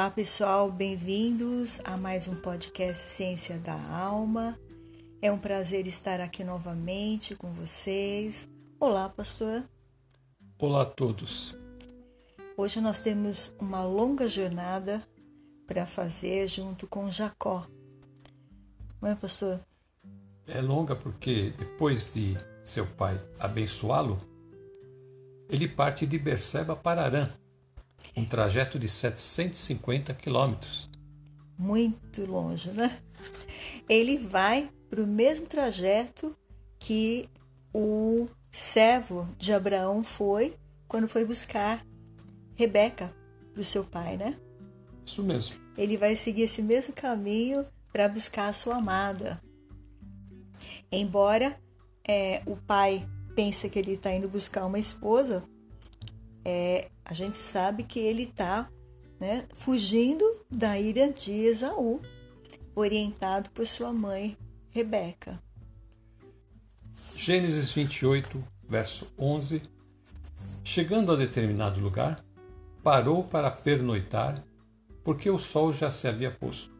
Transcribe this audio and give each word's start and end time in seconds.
Olá 0.00 0.10
pessoal, 0.10 0.72
bem-vindos 0.72 1.78
a 1.84 1.94
mais 1.94 2.26
um 2.26 2.34
podcast 2.34 3.06
Ciência 3.06 3.58
da 3.58 3.78
Alma. 3.94 4.58
É 5.20 5.30
um 5.30 5.36
prazer 5.36 5.86
estar 5.86 6.22
aqui 6.22 6.42
novamente 6.42 7.36
com 7.36 7.52
vocês. 7.52 8.48
Olá, 8.80 9.10
pastor. 9.10 9.62
Olá 10.58 10.84
a 10.84 10.86
todos. 10.86 11.54
Hoje 12.56 12.80
nós 12.80 13.02
temos 13.02 13.54
uma 13.60 13.84
longa 13.84 14.26
jornada 14.26 15.06
para 15.66 15.84
fazer 15.84 16.48
junto 16.48 16.86
com 16.86 17.10
Jacó. 17.10 17.66
Não 19.02 19.10
é, 19.10 19.14
pastor? 19.14 19.60
É 20.46 20.62
longa 20.62 20.96
porque 20.96 21.52
depois 21.58 22.10
de 22.10 22.38
seu 22.64 22.86
pai 22.86 23.20
abençoá-lo, 23.38 24.18
ele 25.50 25.68
parte 25.68 26.06
de 26.06 26.18
Berseba 26.18 26.74
para 26.74 27.04
Arã, 27.04 27.28
um 28.16 28.24
trajeto 28.24 28.78
de 28.78 28.88
750 28.88 30.14
quilômetros. 30.14 30.88
Muito 31.58 32.24
longe, 32.26 32.70
né? 32.70 32.98
Ele 33.88 34.18
vai 34.18 34.70
para 34.88 35.02
o 35.02 35.06
mesmo 35.06 35.46
trajeto 35.46 36.36
que 36.78 37.28
o 37.72 38.28
servo 38.50 39.28
de 39.38 39.52
Abraão 39.52 40.02
foi 40.02 40.56
quando 40.88 41.08
foi 41.08 41.24
buscar 41.24 41.84
Rebeca 42.54 43.14
para 43.52 43.60
o 43.60 43.64
seu 43.64 43.84
pai, 43.84 44.16
né? 44.16 44.36
Isso 45.06 45.22
mesmo. 45.22 45.56
Ele 45.76 45.96
vai 45.96 46.16
seguir 46.16 46.42
esse 46.42 46.62
mesmo 46.62 46.92
caminho 46.92 47.64
para 47.92 48.08
buscar 48.08 48.48
a 48.48 48.52
sua 48.52 48.76
amada. 48.76 49.40
Embora 50.90 51.58
é, 52.06 52.42
o 52.46 52.56
pai 52.56 53.08
pense 53.34 53.68
que 53.70 53.78
ele 53.78 53.92
está 53.92 54.12
indo 54.12 54.28
buscar 54.28 54.66
uma 54.66 54.78
esposa, 54.78 55.42
é, 56.44 56.88
a 57.10 57.12
gente 57.12 57.36
sabe 57.36 57.82
que 57.82 57.98
ele 57.98 58.22
está 58.22 58.70
né, 59.18 59.44
fugindo 59.54 60.24
da 60.48 60.78
ira 60.78 61.12
de 61.12 61.32
Esaú, 61.32 62.00
orientado 62.72 63.50
por 63.50 63.66
sua 63.66 63.92
mãe 63.92 64.38
Rebeca. 64.70 65.42
Gênesis 67.16 67.72
28, 67.72 68.40
verso 68.62 69.08
11. 69.18 69.60
Chegando 70.62 71.10
a 71.10 71.16
determinado 71.16 71.80
lugar, 71.80 72.24
parou 72.80 73.24
para 73.24 73.50
pernoitar, 73.50 74.44
porque 75.02 75.28
o 75.28 75.38
sol 75.38 75.72
já 75.72 75.90
se 75.90 76.06
havia 76.06 76.30
posto. 76.30 76.72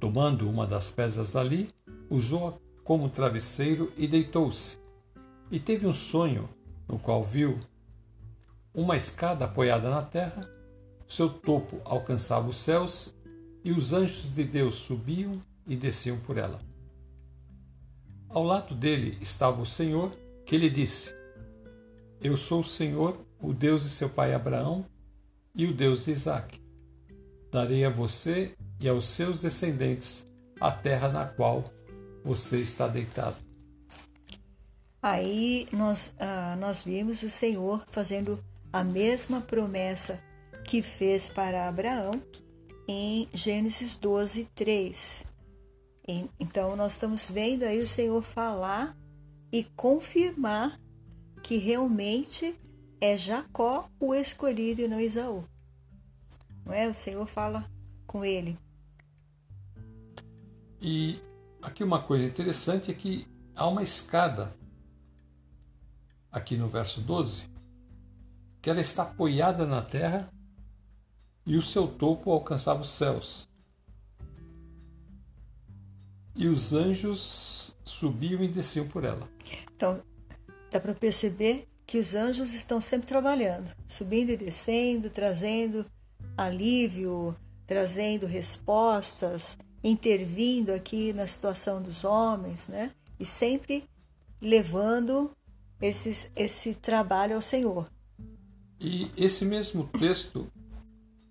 Tomando 0.00 0.48
uma 0.48 0.66
das 0.66 0.90
pedras 0.90 1.32
dali, 1.32 1.68
usou-a 2.08 2.54
como 2.82 3.10
travesseiro 3.10 3.92
e 3.94 4.08
deitou-se. 4.08 4.78
E 5.50 5.60
teve 5.60 5.86
um 5.86 5.92
sonho, 5.92 6.48
no 6.88 6.98
qual 6.98 7.22
viu 7.22 7.60
uma 8.78 8.96
escada 8.96 9.44
apoiada 9.44 9.90
na 9.90 10.02
terra, 10.02 10.48
seu 11.08 11.28
topo 11.28 11.80
alcançava 11.84 12.48
os 12.48 12.58
céus 12.58 13.12
e 13.64 13.72
os 13.72 13.92
anjos 13.92 14.32
de 14.32 14.44
Deus 14.44 14.76
subiam 14.76 15.42
e 15.66 15.74
desciam 15.74 16.16
por 16.20 16.38
ela. 16.38 16.60
Ao 18.28 18.44
lado 18.44 18.76
dele 18.76 19.18
estava 19.20 19.60
o 19.60 19.66
Senhor, 19.66 20.16
que 20.46 20.56
lhe 20.56 20.70
disse: 20.70 21.12
Eu 22.20 22.36
sou 22.36 22.60
o 22.60 22.64
Senhor, 22.64 23.18
o 23.40 23.52
Deus 23.52 23.82
de 23.82 23.88
seu 23.88 24.08
pai 24.08 24.32
Abraão 24.32 24.86
e 25.52 25.66
o 25.66 25.74
Deus 25.74 26.04
de 26.04 26.12
Isaque. 26.12 26.62
Darei 27.50 27.84
a 27.84 27.90
você 27.90 28.54
e 28.78 28.88
aos 28.88 29.08
seus 29.08 29.40
descendentes 29.40 30.24
a 30.60 30.70
terra 30.70 31.08
na 31.08 31.26
qual 31.26 31.64
você 32.22 32.60
está 32.60 32.86
deitado. 32.86 33.36
Aí 35.02 35.66
nós, 35.72 36.14
ah, 36.20 36.54
nós 36.60 36.84
vimos 36.84 37.24
o 37.24 37.30
Senhor 37.30 37.84
fazendo 37.88 38.38
a 38.72 38.84
mesma 38.84 39.40
promessa 39.40 40.22
que 40.64 40.82
fez 40.82 41.28
para 41.28 41.68
Abraão 41.68 42.22
em 42.86 43.28
Gênesis 43.32 43.96
12, 43.96 44.44
3. 44.54 45.24
Então, 46.40 46.74
nós 46.74 46.94
estamos 46.94 47.28
vendo 47.28 47.64
aí 47.64 47.80
o 47.80 47.86
Senhor 47.86 48.22
falar 48.22 48.96
e 49.52 49.64
confirmar 49.76 50.78
que 51.42 51.56
realmente 51.58 52.58
é 53.00 53.16
Jacó 53.16 53.90
o 54.00 54.14
escolhido 54.14 54.80
e 54.80 54.88
não 54.88 55.00
Isaú. 55.00 55.44
Não 56.64 56.72
é? 56.72 56.88
O 56.88 56.94
Senhor 56.94 57.26
fala 57.26 57.70
com 58.06 58.24
ele. 58.24 58.58
E 60.80 61.20
aqui 61.62 61.82
uma 61.82 62.02
coisa 62.02 62.24
interessante 62.24 62.90
é 62.90 62.94
que 62.94 63.26
há 63.54 63.66
uma 63.66 63.82
escada 63.82 64.54
aqui 66.30 66.56
no 66.56 66.68
verso 66.68 67.00
12, 67.00 67.47
que 68.68 68.70
ela 68.70 68.82
está 68.82 69.04
apoiada 69.04 69.66
na 69.66 69.80
terra 69.80 70.30
e 71.46 71.56
o 71.56 71.62
seu 71.62 71.88
topo 71.88 72.30
alcançava 72.30 72.82
os 72.82 72.90
céus 72.90 73.48
e 76.36 76.46
os 76.48 76.74
anjos 76.74 77.74
subiam 77.82 78.44
e 78.44 78.46
desciam 78.46 78.86
por 78.86 79.04
ela. 79.04 79.26
Então, 79.74 80.02
dá 80.70 80.78
para 80.78 80.92
perceber 80.92 81.66
que 81.86 81.98
os 81.98 82.14
anjos 82.14 82.52
estão 82.52 82.78
sempre 82.78 83.08
trabalhando, 83.08 83.74
subindo 83.86 84.32
e 84.32 84.36
descendo, 84.36 85.08
trazendo 85.08 85.86
alívio, 86.36 87.34
trazendo 87.66 88.26
respostas, 88.26 89.56
intervindo 89.82 90.74
aqui 90.74 91.14
na 91.14 91.26
situação 91.26 91.80
dos 91.80 92.04
homens, 92.04 92.68
né? 92.68 92.90
E 93.18 93.24
sempre 93.24 93.88
levando 94.42 95.30
esses, 95.80 96.30
esse 96.36 96.74
trabalho 96.74 97.34
ao 97.34 97.40
Senhor. 97.40 97.88
E 98.80 99.10
esse 99.16 99.44
mesmo 99.44 99.88
texto 99.88 100.46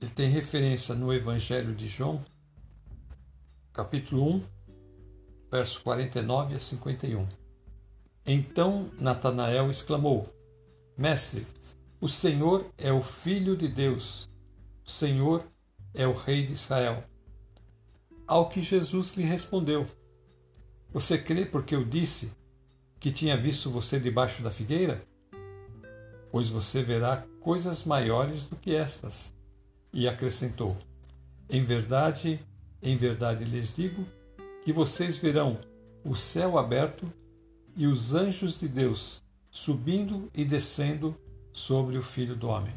ele 0.01 0.11
tem 0.11 0.29
referência 0.29 0.93
no 0.93 1.13
Evangelho 1.13 1.73
de 1.73 1.87
João, 1.87 2.23
capítulo 3.71 4.35
1, 4.35 4.43
versos 5.49 5.77
49 5.77 6.55
a 6.55 6.59
51. 6.59 7.25
Então 8.25 8.91
Natanael 8.99 9.71
exclamou: 9.71 10.27
Mestre, 10.97 11.47
o 12.01 12.09
Senhor 12.09 12.69
é 12.77 12.91
o 12.91 13.01
Filho 13.01 13.55
de 13.55 13.69
Deus, 13.69 14.29
o 14.85 14.91
Senhor 14.91 15.47
é 15.93 16.05
o 16.05 16.13
Rei 16.13 16.45
de 16.45 16.51
Israel. 16.51 17.01
Ao 18.27 18.49
que 18.49 18.61
Jesus 18.61 19.15
lhe 19.15 19.23
respondeu: 19.23 19.87
Você 20.91 21.17
crê 21.17 21.45
porque 21.45 21.73
eu 21.73 21.85
disse 21.85 22.29
que 22.99 23.09
tinha 23.09 23.37
visto 23.37 23.71
você 23.71 24.01
debaixo 24.01 24.43
da 24.43 24.51
figueira? 24.51 25.01
Pois 26.29 26.49
você 26.49 26.83
verá 26.83 27.25
coisas 27.47 27.85
maiores 27.85 28.43
do 28.45 28.57
que 28.57 28.75
estas. 28.75 29.33
E 29.93 30.05
acrescentou: 30.05 30.75
Em 31.49 31.63
verdade, 31.63 32.45
em 32.83 32.97
verdade 32.97 33.45
lhes 33.45 33.73
digo 33.73 34.05
que 34.65 34.73
vocês 34.73 35.15
verão 35.15 35.57
o 36.03 36.13
céu 36.13 36.57
aberto 36.57 37.09
e 37.73 37.87
os 37.87 38.13
anjos 38.13 38.59
de 38.59 38.67
Deus 38.67 39.23
subindo 39.49 40.29
e 40.35 40.43
descendo 40.43 41.15
sobre 41.53 41.97
o 41.97 42.01
Filho 42.01 42.35
do 42.35 42.49
Homem. 42.49 42.75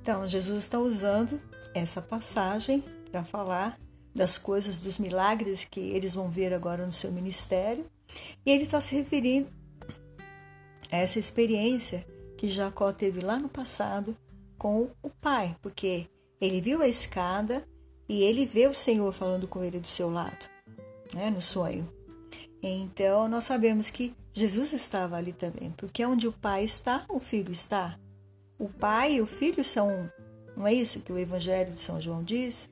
Então, 0.00 0.26
Jesus 0.26 0.64
está 0.64 0.78
usando 0.78 1.38
essa 1.74 2.00
passagem 2.00 2.82
para 3.10 3.22
falar 3.22 3.78
das 4.14 4.38
coisas, 4.38 4.80
dos 4.80 4.96
milagres 4.96 5.66
que 5.70 5.78
eles 5.78 6.14
vão 6.14 6.30
ver 6.30 6.54
agora 6.54 6.86
no 6.86 6.92
seu 6.92 7.12
ministério. 7.12 7.84
E 8.46 8.50
ele 8.50 8.62
está 8.62 8.80
se 8.80 8.94
referindo 8.94 9.50
a 10.90 10.96
essa 10.96 11.18
experiência 11.18 12.06
que 12.40 12.48
Jacó 12.48 12.90
teve 12.90 13.20
lá 13.20 13.38
no 13.38 13.50
passado 13.50 14.16
com 14.56 14.88
o 15.02 15.10
pai, 15.10 15.54
porque 15.60 16.06
ele 16.40 16.58
viu 16.58 16.80
a 16.80 16.88
escada 16.88 17.68
e 18.08 18.22
ele 18.22 18.46
vê 18.46 18.66
o 18.66 18.72
Senhor 18.72 19.12
falando 19.12 19.46
com 19.46 19.62
ele 19.62 19.78
do 19.78 19.86
seu 19.86 20.08
lado 20.08 20.48
né, 21.14 21.28
no 21.28 21.42
sonho. 21.42 21.86
Então, 22.62 23.28
nós 23.28 23.44
sabemos 23.44 23.90
que 23.90 24.14
Jesus 24.32 24.72
estava 24.72 25.16
ali 25.16 25.34
também, 25.34 25.70
porque 25.72 26.02
onde 26.02 26.26
o 26.26 26.32
Pai 26.32 26.64
está, 26.64 27.04
o 27.10 27.20
Filho 27.20 27.52
está. 27.52 28.00
O 28.58 28.70
Pai 28.70 29.16
e 29.16 29.20
o 29.20 29.26
Filho 29.26 29.62
são. 29.62 30.10
Não 30.56 30.66
é 30.66 30.72
isso 30.72 31.00
que 31.00 31.12
o 31.12 31.18
Evangelho 31.18 31.74
de 31.74 31.80
São 31.80 32.00
João 32.00 32.24
diz? 32.24 32.70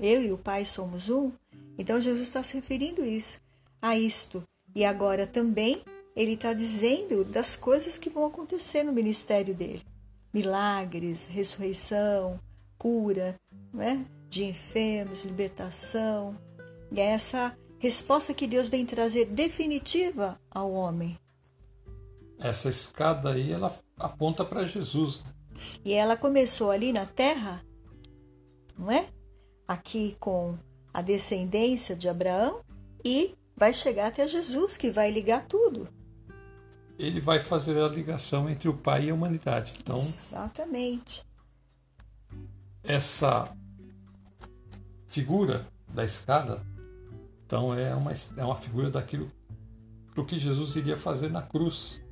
Eu 0.00 0.22
e 0.22 0.32
o 0.32 0.38
Pai 0.38 0.64
somos 0.64 1.10
um. 1.10 1.30
Então, 1.76 2.00
Jesus 2.00 2.22
está 2.22 2.42
se 2.42 2.54
referindo 2.54 3.04
isso, 3.04 3.38
a 3.82 3.98
isto. 3.98 4.42
E 4.74 4.82
agora 4.82 5.26
também 5.26 5.82
ele 6.18 6.32
está 6.32 6.52
dizendo 6.52 7.24
das 7.24 7.54
coisas 7.54 7.96
que 7.96 8.10
vão 8.10 8.26
acontecer 8.26 8.82
no 8.82 8.92
ministério 8.92 9.54
dele: 9.54 9.84
milagres, 10.34 11.26
ressurreição, 11.26 12.40
cura, 12.76 13.36
né? 13.72 14.04
de 14.28 14.44
enfermos, 14.44 15.24
libertação, 15.24 16.36
e 16.90 17.00
é 17.00 17.04
essa 17.04 17.56
resposta 17.78 18.34
que 18.34 18.48
Deus 18.48 18.68
vem 18.68 18.84
trazer 18.84 19.26
definitiva 19.26 20.38
ao 20.50 20.72
homem. 20.72 21.16
Essa 22.38 22.68
escada 22.68 23.32
aí, 23.32 23.52
ela 23.52 23.74
aponta 23.96 24.44
para 24.44 24.66
Jesus. 24.66 25.22
Né? 25.22 25.30
E 25.84 25.92
ela 25.92 26.16
começou 26.16 26.70
ali 26.70 26.92
na 26.92 27.06
terra, 27.06 27.64
não 28.76 28.90
é? 28.90 29.06
Aqui 29.66 30.16
com 30.18 30.58
a 30.92 31.00
descendência 31.00 31.94
de 31.94 32.08
Abraão 32.08 32.60
e 33.04 33.34
vai 33.56 33.72
chegar 33.72 34.08
até 34.08 34.26
Jesus, 34.26 34.76
que 34.76 34.90
vai 34.90 35.10
ligar 35.10 35.46
tudo. 35.46 35.88
Ele 36.98 37.20
vai 37.20 37.38
fazer 37.38 37.78
a 37.78 37.88
ligação 37.88 38.50
entre 38.50 38.68
o 38.68 38.74
Pai 38.74 39.06
e 39.06 39.10
a 39.10 39.14
humanidade. 39.14 39.72
Então, 39.78 39.96
Exatamente. 39.96 41.24
Essa 42.82 43.54
figura 45.06 45.66
da 45.88 46.04
escada, 46.04 46.60
então 47.46 47.74
é 47.74 47.94
uma, 47.94 48.12
é 48.12 48.44
uma 48.44 48.56
figura 48.56 48.90
daquilo 48.90 49.30
do 50.14 50.24
que 50.24 50.38
Jesus 50.38 50.74
iria 50.74 50.96
fazer 50.96 51.30
na 51.30 51.42
cruz, 51.42 52.02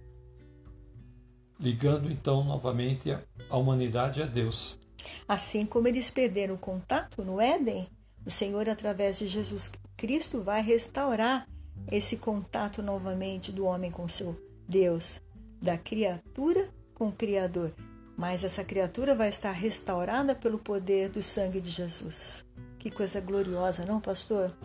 ligando 1.58 2.10
então 2.10 2.44
novamente 2.44 3.10
a 3.50 3.56
humanidade 3.56 4.22
a 4.22 4.26
Deus. 4.26 4.78
Assim 5.26 5.66
como 5.66 5.88
eles 5.88 6.10
perderam 6.10 6.54
o 6.54 6.58
contato 6.58 7.24
no 7.24 7.40
Éden, 7.40 7.88
o 8.24 8.30
Senhor, 8.30 8.68
através 8.68 9.18
de 9.18 9.26
Jesus 9.26 9.72
Cristo, 9.96 10.42
vai 10.42 10.62
restaurar 10.62 11.48
esse 11.90 12.16
contato 12.16 12.82
novamente 12.82 13.52
do 13.52 13.64
homem 13.64 13.90
com 13.90 14.08
seu 14.08 14.45
Deus, 14.68 15.20
da 15.60 15.76
criatura 15.76 16.68
com 16.94 17.08
o 17.08 17.12
Criador. 17.12 17.72
Mas 18.16 18.44
essa 18.44 18.64
criatura 18.64 19.14
vai 19.14 19.28
estar 19.28 19.52
restaurada 19.52 20.34
pelo 20.34 20.58
poder 20.58 21.08
do 21.08 21.22
sangue 21.22 21.60
de 21.60 21.70
Jesus. 21.70 22.44
Que 22.78 22.90
coisa 22.90 23.20
gloriosa, 23.20 23.84
não, 23.84 24.00
pastor? 24.00 24.56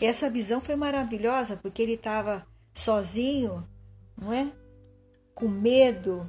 E 0.00 0.04
essa 0.04 0.30
visão 0.30 0.60
foi 0.60 0.76
maravilhosa 0.76 1.56
porque 1.56 1.82
ele 1.82 1.94
estava 1.94 2.46
sozinho, 2.72 3.66
não 4.16 4.32
é? 4.32 4.52
Com 5.34 5.48
medo, 5.48 6.28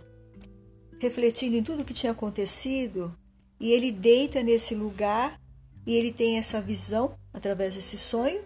refletindo 0.99 1.55
em 1.55 1.63
tudo 1.63 1.81
o 1.81 1.85
que 1.85 1.93
tinha 1.93 2.11
acontecido, 2.11 3.15
e 3.59 3.71
ele 3.71 3.91
deita 3.91 4.41
nesse 4.41 4.73
lugar 4.75 5.39
e 5.85 5.95
ele 5.95 6.11
tem 6.11 6.37
essa 6.37 6.59
visão 6.59 7.17
através 7.33 7.75
desse 7.75 7.97
sonho. 7.97 8.43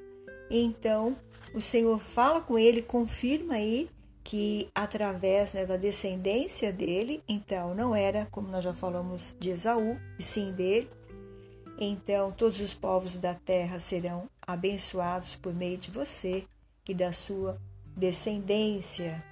Então 0.49 1.15
o 1.53 1.61
Senhor 1.61 1.99
fala 1.99 2.41
com 2.41 2.57
ele, 2.57 2.81
confirma 2.81 3.55
aí 3.55 3.89
que 4.23 4.69
através 4.75 5.53
né, 5.53 5.65
da 5.65 5.77
descendência 5.77 6.71
dele, 6.71 7.23
então 7.27 7.73
não 7.73 7.95
era, 7.95 8.27
como 8.31 8.49
nós 8.49 8.63
já 8.63 8.73
falamos, 8.73 9.35
de 9.39 9.49
Esaú, 9.49 9.97
e 10.17 10.23
sim 10.23 10.51
dele. 10.51 10.89
Então 11.79 12.31
todos 12.31 12.59
os 12.59 12.73
povos 12.73 13.15
da 13.15 13.33
terra 13.33 13.79
serão 13.79 14.29
abençoados 14.45 15.35
por 15.35 15.53
meio 15.53 15.77
de 15.77 15.89
você 15.89 16.43
e 16.87 16.93
da 16.93 17.13
sua 17.13 17.59
descendência. 17.95 19.23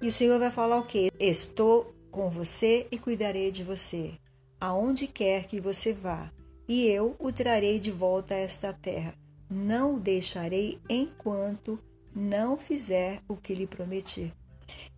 E 0.00 0.08
o 0.08 0.12
Senhor 0.12 0.38
vai 0.38 0.50
falar 0.50 0.78
o 0.78 0.86
quê? 0.86 1.10
Estou 1.18 1.94
com 2.10 2.30
você 2.30 2.86
e 2.90 2.98
cuidarei 2.98 3.50
de 3.50 3.64
você, 3.64 4.14
aonde 4.60 5.06
quer 5.06 5.46
que 5.46 5.60
você 5.60 5.92
vá, 5.92 6.30
e 6.68 6.86
eu 6.86 7.14
o 7.18 7.32
trarei 7.32 7.78
de 7.78 7.90
volta 7.90 8.34
a 8.34 8.38
esta 8.38 8.72
terra. 8.72 9.14
Não 9.48 9.96
o 9.96 10.00
deixarei 10.00 10.80
enquanto 10.88 11.78
não 12.16 12.56
fizer 12.56 13.20
o 13.28 13.36
que 13.36 13.54
lhe 13.54 13.66
prometi. 13.66 14.32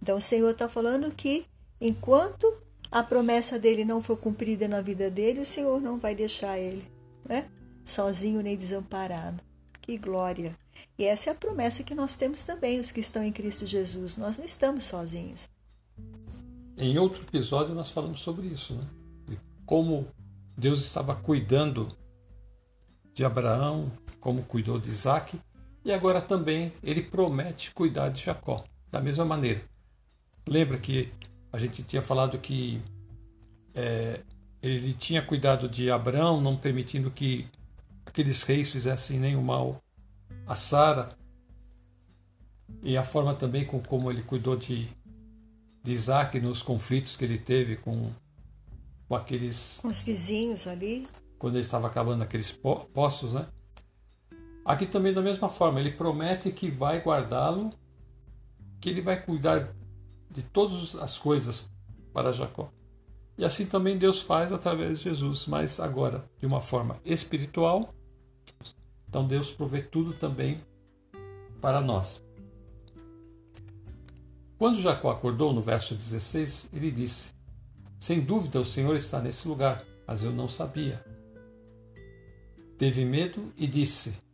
Então 0.00 0.16
o 0.16 0.20
Senhor 0.20 0.50
está 0.50 0.68
falando 0.68 1.12
que 1.12 1.44
enquanto 1.80 2.46
a 2.90 3.02
promessa 3.02 3.58
dele 3.58 3.84
não 3.84 4.00
for 4.00 4.16
cumprida 4.16 4.68
na 4.68 4.80
vida 4.80 5.10
dele, 5.10 5.40
o 5.40 5.46
Senhor 5.46 5.80
não 5.80 5.98
vai 5.98 6.14
deixar 6.14 6.56
ele, 6.58 6.84
né? 7.28 7.50
Sozinho 7.84 8.40
nem 8.40 8.56
desamparado. 8.56 9.42
Que 9.80 9.98
glória! 9.98 10.56
E 10.96 11.04
essa 11.04 11.30
é 11.30 11.32
a 11.32 11.36
promessa 11.36 11.82
que 11.82 11.94
nós 11.94 12.14
temos 12.14 12.44
também, 12.44 12.78
os 12.78 12.92
que 12.92 13.00
estão 13.00 13.24
em 13.24 13.32
Cristo 13.32 13.66
Jesus. 13.66 14.16
Nós 14.16 14.38
não 14.38 14.44
estamos 14.44 14.84
sozinhos. 14.84 15.48
Em 16.76 16.98
outro 16.98 17.22
episódio 17.22 17.74
nós 17.74 17.90
falamos 17.90 18.20
sobre 18.20 18.46
isso, 18.46 18.74
né? 18.74 18.86
De 19.26 19.38
como 19.66 20.06
Deus 20.56 20.84
estava 20.84 21.16
cuidando 21.16 21.90
de 23.12 23.24
Abraão, 23.24 23.90
como 24.20 24.44
cuidou 24.44 24.78
de 24.78 24.90
Isaac, 24.90 25.38
e 25.88 25.92
agora 25.92 26.20
também 26.20 26.70
ele 26.82 27.02
promete 27.02 27.70
cuidar 27.70 28.10
de 28.10 28.22
Jacó, 28.22 28.62
da 28.90 29.00
mesma 29.00 29.24
maneira. 29.24 29.62
Lembra 30.46 30.76
que 30.76 31.10
a 31.50 31.58
gente 31.58 31.82
tinha 31.82 32.02
falado 32.02 32.38
que 32.38 32.78
é, 33.74 34.20
ele 34.62 34.92
tinha 34.92 35.22
cuidado 35.22 35.66
de 35.66 35.90
Abraão, 35.90 36.42
não 36.42 36.58
permitindo 36.58 37.10
que 37.10 37.48
aqueles 38.04 38.42
reis 38.42 38.70
fizessem 38.70 39.18
nenhum 39.18 39.40
mal 39.42 39.82
a 40.46 40.54
Sara, 40.54 41.08
e 42.82 42.94
a 42.94 43.02
forma 43.02 43.34
também 43.34 43.64
com 43.64 43.80
como 43.80 44.10
ele 44.10 44.22
cuidou 44.22 44.56
de, 44.56 44.88
de 45.82 45.92
Isaac 45.92 46.38
nos 46.38 46.62
conflitos 46.62 47.16
que 47.16 47.24
ele 47.24 47.38
teve 47.38 47.76
com, 47.76 48.10
com 49.08 49.14
aqueles. 49.14 49.78
Com 49.80 49.88
os 49.88 50.02
vizinhos 50.02 50.66
ali. 50.66 51.08
Quando 51.38 51.54
ele 51.54 51.64
estava 51.64 51.86
acabando 51.86 52.22
aqueles 52.22 52.52
poços, 52.52 53.32
né? 53.32 53.46
Aqui 54.68 54.84
também, 54.84 55.14
da 55.14 55.22
mesma 55.22 55.48
forma, 55.48 55.80
ele 55.80 55.92
promete 55.92 56.52
que 56.52 56.70
vai 56.70 57.00
guardá-lo, 57.00 57.70
que 58.78 58.90
ele 58.90 59.00
vai 59.00 59.18
cuidar 59.18 59.74
de 60.30 60.42
todas 60.42 60.94
as 60.96 61.16
coisas 61.16 61.70
para 62.12 62.34
Jacó. 62.34 62.70
E 63.38 63.46
assim 63.46 63.64
também 63.64 63.96
Deus 63.96 64.20
faz 64.20 64.52
através 64.52 64.98
de 64.98 65.04
Jesus, 65.04 65.46
mas 65.46 65.80
agora 65.80 66.22
de 66.38 66.44
uma 66.44 66.60
forma 66.60 67.00
espiritual. 67.02 67.94
Então 69.08 69.26
Deus 69.26 69.50
provê 69.50 69.80
tudo 69.80 70.12
também 70.12 70.60
para 71.62 71.80
nós. 71.80 72.22
Quando 74.58 74.82
Jacó 74.82 75.10
acordou, 75.10 75.50
no 75.54 75.62
verso 75.62 75.94
16, 75.94 76.68
ele 76.74 76.90
disse: 76.90 77.32
Sem 77.98 78.20
dúvida 78.20 78.60
o 78.60 78.66
Senhor 78.66 78.94
está 78.96 79.18
nesse 79.18 79.48
lugar, 79.48 79.82
mas 80.06 80.22
eu 80.22 80.30
não 80.30 80.46
sabia. 80.46 81.02
Teve 82.76 83.06
medo 83.06 83.50
e 83.56 83.66
disse: 83.66 84.27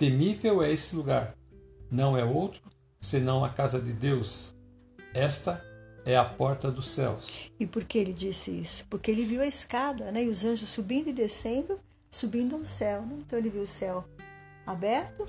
Temível 0.00 0.62
é 0.62 0.72
esse 0.72 0.96
lugar, 0.96 1.36
não 1.90 2.16
é 2.16 2.24
outro 2.24 2.62
senão 3.02 3.44
a 3.44 3.50
casa 3.50 3.78
de 3.78 3.92
Deus, 3.92 4.56
esta 5.12 5.62
é 6.06 6.16
a 6.16 6.24
porta 6.24 6.70
dos 6.70 6.88
céus. 6.88 7.50
E 7.60 7.66
por 7.66 7.84
que 7.84 7.98
ele 7.98 8.14
disse 8.14 8.50
isso? 8.50 8.86
Porque 8.88 9.10
ele 9.10 9.26
viu 9.26 9.42
a 9.42 9.46
escada, 9.46 10.10
né? 10.10 10.24
E 10.24 10.30
os 10.30 10.42
anjos 10.42 10.70
subindo 10.70 11.10
e 11.10 11.12
descendo, 11.12 11.78
subindo 12.10 12.56
ao 12.56 12.64
céu. 12.64 13.02
Né? 13.02 13.18
Então 13.20 13.38
ele 13.38 13.50
viu 13.50 13.60
o 13.60 13.66
céu 13.66 14.06
aberto, 14.66 15.28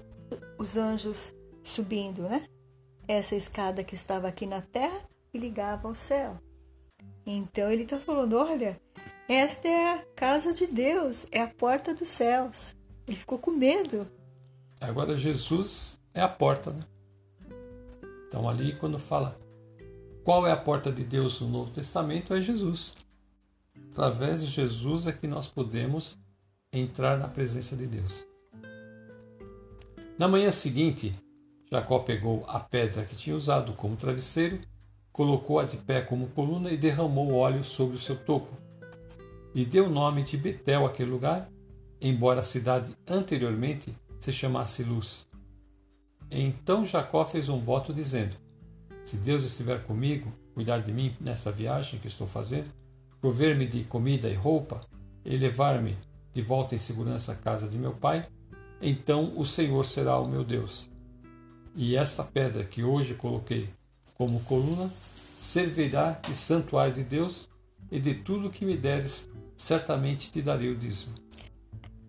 os 0.57 0.77
anjos 0.77 1.33
subindo, 1.61 2.21
né? 2.21 2.45
Essa 3.09 3.35
escada 3.35 3.83
que 3.83 3.95
estava 3.95 4.29
aqui 4.29 4.45
na 4.45 4.61
terra 4.61 5.01
e 5.33 5.37
ligava 5.37 5.89
ao 5.89 5.95
céu. 5.95 6.39
Então 7.25 7.69
ele 7.69 7.83
está 7.83 7.99
falando: 7.99 8.37
olha, 8.37 8.79
esta 9.27 9.67
é 9.67 9.95
a 9.95 10.05
casa 10.15 10.53
de 10.53 10.65
Deus, 10.65 11.27
é 11.29 11.41
a 11.41 11.47
porta 11.47 11.93
dos 11.93 12.07
céus. 12.07 12.73
Ele 13.05 13.17
ficou 13.17 13.37
com 13.37 13.51
medo. 13.51 14.07
Agora 14.81 15.15
Jesus 15.15 16.01
é 16.11 16.21
a 16.21 16.27
porta, 16.27 16.71
né? 16.71 16.83
Então 18.27 18.49
ali 18.49 18.75
quando 18.75 18.97
fala 18.97 19.39
qual 20.23 20.45
é 20.45 20.51
a 20.51 20.57
porta 20.57 20.91
de 20.91 21.03
Deus 21.03 21.39
no 21.39 21.49
Novo 21.49 21.71
Testamento? 21.71 22.33
É 22.33 22.41
Jesus. 22.41 22.95
Através 23.91 24.41
de 24.41 24.47
Jesus 24.47 25.05
é 25.05 25.11
que 25.11 25.27
nós 25.27 25.47
podemos 25.47 26.17
entrar 26.73 27.17
na 27.17 27.27
presença 27.27 27.75
de 27.75 27.85
Deus. 27.85 28.25
Na 30.17 30.27
manhã 30.27 30.51
seguinte, 30.51 31.13
Jacó 31.71 31.99
pegou 31.99 32.43
a 32.47 32.59
pedra 32.59 33.03
que 33.03 33.15
tinha 33.15 33.35
usado 33.35 33.73
como 33.73 33.95
travesseiro, 33.95 34.59
colocou-a 35.11 35.63
de 35.63 35.77
pé 35.77 36.01
como 36.01 36.27
coluna 36.27 36.71
e 36.71 36.77
derramou 36.77 37.33
óleo 37.33 37.63
sobre 37.63 37.95
o 37.95 37.99
seu 37.99 38.15
topo. 38.15 38.55
E 39.53 39.65
deu 39.65 39.85
o 39.85 39.89
nome 39.89 40.23
de 40.23 40.37
Betel 40.37 40.85
àquele 40.85 41.09
lugar, 41.09 41.49
embora 41.99 42.39
a 42.39 42.43
cidade 42.43 42.95
anteriormente 43.07 43.93
se 44.21 44.31
chamasse 44.31 44.83
Luz. 44.83 45.27
Então 46.29 46.85
Jacó 46.85 47.25
fez 47.25 47.49
um 47.49 47.59
voto 47.59 47.93
dizendo: 47.93 48.37
se 49.03 49.17
Deus 49.17 49.43
estiver 49.43 49.83
comigo, 49.83 50.31
cuidar 50.53 50.79
de 50.79 50.93
mim 50.93 51.13
nesta 51.19 51.51
viagem 51.51 51.99
que 51.99 52.07
estou 52.07 52.25
fazendo, 52.25 52.71
prover-me 53.19 53.67
de 53.67 53.83
comida 53.83 54.29
e 54.29 54.35
roupa 54.35 54.79
e 55.25 55.35
levar-me 55.35 55.97
de 56.33 56.41
volta 56.41 56.73
em 56.73 56.77
segurança 56.77 57.33
à 57.33 57.35
casa 57.35 57.67
de 57.67 57.77
meu 57.77 57.91
pai, 57.93 58.25
então 58.81 59.37
o 59.37 59.45
Senhor 59.45 59.85
será 59.85 60.17
o 60.17 60.27
meu 60.27 60.45
Deus. 60.45 60.89
E 61.75 61.97
esta 61.97 62.23
pedra 62.23 62.63
que 62.63 62.83
hoje 62.83 63.15
coloquei 63.15 63.69
como 64.15 64.39
coluna 64.41 64.89
servirá 65.39 66.11
de 66.11 66.35
santuário 66.35 66.93
de 66.93 67.03
Deus, 67.03 67.49
e 67.91 67.99
de 67.99 68.15
tudo 68.15 68.49
que 68.49 68.63
me 68.63 68.77
deres, 68.77 69.29
certamente 69.57 70.31
te 70.31 70.41
darei 70.41 70.69
o 70.69 70.77
dízimo. 70.77 71.13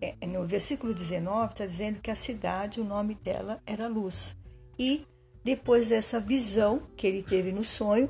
É, 0.03 0.27
no 0.27 0.45
versículo 0.45 0.93
19 0.93 1.53
está 1.53 1.65
dizendo 1.65 2.01
que 2.01 2.11
a 2.11 2.15
cidade, 2.15 2.81
o 2.81 2.83
nome 2.83 3.15
dela 3.15 3.61
era 3.65 3.87
Luz. 3.87 4.35
E 4.77 5.05
depois 5.43 5.87
dessa 5.87 6.19
visão 6.19 6.83
que 6.97 7.07
ele 7.07 7.23
teve 7.23 7.51
no 7.51 7.63
sonho, 7.63 8.09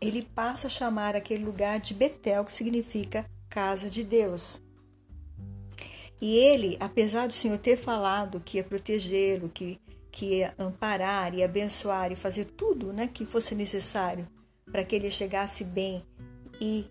ele 0.00 0.22
passa 0.22 0.66
a 0.66 0.70
chamar 0.70 1.14
aquele 1.14 1.44
lugar 1.44 1.80
de 1.80 1.94
Betel, 1.94 2.44
que 2.44 2.52
significa 2.52 3.24
casa 3.48 3.88
de 3.90 4.02
Deus. 4.02 4.60
E 6.20 6.36
ele, 6.36 6.76
apesar 6.80 7.26
do 7.26 7.32
Senhor 7.32 7.58
ter 7.58 7.76
falado 7.76 8.40
que 8.40 8.56
ia 8.56 8.64
protegê-lo, 8.64 9.48
que, 9.48 9.80
que 10.10 10.38
ia 10.38 10.54
amparar 10.58 11.34
e 11.34 11.42
abençoar 11.42 12.10
e 12.10 12.16
fazer 12.16 12.46
tudo 12.46 12.92
né, 12.92 13.06
que 13.06 13.24
fosse 13.24 13.54
necessário 13.54 14.26
para 14.70 14.84
que 14.84 14.96
ele 14.96 15.10
chegasse 15.10 15.64
bem 15.64 16.02
e 16.60 16.86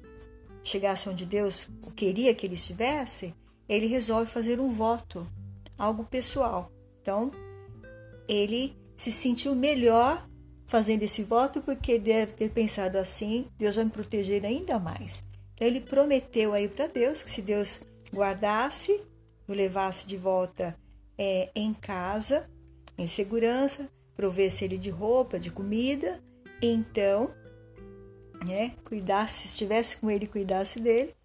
chegasse 0.63 1.10
onde 1.10 1.25
Deus 1.25 1.68
queria 1.96 2.34
que 2.34 2.46
ele 2.46 2.56
estivesse, 2.56 3.34
ele 3.68 3.88
resolve 3.88 4.30
fazer 4.30 4.60
um 4.60 4.70
voto, 4.70 5.28
algo 5.78 6.04
pessoal. 6.04 6.72
Então, 7.02 7.32
ele 8.28 8.76
se 8.96 9.12
sentiu 9.12 9.56
melhor 9.56 10.28
fazendo 10.66 11.04
esse 11.04 11.24
voto 11.24 11.62
porque 11.62 11.98
deve 11.98 12.34
ter 12.34 12.50
pensado 12.50 12.98
assim: 12.98 13.48
Deus 13.58 13.76
vai 13.76 13.86
me 13.86 13.92
proteger 13.92 14.46
ainda 14.46 14.80
mais. 14.80 15.24
Então 15.54 15.66
ele 15.66 15.82
prometeu 15.82 16.54
aí 16.54 16.68
para 16.68 16.88
Deus 16.88 17.24
que 17.24 17.32
se 17.32 17.42
Deus 17.42 17.82
guardasse 18.14 19.04
o 19.48 19.54
levasse 19.54 20.06
de 20.06 20.18
volta 20.18 20.78
é, 21.18 21.50
em 21.56 21.74
casa, 21.74 22.50
em 22.98 23.08
segurança, 23.08 23.90
provesse 24.16 24.66
ele 24.66 24.78
de 24.78 24.90
roupa, 24.90 25.40
de 25.40 25.50
comida, 25.50 26.22
então, 26.62 27.34
né, 28.46 28.76
cuidasse, 28.84 29.48
estivesse 29.48 29.98
com 29.98 30.12
ele, 30.12 30.28
cuidasse 30.28 30.80
dele. 30.80 31.16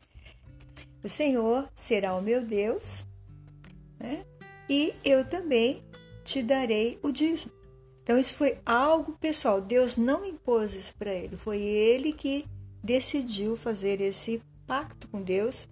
O 1.03 1.09
Senhor 1.09 1.69
será 1.75 2.15
o 2.15 2.23
meu 2.23 2.45
Deus, 2.45 3.05
né, 3.99 4.25
e 4.69 4.95
eu 5.05 5.25
também 5.25 5.83
te 6.25 6.43
darei 6.43 6.99
o 7.03 7.11
dízimo. 7.11 7.53
Então, 8.03 8.19
isso 8.19 8.35
foi 8.35 8.59
algo 8.67 9.13
pessoal. 9.13 9.61
Deus 9.61 9.97
não 9.97 10.25
impôs 10.25 10.75
isso 10.75 10.95
para 10.97 11.13
ele, 11.13 11.37
foi 11.37 11.61
ele 11.61 12.13
que 12.13 12.47
decidiu 12.83 13.57
fazer 13.57 14.01
esse 14.01 14.43
pacto 14.67 15.09
com 15.09 15.23
Deus 15.23 15.69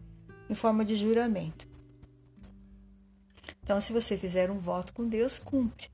em 0.48 0.54
forma 0.54 0.84
de 0.84 0.96
juramento. 0.96 1.68
Então, 3.62 3.80
se 3.80 3.92
você 3.92 4.16
fizer 4.16 4.50
um 4.50 4.58
voto 4.58 4.92
com 4.92 5.08
Deus, 5.08 5.38
cumpre. 5.38 5.88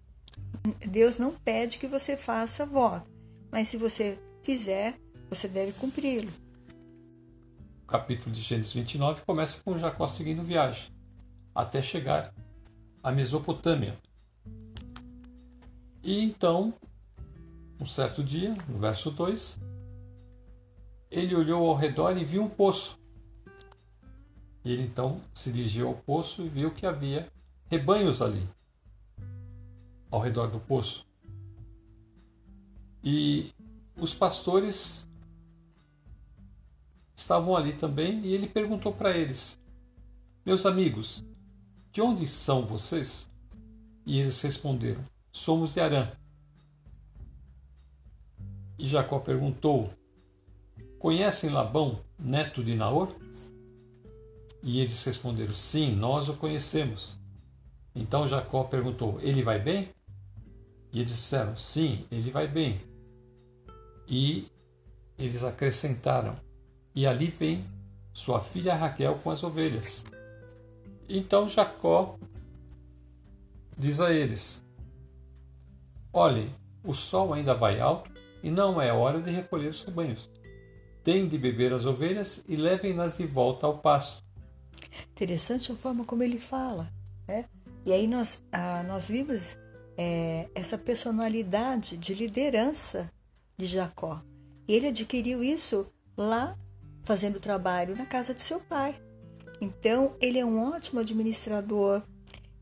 Deus 0.88 1.18
não 1.18 1.32
pede 1.32 1.78
que 1.78 1.86
você 1.86 2.16
faça 2.16 2.66
voto, 2.66 3.10
mas 3.50 3.68
se 3.68 3.76
você 3.76 4.18
fizer, 4.42 4.98
você 5.28 5.46
deve 5.46 5.72
cumpri-lo. 5.72 6.32
Capítulo 7.86 8.34
de 8.34 8.40
Gênesis 8.40 8.72
29 8.72 9.22
começa 9.24 9.62
com 9.62 9.78
Jacó 9.78 10.08
seguindo 10.08 10.42
viagem, 10.42 10.90
até 11.54 11.80
chegar 11.80 12.34
à 13.00 13.12
Mesopotâmia. 13.12 13.96
E 16.02 16.20
então, 16.20 16.74
um 17.80 17.86
certo 17.86 18.24
dia, 18.24 18.56
no 18.68 18.80
verso 18.80 19.12
2, 19.12 19.60
ele 21.08 21.36
olhou 21.36 21.68
ao 21.68 21.76
redor 21.76 22.16
e 22.18 22.24
viu 22.24 22.42
um 22.42 22.48
poço. 22.48 22.98
E 24.64 24.72
ele 24.72 24.82
então 24.82 25.20
se 25.32 25.52
dirigiu 25.52 25.86
ao 25.86 25.94
poço 25.94 26.42
e 26.42 26.48
viu 26.48 26.72
que 26.72 26.86
havia 26.86 27.28
rebanhos 27.70 28.20
ali, 28.20 28.48
ao 30.10 30.18
redor 30.18 30.48
do 30.48 30.58
poço. 30.58 31.06
E 33.04 33.54
os 33.96 34.12
pastores 34.12 35.08
estavam 37.16 37.56
ali 37.56 37.72
também 37.72 38.20
e 38.24 38.34
ele 38.34 38.46
perguntou 38.46 38.92
para 38.92 39.16
eles: 39.16 39.58
Meus 40.44 40.66
amigos, 40.66 41.24
de 41.90 42.00
onde 42.00 42.28
são 42.28 42.66
vocês? 42.66 43.28
E 44.04 44.20
eles 44.20 44.40
responderam: 44.42 45.02
Somos 45.32 45.72
de 45.74 45.80
Arã. 45.80 46.12
E 48.78 48.86
Jacó 48.86 49.18
perguntou: 49.18 49.90
Conhecem 50.98 51.50
Labão, 51.50 52.00
neto 52.18 52.62
de 52.62 52.74
Naor? 52.74 53.14
E 54.62 54.80
eles 54.80 55.02
responderam: 55.02 55.54
Sim, 55.54 55.92
nós 55.92 56.28
o 56.28 56.34
conhecemos. 56.34 57.18
Então 57.94 58.28
Jacó 58.28 58.64
perguntou: 58.64 59.18
Ele 59.22 59.42
vai 59.42 59.58
bem? 59.58 59.88
E 60.92 61.00
eles 61.00 61.12
disseram: 61.12 61.56
Sim, 61.56 62.06
ele 62.10 62.30
vai 62.30 62.46
bem. 62.46 62.80
E 64.06 64.48
eles 65.18 65.42
acrescentaram: 65.42 66.36
E 66.96 67.06
ali 67.06 67.26
vem 67.26 67.62
sua 68.14 68.40
filha 68.40 68.74
Raquel 68.74 69.16
com 69.22 69.30
as 69.30 69.44
ovelhas. 69.44 70.02
Então 71.06 71.46
Jacó 71.46 72.16
diz 73.76 74.00
a 74.00 74.10
eles: 74.10 74.64
Olhem, 76.10 76.50
o 76.82 76.94
sol 76.94 77.34
ainda 77.34 77.54
vai 77.54 77.78
alto 77.78 78.10
e 78.42 78.50
não 78.50 78.80
é 78.80 78.90
hora 78.90 79.20
de 79.20 79.30
recolher 79.30 79.68
os 79.68 79.84
rebanhos. 79.84 80.30
Deem 81.04 81.28
de 81.28 81.36
beber 81.36 81.74
as 81.74 81.84
ovelhas 81.84 82.42
e 82.48 82.56
levem-nas 82.56 83.18
de 83.18 83.26
volta 83.26 83.66
ao 83.66 83.78
pasto. 83.78 84.24
Interessante 85.12 85.70
a 85.70 85.76
forma 85.76 86.04
como 86.04 86.22
ele 86.22 86.38
fala, 86.38 86.90
né? 87.28 87.44
E 87.84 87.92
aí 87.92 88.06
nós, 88.06 88.42
ah, 88.50 88.82
nós 88.82 89.06
vimos 89.06 89.58
é, 89.96 90.48
essa 90.54 90.78
personalidade 90.78 91.96
de 91.98 92.14
liderança 92.14 93.12
de 93.56 93.66
Jacó. 93.66 94.22
Ele 94.66 94.88
adquiriu 94.88 95.44
isso 95.44 95.86
lá 96.16 96.56
fazendo 97.06 97.40
trabalho 97.40 97.96
na 97.96 98.04
casa 98.04 98.34
de 98.34 98.42
seu 98.42 98.60
pai. 98.60 98.94
Então, 99.60 100.14
ele 100.20 100.38
é 100.38 100.44
um 100.44 100.58
ótimo 100.58 101.00
administrador, 101.00 102.02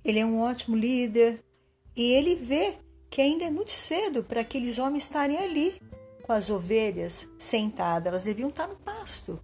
ele 0.05 0.21
é 0.21 0.25
um 0.25 0.41
ótimo 0.41 0.77
líder, 0.77 1.43
e 1.97 2.13
ele 2.13 2.37
vê 2.37 2.77
que 3.11 3.21
ainda 3.21 3.45
é 3.45 3.51
muito 3.51 3.71
cedo 3.71 4.23
para 4.23 4.43
aqueles 4.43 4.79
homens 4.79 5.05
estarem 5.05 5.39
ali 5.39 5.81
com 6.23 6.33
as 6.33 6.51
ovelhas 6.51 7.29
sentadas, 7.39 8.07
elas 8.07 8.25
deviam 8.25 8.51
estar 8.51 8.69
no 8.69 8.77
pasto. 8.77 9.41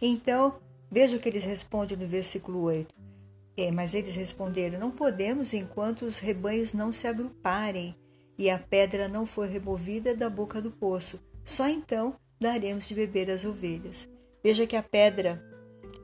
Então, 0.00 0.60
veja 0.90 1.16
o 1.16 1.20
que 1.20 1.28
eles 1.28 1.44
respondem 1.44 1.96
no 1.96 2.06
versículo 2.06 2.62
8. 2.62 2.94
É, 3.56 3.70
mas 3.70 3.94
eles 3.94 4.14
responderam: 4.14 4.78
Não 4.78 4.90
podemos 4.90 5.52
enquanto 5.52 6.02
os 6.02 6.18
rebanhos 6.18 6.72
não 6.72 6.92
se 6.92 7.06
agruparem 7.06 7.96
e 8.36 8.50
a 8.50 8.58
pedra 8.58 9.06
não 9.06 9.24
for 9.24 9.46
removida 9.46 10.14
da 10.14 10.28
boca 10.28 10.60
do 10.60 10.70
poço. 10.70 11.20
Só 11.44 11.68
então 11.68 12.16
daremos 12.40 12.88
de 12.88 12.94
beber 12.94 13.30
as 13.30 13.44
ovelhas. 13.44 14.08
Veja 14.44 14.66
que 14.66 14.76
a 14.76 14.82
pedra 14.82 15.42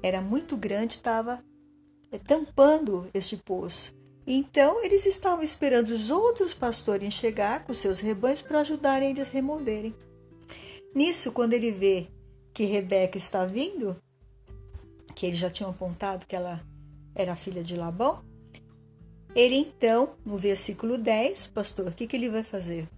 era 0.02 0.22
muito 0.22 0.56
grande, 0.56 0.94
estava 0.94 1.44
é, 2.10 2.16
tampando 2.16 3.06
este 3.12 3.36
poço. 3.36 3.94
Então 4.26 4.82
eles 4.82 5.04
estavam 5.04 5.44
esperando 5.44 5.90
os 5.90 6.10
outros 6.10 6.54
pastores 6.54 7.12
chegar 7.12 7.64
com 7.64 7.74
seus 7.74 8.00
rebanhos 8.00 8.40
para 8.40 8.60
ajudarem 8.60 9.10
eles 9.10 9.28
a 9.28 9.30
removerem. 9.30 9.94
Nisso, 10.94 11.32
quando 11.32 11.52
ele 11.52 11.70
vê 11.70 12.08
que 12.54 12.64
Rebeca 12.64 13.18
está 13.18 13.44
vindo, 13.44 13.94
que 15.14 15.26
eles 15.26 15.38
já 15.38 15.50
tinham 15.50 15.70
apontado 15.70 16.26
que 16.26 16.34
ela 16.34 16.64
era 17.14 17.36
filha 17.36 17.62
de 17.62 17.76
Labão. 17.76 18.24
Ele 19.34 19.56
então, 19.56 20.16
no 20.24 20.38
versículo 20.38 20.96
10, 20.96 21.48
pastor, 21.48 21.88
o 21.88 21.92
que, 21.92 22.06
que 22.06 22.16
ele 22.16 22.30
vai 22.30 22.42
fazer? 22.42 22.88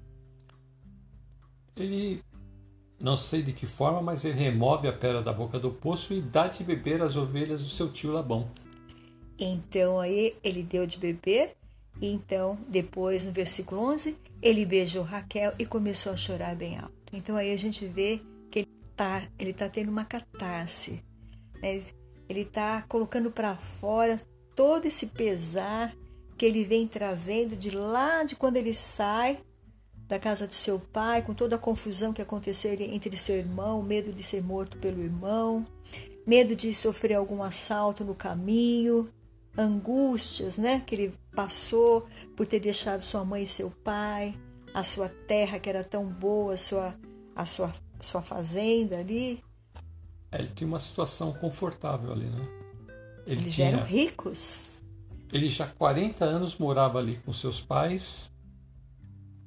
Ele, 1.76 2.22
não 3.02 3.16
sei 3.16 3.42
de 3.42 3.52
que 3.52 3.66
forma, 3.66 4.00
mas 4.00 4.24
ele 4.24 4.38
remove 4.38 4.86
a 4.86 4.92
pedra 4.92 5.20
da 5.20 5.32
boca 5.32 5.58
do 5.58 5.72
poço 5.72 6.14
e 6.14 6.20
dá 6.20 6.46
de 6.46 6.62
beber 6.62 7.02
as 7.02 7.16
ovelhas 7.16 7.60
do 7.60 7.68
seu 7.68 7.90
tio 7.90 8.12
Labão. 8.12 8.48
Então 9.36 9.98
aí 9.98 10.36
ele 10.42 10.62
deu 10.62 10.86
de 10.86 10.98
beber, 10.98 11.56
e 12.00 12.06
então 12.06 12.56
depois 12.68 13.24
no 13.24 13.32
versículo 13.32 13.82
11, 13.92 14.16
ele 14.40 14.64
beijou 14.64 15.02
Raquel 15.02 15.52
e 15.58 15.66
começou 15.66 16.12
a 16.12 16.16
chorar 16.16 16.54
bem 16.54 16.78
alto. 16.78 16.92
Então 17.12 17.34
aí 17.34 17.52
a 17.52 17.58
gente 17.58 17.84
vê 17.86 18.22
que 18.48 18.60
ele 18.60 18.68
está 18.92 19.22
ele 19.36 19.52
tá 19.52 19.68
tendo 19.68 19.90
uma 19.90 20.04
catarse. 20.04 21.02
Né? 21.60 21.82
Ele 22.28 22.42
está 22.42 22.82
colocando 22.82 23.32
para 23.32 23.56
fora 23.56 24.22
todo 24.54 24.86
esse 24.86 25.06
pesar 25.06 25.92
que 26.38 26.46
ele 26.46 26.64
vem 26.64 26.86
trazendo 26.86 27.56
de 27.56 27.70
lá 27.70 28.22
de 28.22 28.36
quando 28.36 28.58
ele 28.58 28.72
sai 28.72 29.40
da 30.08 30.18
casa 30.18 30.46
de 30.46 30.54
seu 30.54 30.78
pai, 30.78 31.22
com 31.22 31.34
toda 31.34 31.56
a 31.56 31.58
confusão 31.58 32.12
que 32.12 32.22
aconteceu 32.22 32.72
entre 32.72 33.16
seu 33.16 33.36
irmão, 33.36 33.82
medo 33.82 34.12
de 34.12 34.22
ser 34.22 34.42
morto 34.42 34.76
pelo 34.78 35.02
irmão, 35.02 35.66
medo 36.26 36.54
de 36.54 36.74
sofrer 36.74 37.14
algum 37.14 37.42
assalto 37.42 38.04
no 38.04 38.14
caminho, 38.14 39.08
angústias, 39.56 40.58
né, 40.58 40.82
que 40.86 40.94
ele 40.94 41.14
passou 41.34 42.06
por 42.36 42.46
ter 42.46 42.60
deixado 42.60 43.00
sua 43.00 43.24
mãe 43.24 43.44
e 43.44 43.46
seu 43.46 43.70
pai, 43.70 44.34
a 44.74 44.82
sua 44.82 45.08
terra 45.08 45.58
que 45.58 45.68
era 45.68 45.84
tão 45.84 46.06
boa, 46.06 46.54
a 46.54 46.56
sua 46.56 46.94
a 47.34 47.46
sua 47.46 47.72
sua 48.00 48.20
fazenda 48.20 48.98
ali, 48.98 49.42
é, 50.32 50.38
ele 50.38 50.48
tinha 50.48 50.66
uma 50.66 50.80
situação 50.80 51.30
confortável 51.34 52.10
ali, 52.10 52.24
né? 52.24 52.48
Ele 53.26 53.42
Eles 53.42 53.54
tinha, 53.54 53.68
eram 53.68 53.84
ricos. 53.84 54.60
Ele 55.30 55.48
já 55.48 55.66
há 55.66 55.68
40 55.68 56.24
anos 56.24 56.56
morava 56.56 56.98
ali 56.98 57.16
com 57.16 57.32
seus 57.32 57.60
pais, 57.60 58.31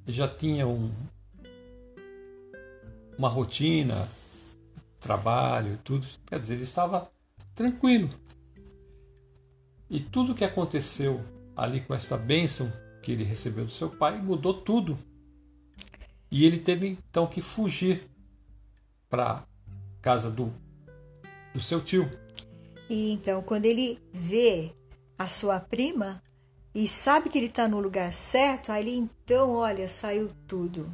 já 0.08 0.28
tinha 0.28 0.68
um, 0.68 0.92
uma 3.18 3.30
rotina, 3.30 4.08
trabalho, 5.00 5.80
tudo. 5.84 6.06
Quer 6.26 6.40
dizer, 6.40 6.56
ele 6.56 6.64
estava 6.64 7.12
tranquilo. 7.54 8.10
E 9.90 10.00
tudo 10.00 10.36
que 10.36 10.44
aconteceu 10.44 11.24
ali 11.56 11.82
com 11.82 11.94
esta 11.94 12.18
bênção 12.18 12.72
que 13.02 13.12
ele 13.12 13.24
recebeu 13.24 13.66
do 13.66 13.72
seu 13.72 13.90
pai 13.90 14.22
mudou 14.22 14.54
tudo. 14.54 14.98
E 16.30 16.46
ele 16.46 16.60
teve 16.60 16.88
então 17.10 17.28
que 17.28 17.42
fugir 17.42 18.10
para 19.10 19.44
casa 20.02 20.30
do 20.30 20.52
do 21.56 21.62
seu 21.62 21.82
tio. 21.82 22.12
E 22.90 23.12
então, 23.12 23.42
quando 23.42 23.66
ele 23.66 23.98
vê 24.12 24.74
a 25.18 25.26
sua 25.26 25.58
prima 25.60 26.22
e 26.76 26.90
sabe 26.90 27.30
que 27.30 27.38
ele 27.38 27.48
está 27.48 27.70
no 27.70 27.80
lugar 27.80 28.12
certo, 28.12 28.70
ele 28.70 28.94
então, 28.94 29.54
olha, 29.54 29.88
saiu 29.88 30.30
tudo. 30.46 30.94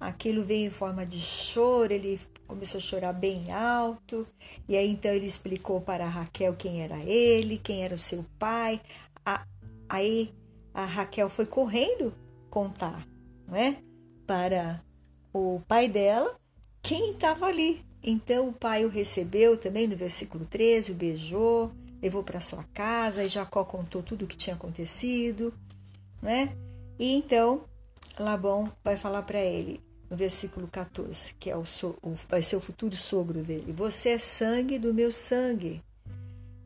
Aquilo 0.00 0.44
veio 0.44 0.66
em 0.66 0.70
forma 0.70 1.06
de 1.06 1.20
choro, 1.20 1.92
ele 1.92 2.20
começou 2.48 2.78
a 2.78 2.80
chorar 2.80 3.12
bem 3.12 3.52
alto, 3.52 4.26
e 4.68 4.76
aí 4.76 4.90
então 4.90 5.12
ele 5.12 5.26
explicou 5.26 5.80
para 5.80 6.08
Raquel 6.08 6.56
quem 6.56 6.82
era 6.82 6.98
ele, 6.98 7.58
quem 7.58 7.84
era 7.84 7.94
o 7.94 7.98
seu 7.98 8.26
pai. 8.40 8.80
A, 9.24 9.46
aí 9.88 10.34
a 10.74 10.84
Raquel 10.84 11.30
foi 11.30 11.46
correndo 11.46 12.12
contar, 12.50 13.06
não 13.46 13.56
é? 13.56 13.76
Para 14.26 14.82
o 15.32 15.60
pai 15.68 15.88
dela 15.88 16.36
quem 16.82 17.12
estava 17.12 17.46
ali. 17.46 17.84
Então 18.02 18.48
o 18.48 18.52
pai 18.52 18.84
o 18.84 18.88
recebeu 18.88 19.56
também 19.56 19.86
no 19.86 19.96
versículo 19.96 20.44
13, 20.44 20.90
o 20.90 20.94
beijou, 20.94 21.72
levou 22.04 22.22
para 22.22 22.38
sua 22.38 22.62
casa, 22.74 23.24
e 23.24 23.30
Jacó 23.30 23.64
contou 23.64 24.02
tudo 24.02 24.26
o 24.26 24.28
que 24.28 24.36
tinha 24.36 24.54
acontecido, 24.54 25.54
né? 26.20 26.54
E 26.98 27.16
então 27.16 27.64
Labão 28.18 28.70
vai 28.84 28.94
falar 28.94 29.22
para 29.22 29.40
ele, 29.40 29.80
no 30.10 30.14
versículo 30.14 30.68
14, 30.68 31.34
que 31.40 31.48
é 31.48 31.56
o, 31.56 31.64
so, 31.64 31.96
o, 32.02 32.14
vai 32.28 32.42
ser 32.42 32.56
o 32.56 32.60
futuro 32.60 32.94
sogro 32.94 33.42
dele: 33.42 33.72
Você 33.72 34.10
é 34.10 34.18
sangue 34.18 34.78
do 34.78 34.92
meu 34.92 35.10
sangue. 35.10 35.82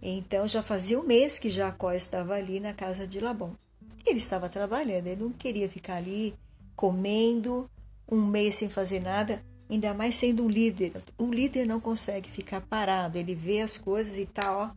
Então 0.02 0.46
já 0.48 0.60
fazia 0.60 0.98
um 0.98 1.04
mês 1.04 1.38
que 1.38 1.50
Jacó 1.50 1.92
estava 1.92 2.34
ali 2.34 2.58
na 2.58 2.72
casa 2.72 3.06
de 3.06 3.20
Labão. 3.20 3.56
Ele 4.04 4.18
estava 4.18 4.48
trabalhando, 4.48 5.06
ele 5.06 5.22
não 5.22 5.30
queria 5.30 5.68
ficar 5.70 5.96
ali 5.96 6.34
comendo 6.74 7.70
um 8.10 8.26
mês 8.26 8.56
sem 8.56 8.68
fazer 8.68 9.00
nada, 9.00 9.40
ainda 9.70 9.94
mais 9.94 10.16
sendo 10.16 10.44
um 10.44 10.48
líder. 10.48 10.92
O 11.16 11.32
líder 11.32 11.64
não 11.64 11.78
consegue 11.78 12.28
ficar 12.28 12.60
parado, 12.60 13.18
ele 13.18 13.36
vê 13.36 13.60
as 13.60 13.78
coisas 13.78 14.16
e 14.18 14.26
tá 14.26 14.56
ó, 14.56 14.70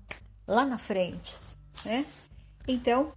lá 0.48 0.66
na 0.66 0.78
frente, 0.78 1.36
né? 1.86 2.06
Então, 2.68 3.14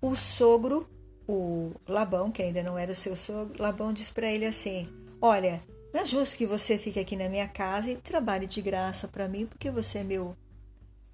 o 0.00 0.16
sogro, 0.16 0.88
o 1.28 1.72
Labão, 1.86 2.30
que 2.30 2.42
ainda 2.42 2.62
não 2.62 2.78
era 2.78 2.92
o 2.92 2.94
seu 2.94 3.16
sogro, 3.16 3.60
Labão 3.62 3.92
diz 3.92 4.10
para 4.10 4.30
ele 4.30 4.46
assim: 4.46 4.88
"Olha, 5.20 5.62
não 5.92 6.00
é 6.00 6.06
justo 6.06 6.36
que 6.36 6.46
você 6.46 6.78
fique 6.78 6.98
aqui 6.98 7.16
na 7.16 7.28
minha 7.28 7.48
casa 7.48 7.90
e 7.90 7.96
trabalhe 7.96 8.46
de 8.46 8.60
graça 8.62 9.08
para 9.08 9.28
mim, 9.28 9.46
porque 9.46 9.70
você 9.70 9.98
é 9.98 10.04
meu 10.04 10.36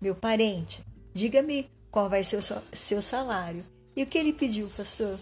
meu 0.00 0.14
parente. 0.14 0.84
Diga-me 1.14 1.70
qual 1.90 2.08
vai 2.08 2.22
ser 2.24 2.38
o 2.38 2.62
seu 2.72 3.02
salário." 3.02 3.64
E 3.96 4.02
o 4.02 4.06
que 4.06 4.18
ele 4.18 4.32
pediu, 4.32 4.68
pastor? 4.76 5.18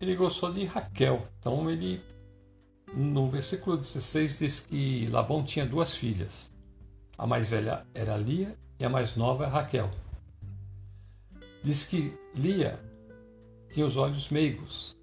Ele 0.00 0.16
gostou 0.16 0.52
de 0.52 0.64
Raquel. 0.64 1.22
Então 1.38 1.70
ele 1.70 2.02
no 2.94 3.30
versículo 3.30 3.76
16 3.76 4.38
diz 4.38 4.60
que 4.60 5.06
Labão 5.06 5.44
tinha 5.44 5.64
duas 5.64 5.94
filhas. 5.94 6.51
A 7.18 7.26
mais 7.26 7.48
velha 7.48 7.86
era 7.94 8.16
Lia 8.16 8.56
e 8.78 8.84
a 8.84 8.88
mais 8.88 9.16
nova 9.16 9.46
Raquel. 9.46 9.90
Diz 11.62 11.84
que 11.84 12.16
Lia 12.34 12.80
tinha 13.72 13.86
os 13.86 13.96
olhos 13.96 14.28
meigos, 14.30 14.96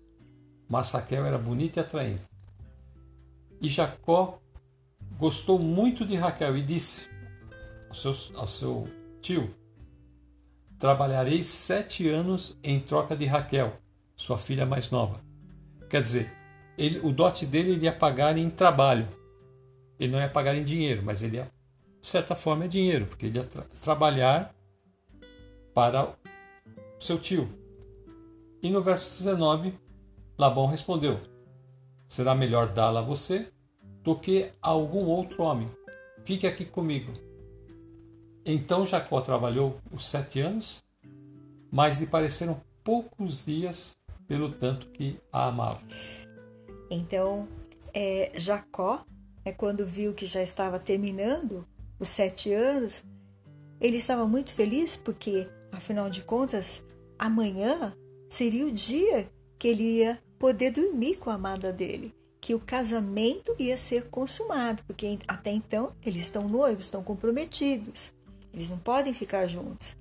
mas 0.67 0.91
Raquel 0.91 1.25
era 1.25 1.37
bonita 1.37 1.79
e 1.79 1.81
atraente. 1.81 2.23
E 3.61 3.67
Jacó 3.67 4.39
gostou 5.17 5.59
muito 5.59 6.05
de 6.05 6.15
Raquel 6.15 6.57
e 6.57 6.61
disse 6.61 7.09
ao 7.89 7.95
seu, 7.95 8.37
ao 8.37 8.47
seu 8.47 8.87
tio: 9.21 9.53
Trabalharei 10.77 11.43
sete 11.43 12.07
anos 12.09 12.57
em 12.63 12.79
troca 12.79 13.15
de 13.15 13.25
Raquel, 13.25 13.73
sua 14.15 14.37
filha 14.37 14.65
mais 14.65 14.89
nova. 14.89 15.21
Quer 15.89 16.01
dizer, 16.01 16.33
ele, 16.77 16.99
o 16.99 17.11
dote 17.11 17.45
dele 17.45 17.71
ele 17.71 17.85
ia 17.85 17.93
pagar 17.93 18.37
em 18.37 18.49
trabalho. 18.49 19.07
Ele 19.99 20.13
não 20.13 20.19
ia 20.19 20.29
pagar 20.29 20.55
em 20.55 20.63
dinheiro, 20.63 21.03
mas 21.03 21.21
ele 21.21 21.37
ia 21.37 21.51
de 22.01 22.07
certa 22.07 22.35
forma, 22.35 22.65
é 22.65 22.67
dinheiro, 22.67 23.05
porque 23.05 23.25
ele 23.25 23.37
ia 23.37 23.43
tra 23.43 23.63
trabalhar 23.83 24.55
para 25.73 26.13
seu 26.99 27.19
tio. 27.19 27.49
E 28.61 28.69
no 28.69 28.81
verso 28.81 29.17
19, 29.17 29.73
Labão 30.37 30.67
respondeu: 30.67 31.19
Será 32.07 32.33
melhor 32.33 32.69
dá-la 32.73 32.99
a 32.99 33.03
você 33.03 33.47
do 34.03 34.15
que 34.15 34.51
a 34.61 34.69
algum 34.69 35.05
outro 35.05 35.43
homem. 35.43 35.69
Fique 36.23 36.47
aqui 36.47 36.65
comigo. 36.65 37.11
Então 38.45 38.85
Jacó 38.85 39.21
trabalhou 39.21 39.77
os 39.91 40.05
sete 40.05 40.39
anos, 40.39 40.83
mas 41.71 41.99
lhe 41.99 42.07
pareceram 42.07 42.61
poucos 42.83 43.45
dias 43.45 43.95
pelo 44.27 44.51
tanto 44.51 44.87
que 44.87 45.19
a 45.31 45.47
amava. 45.47 45.81
Então, 46.89 47.47
é, 47.93 48.31
Jacó, 48.35 49.05
é 49.45 49.51
quando 49.51 49.85
viu 49.85 50.13
que 50.13 50.25
já 50.25 50.41
estava 50.41 50.79
terminando, 50.79 51.67
os 51.99 52.09
sete 52.09 52.53
anos, 52.53 53.03
ele 53.79 53.97
estava 53.97 54.27
muito 54.27 54.53
feliz 54.53 54.95
porque, 54.95 55.47
afinal 55.71 56.09
de 56.09 56.21
contas, 56.21 56.83
amanhã 57.17 57.93
seria 58.29 58.65
o 58.65 58.71
dia 58.71 59.29
que 59.57 59.67
ele 59.67 59.97
ia 59.97 60.21
poder 60.37 60.71
dormir 60.71 61.17
com 61.17 61.29
a 61.29 61.33
amada 61.33 61.73
dele, 61.73 62.15
que 62.39 62.55
o 62.55 62.59
casamento 62.59 63.53
ia 63.59 63.77
ser 63.77 64.09
consumado, 64.09 64.83
porque 64.83 65.19
até 65.27 65.51
então 65.51 65.93
eles 66.03 66.23
estão 66.23 66.47
noivos, 66.47 66.85
estão 66.85 67.03
comprometidos, 67.03 68.13
eles 68.53 68.69
não 68.69 68.77
podem 68.77 69.13
ficar 69.13 69.47
juntos. 69.47 69.97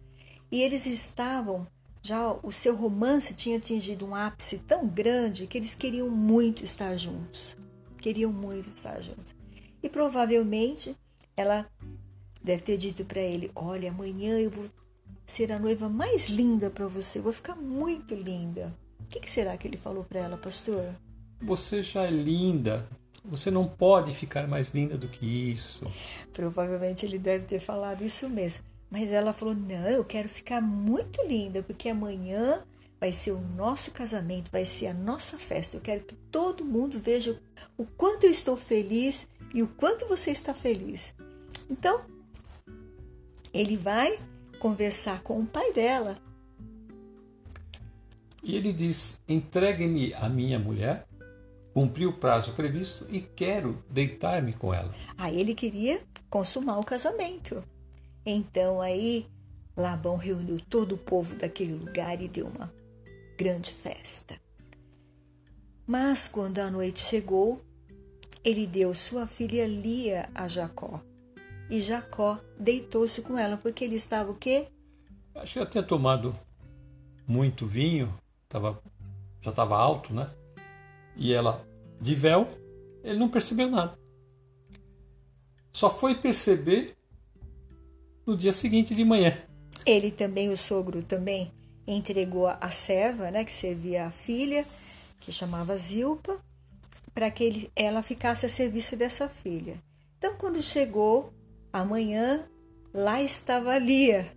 E 0.51 0.63
eles 0.63 0.87
estavam, 0.87 1.67
já 2.03 2.33
o 2.43 2.53
seu 2.53 2.75
romance 2.75 3.35
tinha 3.35 3.59
atingido 3.59 4.07
um 4.07 4.15
ápice 4.15 4.59
tão 4.59 4.87
grande 4.87 5.47
que 5.47 5.59
eles 5.59 5.75
queriam 5.75 6.09
muito 6.09 6.65
estar 6.65 6.97
juntos, 6.97 7.57
queriam 8.01 8.33
muito 8.33 8.71
estar 8.75 9.01
juntos. 9.03 9.35
E 9.83 9.89
provavelmente 9.89 10.97
ela 11.37 11.71
deve 12.43 12.63
ter 12.63 12.77
dito 12.77 13.05
para 13.05 13.21
ele: 13.21 13.51
Olha, 13.55 13.91
amanhã 13.91 14.39
eu 14.39 14.51
vou 14.51 14.67
ser 15.27 15.53
a 15.53 15.59
noiva 15.59 15.89
mais 15.89 16.29
linda 16.29 16.71
para 16.71 16.87
você, 16.87 17.21
vou 17.21 17.33
ficar 17.33 17.55
muito 17.55 18.15
linda. 18.15 18.75
O 19.01 19.07
que, 19.09 19.21
que 19.21 19.31
será 19.31 19.57
que 19.57 19.67
ele 19.67 19.77
falou 19.77 20.05
para 20.05 20.21
ela, 20.21 20.37
pastor? 20.37 20.95
Você 21.41 21.83
já 21.83 22.05
é 22.05 22.11
linda. 22.11 22.87
Você 23.25 23.51
não 23.51 23.67
pode 23.67 24.13
ficar 24.13 24.47
mais 24.47 24.71
linda 24.71 24.97
do 24.97 25.09
que 25.09 25.27
isso. 25.27 25.91
Provavelmente 26.33 27.05
ele 27.05 27.19
deve 27.19 27.45
ter 27.45 27.59
falado 27.59 28.03
isso 28.03 28.29
mesmo. 28.29 28.65
Mas 28.91 29.13
ela 29.13 29.33
falou: 29.33 29.55
Não, 29.55 29.89
eu 29.89 30.05
quero 30.05 30.29
ficar 30.29 30.61
muito 30.61 31.23
linda, 31.27 31.63
porque 31.63 31.89
amanhã 31.89 32.63
vai 33.01 33.13
ser 33.13 33.33
o 33.33 33.41
nosso 33.41 33.91
casamento, 33.93 34.51
vai 34.51 34.65
ser 34.65 34.89
a 34.89 34.95
nossa 34.95 35.39
festa. 35.39 35.77
Eu 35.77 35.81
quero 35.81 36.05
que 36.05 36.15
todo 36.31 36.65
mundo 36.65 36.99
veja 36.99 37.41
o 37.77 37.85
quanto 37.85 38.25
eu 38.25 38.31
estou 38.31 38.57
feliz 38.57 39.27
e 39.55 39.63
o 39.63 39.69
quanto 39.69 40.07
você 40.07 40.31
está 40.31 40.53
feliz. 40.53 41.15
Então, 41.71 42.03
ele 43.53 43.77
vai 43.77 44.19
conversar 44.59 45.23
com 45.23 45.41
o 45.41 45.47
pai 45.47 45.73
dela. 45.73 46.17
E 48.43 48.55
ele 48.55 48.73
diz: 48.73 49.21
entregue-me 49.29 50.15
a 50.15 50.29
minha 50.29 50.59
mulher, 50.59 51.07
cumpri 51.75 52.07
o 52.07 52.13
prazo 52.13 52.53
previsto 52.53 53.07
e 53.11 53.21
quero 53.21 53.83
deitar-me 53.91 54.53
com 54.53 54.73
ela. 54.73 54.95
Aí 55.17 55.39
ele 55.39 55.55
queria 55.55 56.01
consumar 56.31 56.79
o 56.79 56.85
casamento. 56.85 57.63
Então 58.25 58.81
aí 58.81 59.27
Labão 59.77 60.17
reuniu 60.17 60.61
todo 60.69 60.97
o 60.97 60.99
povo 60.99 61.37
daquele 61.37 61.75
lugar 61.75 62.21
e 62.21 62.29
deu 62.29 62.47
uma 62.47 62.73
grande 63.37 63.73
festa. 63.73 64.39
Mas 65.87 66.29
quando 66.29 66.59
a 66.59 66.71
noite 66.71 67.01
chegou, 67.01 67.63
ele 68.45 68.67
deu 68.67 68.95
sua 68.95 69.27
filha 69.27 69.67
Lia 69.67 70.29
a 70.35 70.47
Jacó. 70.47 71.01
E 71.71 71.81
Jacó 71.81 72.39
deitou-se 72.59 73.21
com 73.23 73.37
ela, 73.39 73.57
porque 73.57 73.85
ele 73.85 73.97
estava 73.97 74.31
o 74.31 74.35
quê? 74.35 74.69
Acho 75.35 75.61
que 75.61 75.67
tinha 75.67 75.83
tomado 75.83 76.35
muito 77.27 77.67
vinho, 77.67 78.13
tava, 78.49 78.83
já 79.43 79.51
estava 79.51 79.77
alto, 79.77 80.15
né? 80.15 80.31
E 81.15 81.33
ela, 81.33 81.65
de 82.01 82.15
véu, 82.15 82.49
ele 83.05 83.19
não 83.19 83.29
percebeu 83.29 83.69
nada. 83.69 83.99
Só 85.73 85.91
foi 85.91 86.15
perceber 86.15 86.97
no 88.27 88.37
dia 88.37 88.53
seguinte 88.53 88.95
de 88.95 89.05
manhã. 89.05 89.37
Ele 89.85 90.11
também, 90.11 90.51
o 90.51 90.57
sogro 90.57 91.03
também, 91.03 91.53
entregou 91.87 92.47
a 92.49 92.71
serva, 92.71 93.31
né, 93.31 93.45
que 93.45 93.53
servia 93.53 94.07
a 94.07 94.11
filha, 94.11 94.67
que 95.21 95.33
chamava 95.33 95.77
Zilpa, 95.77 96.39
para 97.15 97.31
que 97.31 97.45
ele, 97.45 97.73
ela 97.77 98.03
ficasse 98.03 98.47
a 98.47 98.49
serviço 98.49 98.97
dessa 98.97 99.29
filha. 99.29 99.77
Então, 100.19 100.37
quando 100.37 100.63
chegou 100.63 101.33
amanhã, 101.81 102.49
lá 102.93 103.23
estava 103.23 103.79
Lia. 103.79 104.33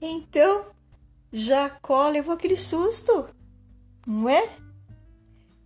Então, 0.00 0.66
Jacó 1.32 2.08
levou 2.08 2.34
aquele 2.34 2.56
susto, 2.56 3.28
não 4.06 4.28
é? 4.28 4.48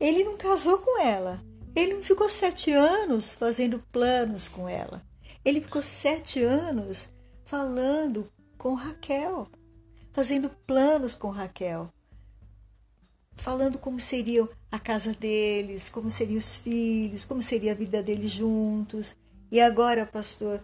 Ele 0.01 0.25
não 0.25 0.37
casou 0.37 0.79
com 0.79 1.01
ela. 1.01 1.39
Ele 1.75 1.95
não 1.95 2.03
ficou 2.03 2.29
sete 2.29 2.71
anos 2.73 3.35
fazendo 3.35 3.79
planos 3.93 4.49
com 4.49 4.69
ela. 4.69 5.03
Ele 5.45 5.61
ficou 5.61 5.83
sete 5.83 6.43
anos 6.43 7.09
falando 7.45 8.31
com 8.59 8.75
Raquel, 8.75 9.49
fazendo 10.13 10.51
planos 10.67 11.15
com 11.15 11.31
Raquel 11.31 11.91
falando 13.37 13.79
como 13.79 13.99
seria 13.99 14.49
a 14.71 14.79
casa 14.79 15.13
deles, 15.13 15.89
como 15.89 16.11
seriam 16.11 16.39
os 16.39 16.55
filhos, 16.55 17.25
como 17.25 17.43
seria 17.43 17.73
a 17.73 17.75
vida 17.75 18.03
deles 18.03 18.31
juntos. 18.31 19.17
E 19.51 19.61
agora, 19.61 20.07
pastor, 20.07 20.63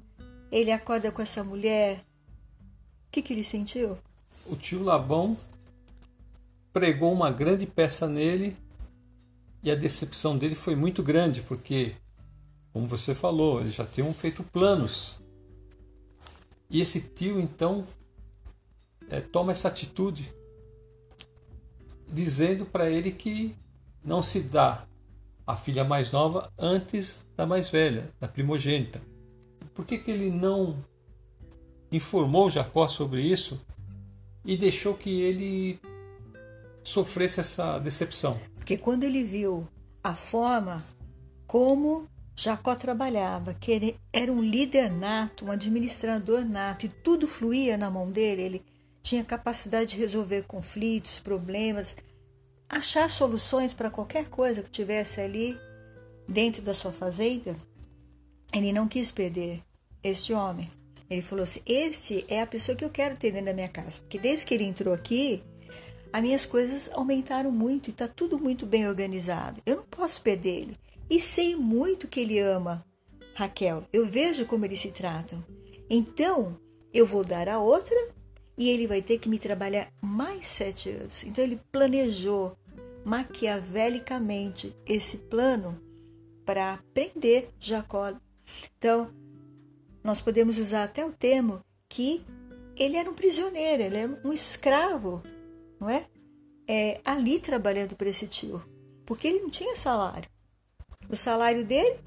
ele 0.50 0.72
acorda 0.72 1.10
com 1.12 1.22
essa 1.22 1.42
mulher. 1.44 2.04
O 3.06 3.10
que, 3.10 3.22
que 3.22 3.32
ele 3.32 3.44
sentiu? 3.44 3.98
O 4.46 4.56
tio 4.56 4.82
Labão 4.82 5.36
pregou 6.72 7.12
uma 7.12 7.30
grande 7.30 7.66
peça 7.66 8.06
nele 8.06 8.56
e 9.62 9.70
a 9.70 9.74
decepção 9.74 10.38
dele 10.38 10.54
foi 10.54 10.76
muito 10.76 11.02
grande, 11.02 11.42
porque, 11.42 11.94
como 12.72 12.86
você 12.86 13.14
falou, 13.14 13.60
eles 13.60 13.74
já 13.74 13.84
tinham 13.84 14.12
feito 14.14 14.42
planos. 14.42 15.18
E 16.70 16.80
esse 16.80 17.00
tio, 17.00 17.40
então, 17.40 17.84
é, 19.08 19.20
toma 19.20 19.52
essa 19.52 19.68
atitude 19.68 20.32
dizendo 22.10 22.64
para 22.64 22.90
ele 22.90 23.10
que 23.10 23.54
não 24.04 24.22
se 24.22 24.40
dá 24.40 24.86
a 25.46 25.56
filha 25.56 25.84
mais 25.84 26.12
nova 26.12 26.52
antes 26.58 27.26
da 27.36 27.46
mais 27.46 27.68
velha, 27.68 28.10
da 28.20 28.28
primogênita. 28.28 29.00
Por 29.78 29.86
que, 29.86 29.96
que 29.96 30.10
ele 30.10 30.28
não 30.28 30.84
informou 31.92 32.50
Jacó 32.50 32.88
sobre 32.88 33.22
isso 33.22 33.64
e 34.44 34.56
deixou 34.56 34.94
que 34.94 35.20
ele 35.20 35.80
sofresse 36.82 37.38
essa 37.38 37.78
decepção. 37.78 38.40
Porque 38.56 38.76
quando 38.76 39.04
ele 39.04 39.22
viu 39.22 39.68
a 40.02 40.16
forma 40.16 40.84
como 41.46 42.08
Jacó 42.34 42.74
trabalhava, 42.74 43.54
que 43.54 43.70
ele 43.70 43.96
era 44.12 44.32
um 44.32 44.42
líder 44.42 44.90
nato, 44.90 45.44
um 45.44 45.50
administrador 45.52 46.44
nato, 46.44 46.86
e 46.86 46.88
tudo 46.88 47.28
fluía 47.28 47.76
na 47.76 47.88
mão 47.88 48.10
dele, 48.10 48.42
ele 48.42 48.64
tinha 49.00 49.22
capacidade 49.22 49.90
de 49.90 49.96
resolver 49.96 50.42
conflitos, 50.42 51.20
problemas, 51.20 51.96
achar 52.68 53.08
soluções 53.08 53.72
para 53.72 53.90
qualquer 53.90 54.28
coisa 54.28 54.60
que 54.60 54.70
tivesse 54.72 55.20
ali 55.20 55.56
dentro 56.28 56.62
da 56.62 56.74
sua 56.74 56.90
fazenda. 56.90 57.56
Ele 58.52 58.72
não 58.72 58.88
quis 58.88 59.12
perder 59.12 59.62
este 60.02 60.32
homem. 60.32 60.68
Ele 61.10 61.22
falou 61.22 61.44
assim: 61.44 61.60
Este 61.66 62.24
é 62.28 62.42
a 62.42 62.46
pessoa 62.46 62.76
que 62.76 62.84
eu 62.84 62.90
quero 62.90 63.16
ter 63.16 63.32
dentro 63.32 63.46
da 63.46 63.54
minha 63.54 63.68
casa. 63.68 63.98
Porque 64.00 64.18
desde 64.18 64.44
que 64.44 64.54
ele 64.54 64.64
entrou 64.64 64.92
aqui, 64.92 65.42
as 66.12 66.22
minhas 66.22 66.46
coisas 66.46 66.90
aumentaram 66.92 67.50
muito 67.50 67.88
e 67.88 67.90
está 67.90 68.06
tudo 68.08 68.38
muito 68.38 68.66
bem 68.66 68.88
organizado. 68.88 69.62
Eu 69.64 69.76
não 69.76 69.84
posso 69.84 70.20
perder 70.22 70.62
ele. 70.62 70.76
E 71.08 71.18
sei 71.18 71.56
muito 71.56 72.06
que 72.06 72.20
ele 72.20 72.38
ama 72.38 72.84
Raquel. 73.34 73.86
Eu 73.92 74.04
vejo 74.06 74.46
como 74.46 74.64
eles 74.64 74.80
se 74.80 74.90
tratam. 74.90 75.42
Então, 75.88 76.58
eu 76.92 77.06
vou 77.06 77.24
dar 77.24 77.48
a 77.48 77.58
outra 77.58 77.96
e 78.56 78.68
ele 78.68 78.86
vai 78.86 79.00
ter 79.00 79.18
que 79.18 79.28
me 79.28 79.38
trabalhar 79.38 79.90
mais 80.02 80.46
sete 80.46 80.90
anos. 80.90 81.22
Então, 81.24 81.42
ele 81.42 81.60
planejou 81.72 82.56
maquiavelicamente 83.04 84.76
esse 84.84 85.16
plano 85.16 85.80
para 86.44 86.78
prender 86.92 87.48
Jacó. 87.58 88.12
Então, 88.76 89.10
nós 90.08 90.22
podemos 90.22 90.56
usar 90.56 90.84
até 90.84 91.04
o 91.04 91.12
termo 91.12 91.60
que 91.86 92.24
ele 92.78 92.96
era 92.96 93.10
um 93.10 93.14
prisioneiro, 93.14 93.82
ele 93.82 93.98
era 93.98 94.20
um 94.24 94.32
escravo, 94.32 95.22
não 95.78 95.90
é? 95.90 96.06
é 96.66 96.98
ali 97.04 97.38
trabalhando 97.38 97.94
para 97.94 98.08
esse 98.08 98.26
tio, 98.26 98.64
porque 99.04 99.28
ele 99.28 99.40
não 99.40 99.50
tinha 99.50 99.76
salário. 99.76 100.26
O 101.10 101.14
salário 101.14 101.62
dele 101.62 101.98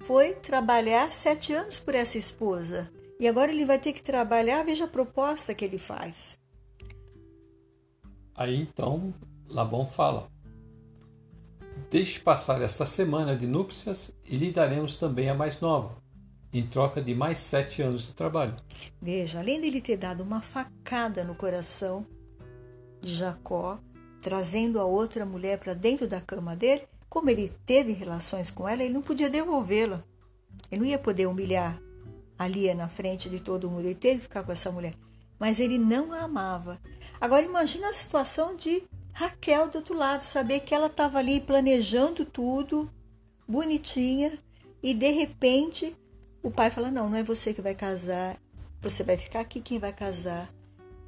foi 0.00 0.32
trabalhar 0.32 1.12
sete 1.12 1.52
anos 1.52 1.78
por 1.78 1.94
essa 1.94 2.16
esposa. 2.16 2.90
E 3.20 3.28
agora 3.28 3.52
ele 3.52 3.66
vai 3.66 3.78
ter 3.78 3.92
que 3.92 4.02
trabalhar, 4.02 4.64
veja 4.64 4.86
a 4.86 4.88
proposta 4.88 5.54
que 5.54 5.66
ele 5.66 5.76
faz. 5.76 6.38
Aí 8.34 8.56
então 8.56 9.12
Labão 9.50 9.84
fala: 9.84 10.26
Deixe 11.90 12.18
passar 12.18 12.62
esta 12.62 12.86
semana 12.86 13.36
de 13.36 13.46
núpcias 13.46 14.10
e 14.24 14.38
lhe 14.38 14.50
daremos 14.50 14.96
também 14.96 15.28
a 15.28 15.34
mais 15.34 15.60
nova, 15.60 16.01
em 16.52 16.66
troca 16.66 17.00
de 17.00 17.14
mais 17.14 17.38
sete 17.38 17.80
anos 17.80 18.06
de 18.06 18.14
trabalho. 18.14 18.56
Veja, 19.00 19.38
além 19.38 19.60
dele 19.60 19.80
ter 19.80 19.96
dado 19.96 20.22
uma 20.22 20.42
facada 20.42 21.24
no 21.24 21.34
coração 21.34 22.06
de 23.00 23.14
Jacó, 23.14 23.80
trazendo 24.20 24.78
a 24.78 24.84
outra 24.84 25.24
mulher 25.24 25.58
para 25.58 25.74
dentro 25.74 26.06
da 26.06 26.20
cama 26.20 26.54
dele, 26.54 26.82
como 27.08 27.30
ele 27.30 27.52
teve 27.66 27.92
relações 27.92 28.50
com 28.50 28.68
ela, 28.68 28.82
ele 28.82 28.94
não 28.94 29.02
podia 29.02 29.28
devolvê-la. 29.28 30.04
Ele 30.70 30.80
não 30.80 30.88
ia 30.88 30.98
poder 30.98 31.26
humilhar 31.26 31.80
a 32.38 32.46
Lia 32.46 32.74
na 32.74 32.88
frente 32.88 33.28
de 33.28 33.40
todo 33.40 33.70
mundo. 33.70 33.84
Ele 33.84 33.94
teve 33.94 34.18
que 34.18 34.22
ficar 34.24 34.42
com 34.42 34.52
essa 34.52 34.70
mulher. 34.70 34.94
Mas 35.38 35.60
ele 35.60 35.76
não 35.76 36.12
a 36.12 36.20
amava. 36.20 36.80
Agora 37.20 37.44
imagina 37.44 37.88
a 37.88 37.92
situação 37.92 38.56
de 38.56 38.82
Raquel 39.12 39.68
do 39.68 39.76
outro 39.78 39.94
lado, 39.94 40.22
saber 40.22 40.60
que 40.60 40.74
ela 40.74 40.86
estava 40.86 41.18
ali 41.18 41.40
planejando 41.40 42.24
tudo, 42.24 42.90
bonitinha, 43.46 44.38
e 44.82 44.94
de 44.94 45.10
repente 45.10 45.94
o 46.42 46.50
pai 46.50 46.70
fala: 46.70 46.90
Não, 46.90 47.08
não 47.08 47.18
é 47.18 47.22
você 47.22 47.54
que 47.54 47.62
vai 47.62 47.74
casar, 47.74 48.36
você 48.80 49.02
vai 49.02 49.16
ficar 49.16 49.40
aqui, 49.40 49.60
quem 49.60 49.78
vai 49.78 49.92
casar 49.92 50.52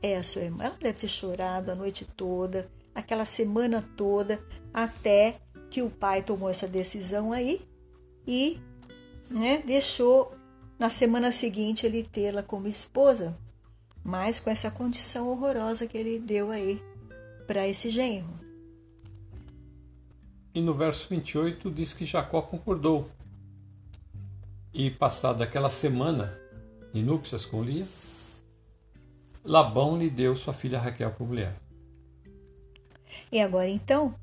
é 0.01 0.17
a 0.17 0.23
sua 0.23 0.43
irmã. 0.43 0.65
Ela 0.65 0.77
deve 0.81 1.01
ter 1.01 1.09
chorado 1.09 1.71
a 1.71 1.75
noite 1.75 2.05
toda, 2.05 2.71
aquela 2.95 3.25
semana 3.25 3.83
toda, 3.97 4.41
até 4.73 5.41
que 5.71 5.83
o 5.83 5.91
pai 5.91 6.23
tomou 6.23 6.49
essa 6.49 6.69
decisão 6.69 7.33
aí 7.33 7.61
e 8.27 8.61
né, 9.29 9.63
deixou 9.65 10.33
na 10.79 10.89
semana 10.89 11.33
seguinte 11.33 11.87
ele 11.87 12.03
tê-la 12.03 12.43
como 12.43 12.69
esposa, 12.69 13.37
mas 14.03 14.39
com 14.39 14.51
essa 14.51 14.71
condição 14.71 15.29
horrorosa 15.29 15.87
que 15.87 15.97
ele 15.97 16.19
deu 16.19 16.51
aí 16.51 16.81
para 17.47 17.67
esse 17.67 17.89
genro. 17.91 18.45
E 20.55 20.61
no 20.61 20.73
verso 20.73 21.09
28 21.09 21.71
diz 21.71 21.93
que 21.93 22.07
Jacó 22.07 22.41
concordou. 22.41 23.11
E 24.75 24.91
passada 24.91 25.45
aquela 25.45 25.71
semana 25.71 26.37
de 26.93 27.01
núpcias 27.01 27.47
com 27.47 27.63
Lia, 27.63 27.87
Labão 29.45 29.97
lhe 29.97 30.11
deu 30.11 30.35
sua 30.35 30.53
filha 30.53 30.81
Raquel 30.81 31.13
por 31.13 31.29
mulher. 31.29 31.55
E 33.31 33.41
agora 33.41 33.69
então, 33.69 34.15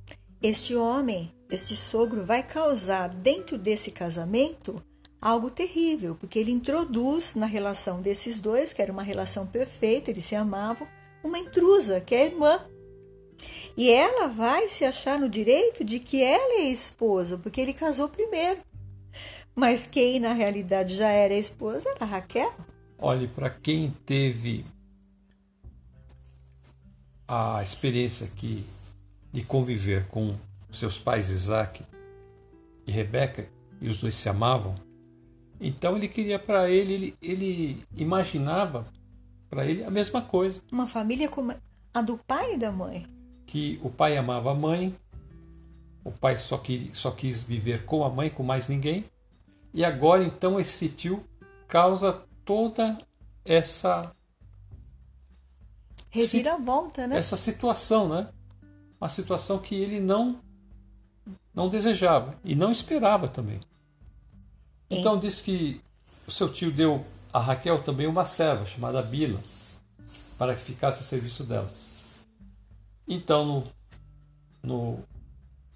este 0.42 0.76
homem 0.76 1.34
este 1.52 1.76
sogro 1.76 2.26
vai 2.26 2.42
causar 2.42 3.10
dentro 3.10 3.58
desse 3.58 3.92
casamento 3.92 4.82
algo 5.22 5.52
terrível, 5.52 6.16
porque 6.16 6.40
ele 6.40 6.52
introduz 6.52 7.36
na 7.36 7.46
relação 7.46 8.02
desses 8.02 8.40
dois, 8.40 8.74
que 8.74 8.82
era 8.82 8.92
uma 8.92 9.04
relação 9.04 9.46
perfeita, 9.46 10.10
eles 10.10 10.26
se 10.26 10.36
amavam, 10.36 10.88
uma 11.24 11.38
intrusa, 11.38 12.00
que 12.00 12.16
é 12.16 12.22
a 12.22 12.26
irmã. 12.26 12.66
E 13.76 13.90
ela 13.90 14.28
vai 14.28 14.70
se 14.70 14.84
achar 14.84 15.20
no 15.20 15.30
direito 15.30 15.84
de 15.84 16.00
que 16.00 16.24
ela 16.24 16.62
é 16.62 16.70
esposa, 16.70 17.38
porque 17.38 17.60
ele 17.60 17.74
casou 17.74 18.08
primeiro. 18.08 18.62
Mas 19.56 19.86
quem 19.86 20.20
na 20.20 20.34
realidade 20.34 20.96
já 20.96 21.10
era 21.10 21.34
a 21.34 21.38
esposa 21.38 21.90
era 21.90 22.04
a 22.06 22.08
Raquel. 22.08 22.54
Olhe, 22.98 23.28
para 23.28 23.50
quem 23.50 23.92
teve 24.06 24.66
a 27.28 27.62
experiência 27.64 28.28
aqui 28.28 28.66
de 29.32 29.44
conviver 29.44 30.06
com 30.08 30.36
seus 30.72 30.98
pais 30.98 31.30
Isaac 31.30 31.84
e 32.86 32.92
Rebeca, 32.92 33.48
e 33.80 33.90
os 33.90 34.00
dois 34.00 34.14
se 34.14 34.30
amavam, 34.30 34.76
então 35.60 35.96
ele 35.96 36.08
queria 36.08 36.40
para 36.40 36.70
ele, 36.70 36.94
ele, 36.94 37.16
ele 37.22 37.84
imaginava 37.96 38.86
para 39.50 39.66
ele 39.66 39.84
a 39.84 39.92
mesma 39.92 40.22
coisa. 40.22 40.62
Uma 40.72 40.88
família 40.88 41.30
como 41.30 41.54
a 41.94 42.02
do 42.02 42.18
pai 42.18 42.56
e 42.56 42.58
da 42.58 42.72
mãe. 42.72 43.06
Que 43.46 43.80
o 43.84 43.90
pai 43.90 44.18
amava 44.18 44.52
a 44.52 44.56
mãe, 44.56 44.96
o 46.04 46.12
pai 46.12 46.38
só, 46.38 46.58
quis, 46.58 46.98
só 46.98 47.12
quis 47.12 47.44
viver 47.44 47.86
com 47.86 48.04
a 48.04 48.10
mãe, 48.10 48.30
com 48.30 48.44
mais 48.44 48.68
ninguém, 48.68 49.06
e 49.74 49.86
agora 49.86 50.24
então 50.24 50.60
esse 50.60 50.90
tio 50.90 51.24
causa 51.68 52.24
toda 52.44 52.98
essa 53.46 54.14
reviravolta, 56.10 57.08
né? 57.08 57.18
Essa 57.18 57.38
situação, 57.38 58.10
né? 58.10 58.28
Uma 59.00 59.10
situação 59.10 59.60
que 59.60 59.76
ele 59.76 60.00
não 60.00 60.40
não 61.54 61.70
desejava 61.70 62.36
e 62.44 62.56
não 62.56 62.72
esperava 62.72 63.28
também. 63.28 63.60
Então 64.90 65.18
diz 65.18 65.42
que 65.42 65.82
o 66.28 66.32
seu 66.32 66.52
tio 66.52 66.72
deu 66.72 67.06
a 67.32 67.40
Raquel 67.40 67.82
também 67.82 68.08
uma 68.08 68.26
serva 68.26 68.66
chamada 68.66 69.02
Bila 69.02 69.40
para 70.38 70.56
que 70.56 70.62
ficasse 70.62 71.02
a 71.02 71.06
serviço 71.06 71.44
dela. 71.44 71.72
Então 73.08 73.46
no, 73.46 73.64
no 74.62 75.00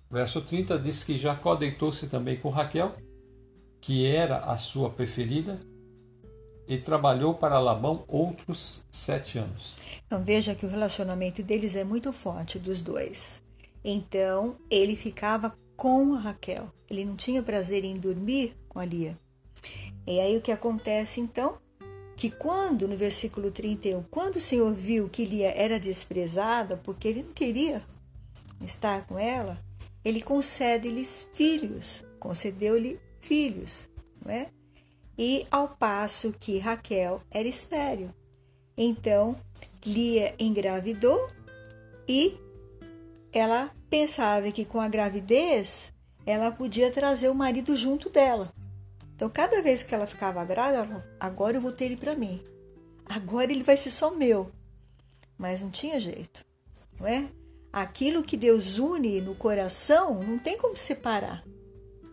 verso 0.09 0.41
30 0.41 0.77
diz 0.79 1.03
que 1.03 1.17
Jacó 1.17 1.55
deitou-se 1.55 2.07
também 2.07 2.37
com 2.37 2.49
Raquel, 2.49 2.91
que 3.85 4.03
era 4.03 4.39
a 4.39 4.57
sua 4.57 4.89
preferida, 4.89 5.59
e 6.67 6.75
trabalhou 6.75 7.35
para 7.35 7.59
Labão 7.59 8.03
outros 8.07 8.83
sete 8.91 9.37
anos. 9.37 9.75
Então 10.07 10.23
veja 10.23 10.55
que 10.55 10.65
o 10.65 10.69
relacionamento 10.69 11.43
deles 11.43 11.75
é 11.75 11.83
muito 11.83 12.11
forte 12.11 12.57
dos 12.57 12.81
dois. 12.81 13.43
Então 13.83 14.55
ele 14.71 14.95
ficava 14.95 15.55
com 15.77 16.15
a 16.15 16.19
Raquel. 16.19 16.73
Ele 16.89 17.05
não 17.05 17.15
tinha 17.15 17.43
prazer 17.43 17.85
em 17.85 17.95
dormir 17.95 18.57
com 18.67 18.79
a 18.79 18.85
Lia. 18.85 19.19
E 20.07 20.19
aí 20.19 20.35
o 20.35 20.41
que 20.41 20.51
acontece 20.51 21.21
então? 21.21 21.59
Que 22.17 22.31
quando, 22.31 22.87
no 22.87 22.97
versículo 22.97 23.51
31, 23.51 24.01
quando 24.09 24.37
o 24.37 24.41
Senhor 24.41 24.73
viu 24.73 25.07
que 25.07 25.25
Lia 25.25 25.51
era 25.55 25.79
desprezada, 25.79 26.75
porque 26.75 27.07
ele 27.07 27.21
não 27.21 27.33
queria 27.33 27.83
estar 28.61 29.05
com 29.05 29.19
ela, 29.19 29.59
ele 30.03 30.21
concede-lhes 30.21 31.29
filhos, 31.35 32.03
concedeu-lhe 32.19 33.04
filhos, 33.25 33.89
não 34.23 34.31
é? 34.31 34.49
E 35.17 35.45
ao 35.49 35.69
passo 35.69 36.33
que 36.39 36.59
Raquel 36.59 37.21
era 37.31 37.47
estéril. 37.47 38.13
Então, 38.77 39.35
Lia 39.85 40.35
engravidou 40.37 41.29
e 42.07 42.37
ela 43.31 43.71
pensava 43.89 44.51
que 44.51 44.65
com 44.65 44.79
a 44.79 44.87
gravidez 44.87 45.93
ela 46.25 46.51
podia 46.51 46.91
trazer 46.91 47.29
o 47.29 47.35
marido 47.35 47.75
junto 47.75 48.09
dela. 48.09 48.51
Então, 49.15 49.29
cada 49.29 49.61
vez 49.61 49.83
que 49.83 49.95
ela 49.95 50.05
ficava 50.05 50.43
grávida, 50.43 50.79
ela, 50.79 51.15
agora 51.19 51.57
eu 51.57 51.61
vou 51.61 51.71
ter 51.71 51.85
ele 51.85 51.97
para 51.97 52.15
mim. 52.15 52.43
Agora 53.05 53.51
ele 53.51 53.63
vai 53.63 53.77
ser 53.77 53.91
só 53.91 54.11
meu. 54.11 54.51
Mas 55.37 55.61
não 55.61 55.69
tinha 55.69 55.99
jeito, 55.99 56.45
não 56.99 57.07
é? 57.07 57.29
Aquilo 57.71 58.23
que 58.23 58.37
Deus 58.37 58.77
une 58.77 59.21
no 59.21 59.35
coração 59.35 60.23
não 60.23 60.39
tem 60.39 60.57
como 60.57 60.75
separar, 60.75 61.43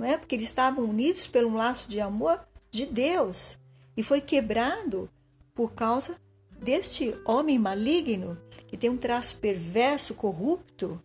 não 0.02 0.08
é? 0.08 0.18
Porque 0.18 0.34
eles 0.34 0.46
estavam 0.46 0.84
unidos 0.84 1.28
pelo 1.28 1.48
um 1.48 1.56
laço 1.56 1.88
de 1.88 2.00
amor 2.00 2.40
de 2.72 2.84
Deus 2.84 3.56
e 3.96 4.02
foi 4.02 4.20
quebrado 4.20 5.08
por 5.54 5.74
causa 5.74 6.16
deste 6.58 7.14
homem 7.24 7.56
maligno 7.56 8.36
que 8.66 8.76
tem 8.76 8.90
um 8.90 8.96
traço 8.96 9.38
perverso, 9.38 10.14
corrupto, 10.14 11.00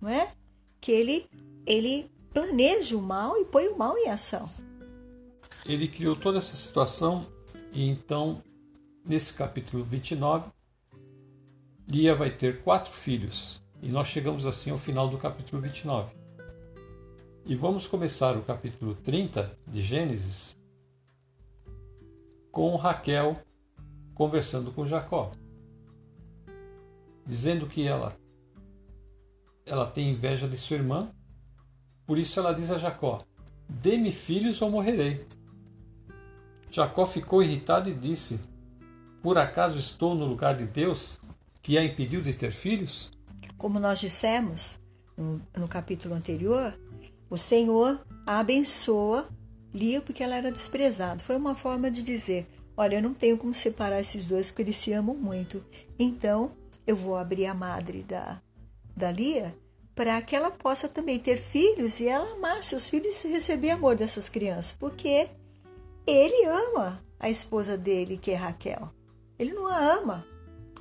não 0.00 0.08
é? 0.08 0.32
Que 0.80 0.90
ele 0.90 1.26
ele 1.66 2.10
planeja 2.32 2.96
o 2.96 3.02
mal 3.02 3.36
e 3.36 3.44
põe 3.44 3.68
o 3.68 3.76
mal 3.76 3.98
em 3.98 4.08
ação. 4.08 4.48
Ele 5.66 5.86
criou 5.86 6.16
toda 6.16 6.38
essa 6.38 6.56
situação 6.56 7.26
e 7.70 7.86
então 7.86 8.42
nesse 9.04 9.34
capítulo 9.34 9.84
29 9.84 10.48
Lia 11.86 12.14
vai 12.14 12.30
ter 12.30 12.62
quatro 12.62 12.94
filhos 12.94 13.60
e 13.82 13.88
nós 13.88 14.08
chegamos 14.08 14.46
assim 14.46 14.70
ao 14.70 14.78
final 14.78 15.06
do 15.06 15.18
capítulo 15.18 15.60
29. 15.60 16.17
E 17.48 17.54
vamos 17.54 17.86
começar 17.86 18.36
o 18.36 18.42
capítulo 18.42 18.94
30 18.94 19.50
de 19.66 19.80
Gênesis 19.80 20.54
com 22.52 22.76
Raquel 22.76 23.40
conversando 24.14 24.70
com 24.70 24.84
Jacó, 24.84 25.32
dizendo 27.26 27.66
que 27.66 27.86
ela 27.86 28.14
ela 29.64 29.86
tem 29.86 30.10
inveja 30.10 30.46
de 30.46 30.58
sua 30.58 30.76
irmã, 30.76 31.10
por 32.06 32.18
isso 32.18 32.38
ela 32.38 32.52
diz 32.52 32.70
a 32.70 32.76
Jacó: 32.76 33.24
Dê-me 33.66 34.12
filhos 34.12 34.60
ou 34.60 34.70
morrerei. 34.70 35.26
Jacó 36.70 37.06
ficou 37.06 37.42
irritado 37.42 37.88
e 37.88 37.94
disse: 37.94 38.38
Por 39.22 39.38
acaso 39.38 39.78
estou 39.78 40.14
no 40.14 40.26
lugar 40.26 40.54
de 40.54 40.66
Deus, 40.66 41.18
que 41.62 41.78
a 41.78 41.82
impediu 41.82 42.20
de 42.20 42.34
ter 42.34 42.52
filhos? 42.52 43.10
Como 43.56 43.80
nós 43.80 44.00
dissemos 44.00 44.78
no, 45.16 45.40
no 45.56 45.66
capítulo 45.66 46.14
anterior, 46.14 46.78
o 47.30 47.36
Senhor 47.36 48.00
a 48.26 48.40
abençoa 48.40 49.28
Lia 49.72 50.00
porque 50.00 50.22
ela 50.22 50.36
era 50.36 50.50
desprezada. 50.50 51.22
Foi 51.22 51.36
uma 51.36 51.54
forma 51.54 51.90
de 51.90 52.02
dizer: 52.02 52.46
Olha, 52.76 52.96
eu 52.96 53.02
não 53.02 53.14
tenho 53.14 53.36
como 53.36 53.54
separar 53.54 54.00
esses 54.00 54.24
dois 54.24 54.50
porque 54.50 54.62
eles 54.62 54.76
se 54.76 54.92
amam 54.92 55.14
muito. 55.14 55.64
Então, 55.98 56.52
eu 56.86 56.96
vou 56.96 57.16
abrir 57.16 57.46
a 57.46 57.54
madre 57.54 58.02
da, 58.02 58.40
da 58.96 59.10
Lia 59.10 59.54
para 59.94 60.20
que 60.22 60.36
ela 60.36 60.50
possa 60.50 60.88
também 60.88 61.18
ter 61.18 61.38
filhos 61.38 61.98
e 61.98 62.06
ela 62.06 62.32
amar 62.32 62.62
seus 62.62 62.88
filhos 62.88 63.22
e 63.24 63.28
receber 63.28 63.70
amor 63.70 63.96
dessas 63.96 64.28
crianças, 64.28 64.70
porque 64.78 65.28
ele 66.06 66.46
ama 66.46 67.02
a 67.18 67.28
esposa 67.28 67.76
dele, 67.76 68.16
que 68.16 68.30
é 68.30 68.36
Raquel. 68.36 68.90
Ele 69.38 69.52
não 69.52 69.66
a 69.66 69.78
ama. 69.78 70.24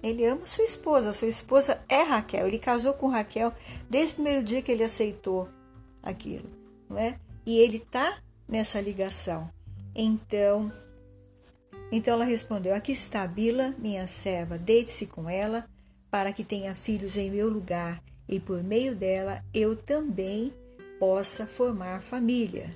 Ele 0.03 0.23
ama 0.23 0.45
sua 0.45 0.63
esposa. 0.63 1.11
Sua 1.13 1.27
esposa 1.27 1.81
é 1.89 2.03
Raquel. 2.03 2.47
Ele 2.47 2.59
casou 2.59 2.93
com 2.93 3.07
Raquel 3.07 3.51
desde 3.89 4.13
o 4.13 4.15
primeiro 4.15 4.43
dia 4.43 4.61
que 4.61 4.71
ele 4.71 4.83
aceitou 4.83 5.49
aquilo, 6.09 6.49
não 6.89 6.97
é? 6.97 7.19
E 7.45 7.57
ele 7.59 7.77
está 7.77 8.19
nessa 8.47 8.79
ligação. 8.81 9.49
Então, 9.95 10.71
então 11.91 12.13
ela 12.13 12.25
respondeu: 12.25 12.73
Aqui 12.73 12.91
está 12.91 13.25
Bila, 13.27 13.73
minha 13.77 14.07
serva, 14.07 14.57
deite-se 14.57 15.07
com 15.07 15.29
ela, 15.29 15.65
para 16.09 16.33
que 16.33 16.43
tenha 16.43 16.75
filhos 16.75 17.17
em 17.17 17.31
meu 17.31 17.49
lugar, 17.49 18.01
e 18.27 18.39
por 18.39 18.63
meio 18.63 18.95
dela 18.95 19.43
eu 19.53 19.75
também 19.75 20.53
possa 20.99 21.45
formar 21.45 22.01
família. 22.01 22.69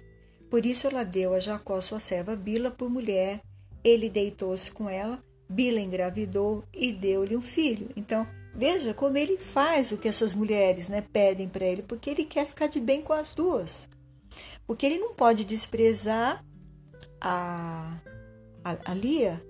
Por 0.49 0.65
isso 0.65 0.87
ela 0.87 1.03
deu 1.03 1.33
a 1.33 1.39
Jacó 1.39 1.79
sua 1.79 1.99
serva 1.99 2.35
Bila 2.35 2.71
por 2.71 2.89
mulher. 2.89 3.41
Ele 3.83 4.09
deitou-se 4.09 4.69
com 4.71 4.89
ela, 4.89 5.23
Bila 5.49 5.79
engravidou 5.79 6.63
e 6.73 6.91
deu-lhe 6.91 7.35
um 7.35 7.41
filho. 7.41 7.89
Então, 7.95 8.27
veja 8.53 8.93
como 8.93 9.17
ele 9.17 9.37
faz 9.37 9.91
o 9.91 9.97
que 9.97 10.07
essas 10.07 10.33
mulheres 10.33 10.89
né, 10.89 11.01
pedem 11.01 11.47
para 11.47 11.65
ele, 11.65 11.81
porque 11.81 12.09
ele 12.09 12.23
quer 12.23 12.47
ficar 12.47 12.67
de 12.67 12.79
bem 12.79 13.01
com 13.01 13.13
as 13.13 13.33
duas. 13.33 13.87
Porque 14.67 14.85
ele 14.85 14.99
não 14.99 15.13
pode 15.13 15.43
desprezar 15.43 16.43
a 17.19 17.97
a, 18.63 18.91
a 18.91 18.93
Lia 18.93 19.43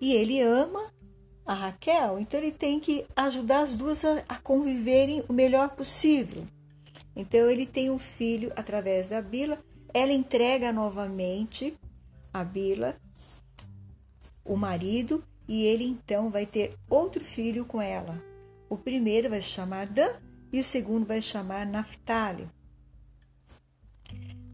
e 0.00 0.12
ele 0.12 0.40
ama 0.40 0.92
a 1.44 1.54
Raquel, 1.54 2.18
então 2.18 2.38
ele 2.38 2.52
tem 2.52 2.78
que 2.78 3.04
ajudar 3.16 3.60
as 3.60 3.76
duas 3.76 4.04
a, 4.04 4.22
a 4.28 4.38
conviverem 4.38 5.24
o 5.28 5.32
melhor 5.32 5.70
possível. 5.70 6.46
Então 7.16 7.50
ele 7.50 7.66
tem 7.66 7.90
um 7.90 7.98
filho 7.98 8.52
através 8.54 9.08
da 9.08 9.20
Bila, 9.20 9.58
ela 9.92 10.12
entrega 10.12 10.72
novamente 10.72 11.76
a 12.32 12.44
Bila, 12.44 12.96
o 14.44 14.56
marido, 14.56 15.24
e 15.50 15.64
ele 15.64 15.84
então 15.84 16.30
vai 16.30 16.46
ter 16.46 16.76
outro 16.88 17.24
filho 17.24 17.64
com 17.64 17.82
ela. 17.82 18.22
O 18.68 18.78
primeiro 18.78 19.28
vai 19.28 19.42
se 19.42 19.48
chamar 19.48 19.88
Dan 19.88 20.12
e 20.52 20.60
o 20.60 20.64
segundo 20.64 21.04
vai 21.04 21.20
se 21.20 21.26
chamar 21.26 21.66
Naphtali. 21.66 22.48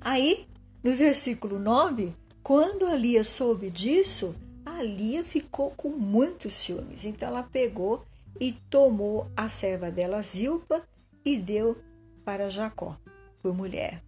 Aí, 0.01 0.49
no 0.83 0.97
versículo 0.97 1.59
9, 1.59 2.15
quando 2.43 2.87
a 2.87 2.97
Lia 2.97 3.23
soube 3.23 3.69
disso, 3.69 4.35
a 4.65 4.83
Lia 4.83 5.23
ficou 5.23 5.71
com 5.73 5.91
muitos 5.91 6.55
ciúmes. 6.55 7.05
Então 7.05 7.29
ela 7.29 7.43
pegou 7.43 8.03
e 8.41 8.53
tomou 8.71 9.31
a 9.37 9.51
serva 9.51 9.91
dela, 9.91 10.23
Zilpa, 10.23 10.83
e 11.23 11.37
deu 11.37 11.77
para 12.25 12.49
Jacó 12.49 12.97
por 13.43 13.55
mulher. 13.55 14.03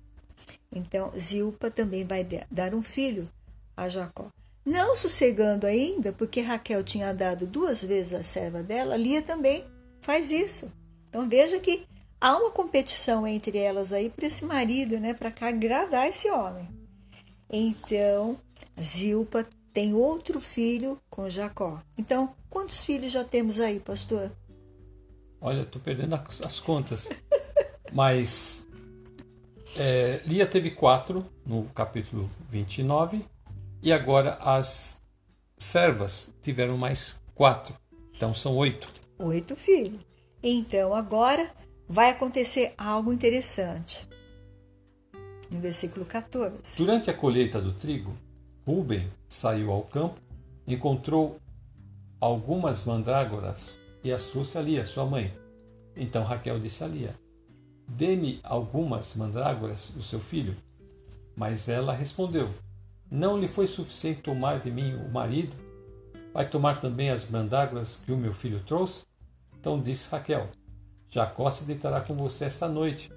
Então 0.72 1.12
Zilpa 1.18 1.70
também 1.70 2.06
vai 2.06 2.26
dar 2.50 2.74
um 2.74 2.82
filho 2.82 3.30
a 3.76 3.90
Jacó. 3.90 4.30
Não 4.68 4.94
sossegando 4.94 5.66
ainda, 5.66 6.12
porque 6.12 6.42
Raquel 6.42 6.84
tinha 6.84 7.14
dado 7.14 7.46
duas 7.46 7.82
vezes 7.82 8.12
a 8.12 8.22
serva 8.22 8.62
dela, 8.62 8.98
Lia 8.98 9.22
também 9.22 9.64
faz 10.02 10.30
isso. 10.30 10.70
Então 11.08 11.26
veja 11.26 11.58
que 11.58 11.86
há 12.20 12.36
uma 12.36 12.50
competição 12.50 13.26
entre 13.26 13.56
elas 13.56 13.94
aí 13.94 14.10
para 14.10 14.26
esse 14.26 14.44
marido, 14.44 15.00
né, 15.00 15.14
para 15.14 15.32
agradar 15.48 16.06
esse 16.06 16.30
homem. 16.30 16.68
Então, 17.48 18.36
Zilpa 18.78 19.42
tem 19.72 19.94
outro 19.94 20.38
filho 20.38 21.00
com 21.08 21.30
Jacó. 21.30 21.80
Então, 21.96 22.34
quantos 22.50 22.84
filhos 22.84 23.10
já 23.10 23.24
temos 23.24 23.58
aí, 23.58 23.80
pastor? 23.80 24.30
Olha, 25.40 25.62
estou 25.62 25.80
perdendo 25.80 26.14
as 26.44 26.60
contas. 26.60 27.08
Mas 27.90 28.68
é, 29.78 30.20
Lia 30.26 30.46
teve 30.46 30.72
quatro 30.72 31.24
no 31.46 31.64
capítulo 31.70 32.28
29 32.50 33.24
e 33.82 33.92
agora 33.92 34.34
as 34.40 35.00
servas 35.56 36.30
tiveram 36.42 36.76
mais 36.76 37.20
quatro. 37.34 37.74
Então 38.16 38.34
são 38.34 38.56
oito. 38.56 38.88
Oito 39.18 39.54
filhos. 39.56 40.00
Então 40.42 40.94
agora 40.94 41.50
vai 41.88 42.10
acontecer 42.10 42.74
algo 42.76 43.12
interessante 43.12 44.08
no 45.50 45.60
versículo 45.60 46.04
14. 46.04 46.76
Durante 46.76 47.10
a 47.10 47.14
colheita 47.14 47.60
do 47.60 47.72
trigo, 47.72 48.14
Ruben 48.66 49.08
saiu 49.28 49.70
ao 49.70 49.82
campo, 49.82 50.20
encontrou 50.66 51.38
algumas 52.20 52.84
mandrágoras 52.84 53.78
e 54.04 54.12
as 54.12 54.26
trouxe 54.26 54.58
a 54.58 54.60
Lia, 54.60 54.84
sua 54.84 55.06
mãe. 55.06 55.32
Então 55.96 56.22
Raquel 56.22 56.60
disse 56.60 56.84
a 56.84 56.86
Lia: 56.86 57.14
Dê-me 57.88 58.40
algumas 58.42 59.16
mandrágoras 59.16 59.90
do 59.90 60.02
seu 60.02 60.20
filho. 60.20 60.54
Mas 61.34 61.68
ela 61.68 61.92
respondeu: 61.92 62.50
Não 63.10 63.38
lhe 63.38 63.48
foi 63.48 63.66
suficiente 63.66 64.22
tomar 64.22 64.60
de 64.60 64.70
mim 64.70 64.94
o 64.94 65.08
marido? 65.08 65.56
Vai 66.32 66.48
tomar 66.48 66.78
também 66.78 67.10
as 67.10 67.28
mandrágoras 67.28 68.00
que 68.04 68.12
o 68.12 68.16
meu 68.16 68.32
filho 68.32 68.62
trouxe? 68.64 69.04
Então 69.58 69.80
disse 69.80 70.10
Raquel: 70.10 70.48
Jacó 71.08 71.50
se 71.50 71.64
deitará 71.64 72.00
com 72.00 72.14
você 72.14 72.44
esta 72.44 72.68
noite, 72.68 73.10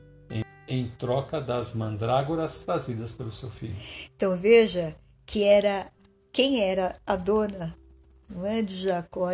em 0.68 0.90
troca 0.98 1.42
das 1.42 1.74
mandrágoras 1.74 2.60
trazidas 2.60 3.12
pelo 3.12 3.32
seu 3.32 3.50
filho. 3.50 3.76
Então 4.16 4.38
veja 4.38 4.96
que 5.26 5.44
era 5.44 5.92
quem 6.32 6.62
era 6.62 6.96
a 7.06 7.16
dona 7.16 7.76
não 8.34 8.46
é, 8.46 8.62
de 8.62 8.76
Jacó 8.76 9.30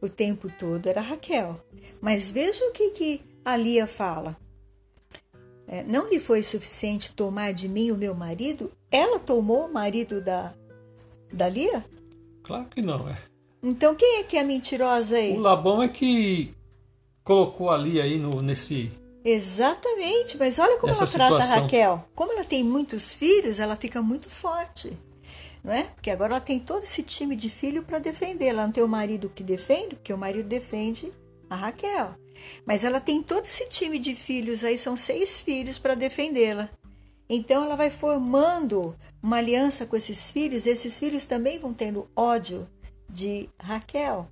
o 0.00 0.08
tempo 0.08 0.50
todo 0.58 0.88
era 0.88 1.00
Raquel. 1.00 1.64
Mas 2.00 2.28
veja 2.28 2.64
o 2.66 2.72
que, 2.72 2.90
que 2.90 3.20
a 3.44 3.56
Lia 3.56 3.86
fala. 3.86 4.36
É, 5.72 5.82
não 5.84 6.10
lhe 6.10 6.20
foi 6.20 6.42
suficiente 6.42 7.14
tomar 7.14 7.54
de 7.54 7.66
mim 7.66 7.90
o 7.90 7.96
meu 7.96 8.14
marido? 8.14 8.70
Ela 8.90 9.18
tomou 9.18 9.64
o 9.64 9.72
marido 9.72 10.20
da, 10.20 10.52
da 11.32 11.48
Lia? 11.48 11.82
Claro 12.42 12.66
que 12.66 12.82
não, 12.82 13.08
é. 13.08 13.16
Então 13.62 13.94
quem 13.94 14.18
é 14.18 14.22
que 14.22 14.36
é 14.36 14.44
mentirosa 14.44 15.16
aí? 15.16 15.32
O 15.34 15.40
Labão 15.40 15.82
é 15.82 15.88
que 15.88 16.54
colocou 17.24 17.70
a 17.70 17.78
Lia 17.78 18.02
aí 18.02 18.18
no, 18.18 18.42
nesse 18.42 18.92
Exatamente, 19.24 20.36
mas 20.36 20.58
olha 20.58 20.76
como 20.76 20.92
ela 20.92 21.06
trata 21.06 21.36
a 21.36 21.44
Raquel. 21.44 22.04
Como 22.14 22.32
ela 22.34 22.44
tem 22.44 22.62
muitos 22.62 23.14
filhos, 23.14 23.58
ela 23.58 23.74
fica 23.74 24.02
muito 24.02 24.28
forte. 24.28 24.92
Não 25.64 25.72
é? 25.72 25.84
Porque 25.84 26.10
agora 26.10 26.34
ela 26.34 26.40
tem 26.42 26.60
todo 26.60 26.82
esse 26.82 27.02
time 27.02 27.34
de 27.34 27.48
filho 27.48 27.82
para 27.82 27.98
defender. 27.98 28.48
Ela 28.48 28.66
não 28.66 28.72
tem 28.72 28.84
o 28.84 28.88
marido 28.88 29.32
que 29.34 29.42
defende, 29.42 29.94
porque 29.94 30.12
o 30.12 30.18
marido 30.18 30.46
defende 30.46 31.10
a 31.48 31.56
Raquel. 31.56 32.14
Mas 32.66 32.84
ela 32.84 33.00
tem 33.00 33.22
todo 33.22 33.44
esse 33.44 33.68
time 33.68 33.98
de 33.98 34.14
filhos 34.14 34.62
aí, 34.64 34.78
são 34.78 34.96
seis 34.96 35.40
filhos 35.40 35.78
para 35.78 35.94
defendê-la. 35.94 36.68
Então 37.28 37.64
ela 37.64 37.76
vai 37.76 37.90
formando 37.90 38.94
uma 39.22 39.36
aliança 39.38 39.86
com 39.86 39.96
esses 39.96 40.30
filhos, 40.30 40.66
esses 40.66 40.98
filhos 40.98 41.24
também 41.24 41.58
vão 41.58 41.72
tendo 41.72 42.10
ódio 42.14 42.68
de 43.08 43.48
Raquel. 43.58 44.28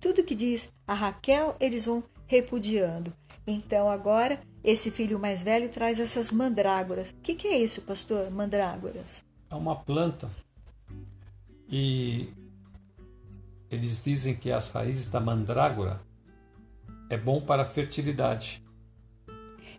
Tudo 0.00 0.24
que 0.24 0.34
diz 0.34 0.72
a 0.86 0.94
Raquel, 0.94 1.56
eles 1.60 1.86
vão 1.86 2.02
repudiando. 2.26 3.12
Então 3.46 3.88
agora 3.90 4.40
esse 4.64 4.90
filho 4.90 5.18
mais 5.18 5.42
velho 5.42 5.68
traz 5.68 6.00
essas 6.00 6.32
mandrágoras. 6.32 7.10
O 7.10 7.14
que, 7.22 7.34
que 7.34 7.48
é 7.48 7.58
isso, 7.58 7.82
pastor? 7.82 8.30
Mandrágoras? 8.30 9.24
É 9.50 9.54
uma 9.54 9.76
planta. 9.76 10.28
E 11.68 12.28
Eles 13.70 14.02
dizem 14.02 14.34
que 14.34 14.50
as 14.50 14.68
raízes 14.70 15.10
da 15.10 15.20
mandrágora 15.20 16.00
é 17.08 17.16
bom 17.16 17.40
para 17.40 17.62
a 17.62 17.66
fertilidade. 17.66 18.62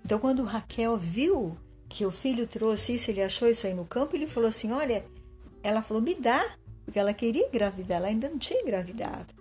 Então, 0.03 0.19
quando 0.19 0.43
Raquel 0.43 0.97
viu 0.97 1.57
que 1.89 2.05
o 2.05 2.11
filho 2.11 2.47
trouxe 2.47 2.95
isso, 2.95 3.11
ele 3.11 3.21
achou 3.21 3.47
isso 3.47 3.67
aí 3.67 3.73
no 3.73 3.85
campo, 3.85 4.15
ele 4.15 4.27
falou 4.27 4.49
assim: 4.49 4.71
Olha, 4.71 5.05
ela 5.63 5.81
falou, 5.81 6.01
me 6.01 6.15
dá, 6.15 6.55
porque 6.85 6.99
ela 6.99 7.13
queria 7.13 7.47
engravidar, 7.47 7.97
ela 7.97 8.07
ainda 8.07 8.29
não 8.29 8.37
tinha 8.37 8.61
engravidado. 8.61 9.33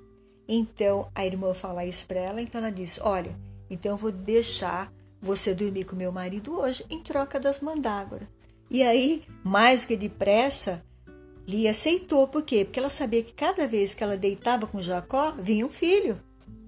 Então 0.49 1.09
a 1.15 1.27
irmã 1.27 1.53
fala 1.55 1.85
isso 1.85 2.07
para 2.07 2.21
ela, 2.21 2.43
então 2.43 2.61
ela 2.61 2.71
diz: 2.71 2.99
Olha, 3.03 3.37
então 3.69 3.93
eu 3.93 3.97
vou 3.97 4.13
deixar 4.13 4.93
você 5.21 5.55
dormir 5.55 5.85
com 5.85 5.97
meu 5.97 6.13
marido 6.13 6.59
hoje 6.59 6.85
em 6.91 7.03
troca 7.03 7.41
das 7.41 7.61
mandágoras. 7.61 8.29
E 8.71 8.83
aí, 8.83 9.25
mais 9.45 9.85
que 9.85 9.97
depressa, 9.97 10.85
Lia 11.47 11.71
aceitou, 11.71 12.27
por 12.27 12.43
quê? 12.43 12.65
Porque 12.65 12.81
ela 12.81 12.91
sabia 12.91 13.23
que 13.23 13.33
cada 13.33 13.67
vez 13.69 13.95
que 13.95 14.03
ela 14.03 14.17
deitava 14.17 14.67
com 14.67 14.83
Jacó, 14.83 15.33
vinha 15.39 15.65
um 15.65 15.71
filho. 15.71 16.21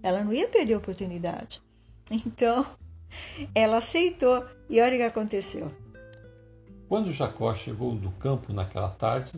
Ela 0.03 0.23
não 0.23 0.33
ia 0.33 0.49
perder 0.49 0.75
a 0.75 0.79
oportunidade. 0.79 1.63
Então, 2.11 2.67
ela 3.55 3.79
aceitou. 3.79 4.45
E 4.69 4.81
olha 4.81 4.95
o 4.95 4.99
que 4.99 5.03
aconteceu. 5.03 5.73
Quando 6.89 7.13
Jacó 7.13 7.55
chegou 7.55 7.95
do 7.95 8.11
campo 8.13 8.53
naquela 8.53 8.89
tarde, 8.89 9.33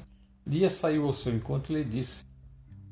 Lia 0.47 0.71
saiu 0.71 1.07
ao 1.07 1.15
seu 1.15 1.35
encontro 1.35 1.73
e 1.73 1.77
lhe 1.77 1.85
disse: 1.85 2.25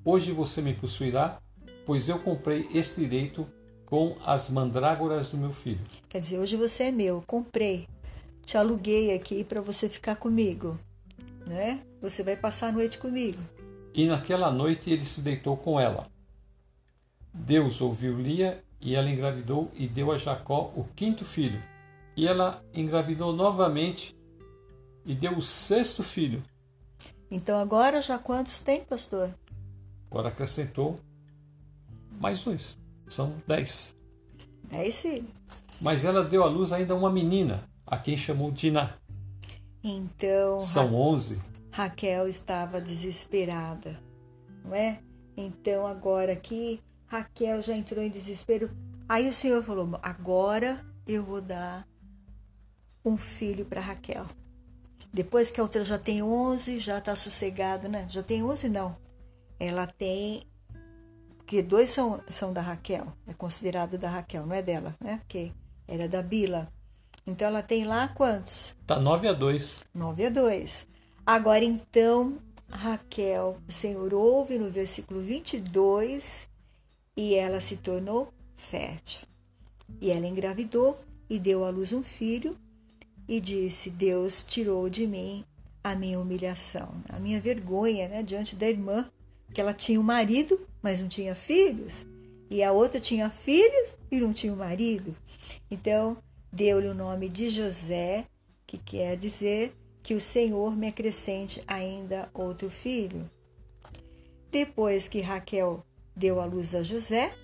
Hoje 0.04 0.33
você 0.33 0.61
me 0.61 0.74
possuirá, 0.74 1.38
pois 1.87 2.09
eu 2.09 2.18
comprei 2.18 2.68
este 2.72 3.00
direito 3.00 3.46
com 3.87 4.16
as 4.24 4.50
mandrágoras 4.50 5.31
do 5.31 5.38
meu 5.38 5.52
filho. 5.52 5.81
Quer 6.09 6.18
dizer, 6.18 6.38
hoje 6.38 6.57
você 6.57 6.85
é 6.85 6.92
meu, 6.92 7.22
comprei, 7.26 7.88
te 8.44 8.59
aluguei 8.59 9.14
aqui 9.14 9.42
para 9.42 9.61
você 9.61 9.88
ficar 9.88 10.16
comigo 10.16 10.78
né? 11.48 11.81
Você 12.00 12.22
vai 12.22 12.37
passar 12.37 12.68
a 12.68 12.72
noite 12.72 12.98
comigo. 12.98 13.38
E 13.94 14.07
naquela 14.07 14.52
noite 14.52 14.90
ele 14.90 15.04
se 15.04 15.20
deitou 15.20 15.57
com 15.57 15.81
ela. 15.81 16.07
Deus 17.33 17.81
ouviu 17.81 18.21
Lia 18.21 18.62
e 18.81 18.95
ela 18.95 19.11
engravidou 19.11 19.71
e 19.75 19.87
deu 19.87 20.12
a 20.12 20.19
Jacó 20.19 20.73
o 20.77 20.85
quinto 20.97 21.25
filho. 21.25 21.62
E 22.17 22.27
ela 22.27 22.64
engravidou 22.75 23.33
novamente 23.33 24.17
e 25.05 25.14
deu 25.14 25.37
o 25.37 25.43
sexto 25.43 26.03
filho. 26.03 26.43
Então 27.31 27.59
agora 27.59 28.01
já 28.01 28.19
quantos 28.19 28.61
tem, 28.61 28.85
pastor? 28.85 29.35
Agora 30.11 30.29
acrescentou 30.29 30.99
mais 32.21 32.43
dois. 32.43 32.79
São 33.09 33.35
dez. 33.47 33.97
Dez 34.64 35.01
filhos. 35.01 35.31
Mas 35.81 36.05
ela 36.05 36.25
deu 36.25 36.43
à 36.43 36.47
luz 36.47 36.73
ainda 36.73 36.95
uma 36.95 37.11
menina, 37.11 37.62
a 37.87 37.97
quem 37.97 38.17
chamou 38.17 38.51
Diná. 38.51 38.95
Então. 39.83 40.61
São 40.61 40.95
onze. 40.95 41.41
Raquel 41.71 42.27
estava 42.27 42.81
desesperada, 42.81 44.01
não 44.64 44.75
é? 44.75 45.01
Então 45.37 45.87
agora 45.87 46.33
aqui 46.33 46.83
Raquel 47.09 47.62
já 47.62 47.75
entrou 47.75 48.05
em 48.05 48.11
desespero. 48.11 48.71
Aí 49.09 49.29
o 49.29 49.33
Senhor 49.33 49.62
falou: 49.62 49.99
agora 50.03 50.85
eu 51.07 51.25
vou 51.25 51.40
dar 51.40 51.87
um 53.05 53.16
filho 53.16 53.64
para 53.64 53.81
Raquel. 53.81 54.27
Depois 55.12 55.51
que 55.51 55.59
a 55.59 55.62
outra 55.62 55.83
já 55.83 55.99
tem 55.99 56.23
11, 56.23 56.79
já 56.79 56.99
está 56.99 57.16
sossegada, 57.16 57.88
né? 57.88 58.07
Já 58.11 58.23
tem 58.23 58.42
11 58.42 58.68
não. 58.68 58.97
Ela 59.59 59.87
tem 59.87 60.42
porque 61.49 61.62
dois 61.62 61.88
são, 61.88 62.23
são 62.29 62.53
da 62.53 62.61
Raquel, 62.61 63.11
é 63.27 63.33
considerado 63.33 63.97
da 63.97 64.11
Raquel, 64.11 64.44
não 64.44 64.55
é 64.55 64.61
dela, 64.61 64.94
né? 65.01 65.16
Porque 65.16 65.51
era 65.87 66.07
da 66.07 66.21
Bila. 66.21 66.71
Então 67.27 67.49
ela 67.49 67.62
tem 67.62 67.87
lá 67.87 68.07
quantos? 68.09 68.77
Tá 68.87 69.01
9 69.01 69.29
a 69.29 69.33
2. 69.33 69.83
9 69.94 70.27
a 70.27 70.29
2. 70.29 70.87
Agora 71.25 71.64
então, 71.64 72.37
Raquel, 72.68 73.57
o 73.66 73.73
Senhor 73.73 74.12
ouve 74.12 74.59
no 74.59 74.71
versículo 74.71 75.23
22 75.23 76.47
e 77.18 77.35
ela 77.35 77.61
se 77.61 77.78
tornou 77.78 78.33
fértil. 78.57 79.26
E 80.00 80.11
ela 80.11 80.26
engravidou 80.26 80.98
e 81.28 81.38
deu 81.38 81.64
à 81.64 81.70
luz 81.70 81.92
um 81.92 82.02
filho 82.02 82.57
e 83.28 83.40
disse: 83.40 83.90
Deus 83.90 84.42
tirou 84.42 84.88
de 84.88 85.07
mim 85.07 85.44
a 85.85 85.94
minha 85.94 86.18
humilhação, 86.18 86.94
a 87.11 87.20
minha 87.20 87.40
vergonha 87.40 88.09
né, 88.09 88.22
diante 88.22 88.57
da 88.57 88.70
irmã, 88.70 89.11
que 89.52 89.61
ela 89.61 89.74
tinha 89.74 90.00
um 90.00 90.04
marido, 90.04 90.66
mas 90.81 91.00
não 91.00 91.09
tinha 91.09 91.35
filhos, 91.35 92.07
e 92.48 92.62
a 92.62 92.72
outra 92.72 92.98
tinha 93.00 93.28
filhos 93.28 93.96
e 94.11 94.18
não 94.18 94.33
tinha 94.33 94.52
um 94.52 94.57
marido. 94.57 95.14
Então, 95.70 96.16
Deu-lhe 96.50 96.88
o 96.88 96.94
nome 96.94 97.28
de 97.28 97.50
José, 97.50 98.26
que 98.66 98.78
quer 98.78 99.16
dizer 99.16 99.76
que 100.02 100.14
o 100.14 100.20
Senhor 100.20 100.74
me 100.74 100.88
acrescente 100.88 101.62
ainda 101.66 102.31
outro 102.33 102.70
filho. 102.70 103.31
Depois 104.50 105.07
que 105.07 105.20
Raquel 105.20 105.85
deu 106.18 106.40
à 106.40 106.44
luz 106.44 106.74
a 106.74 106.83
José, 106.83 107.35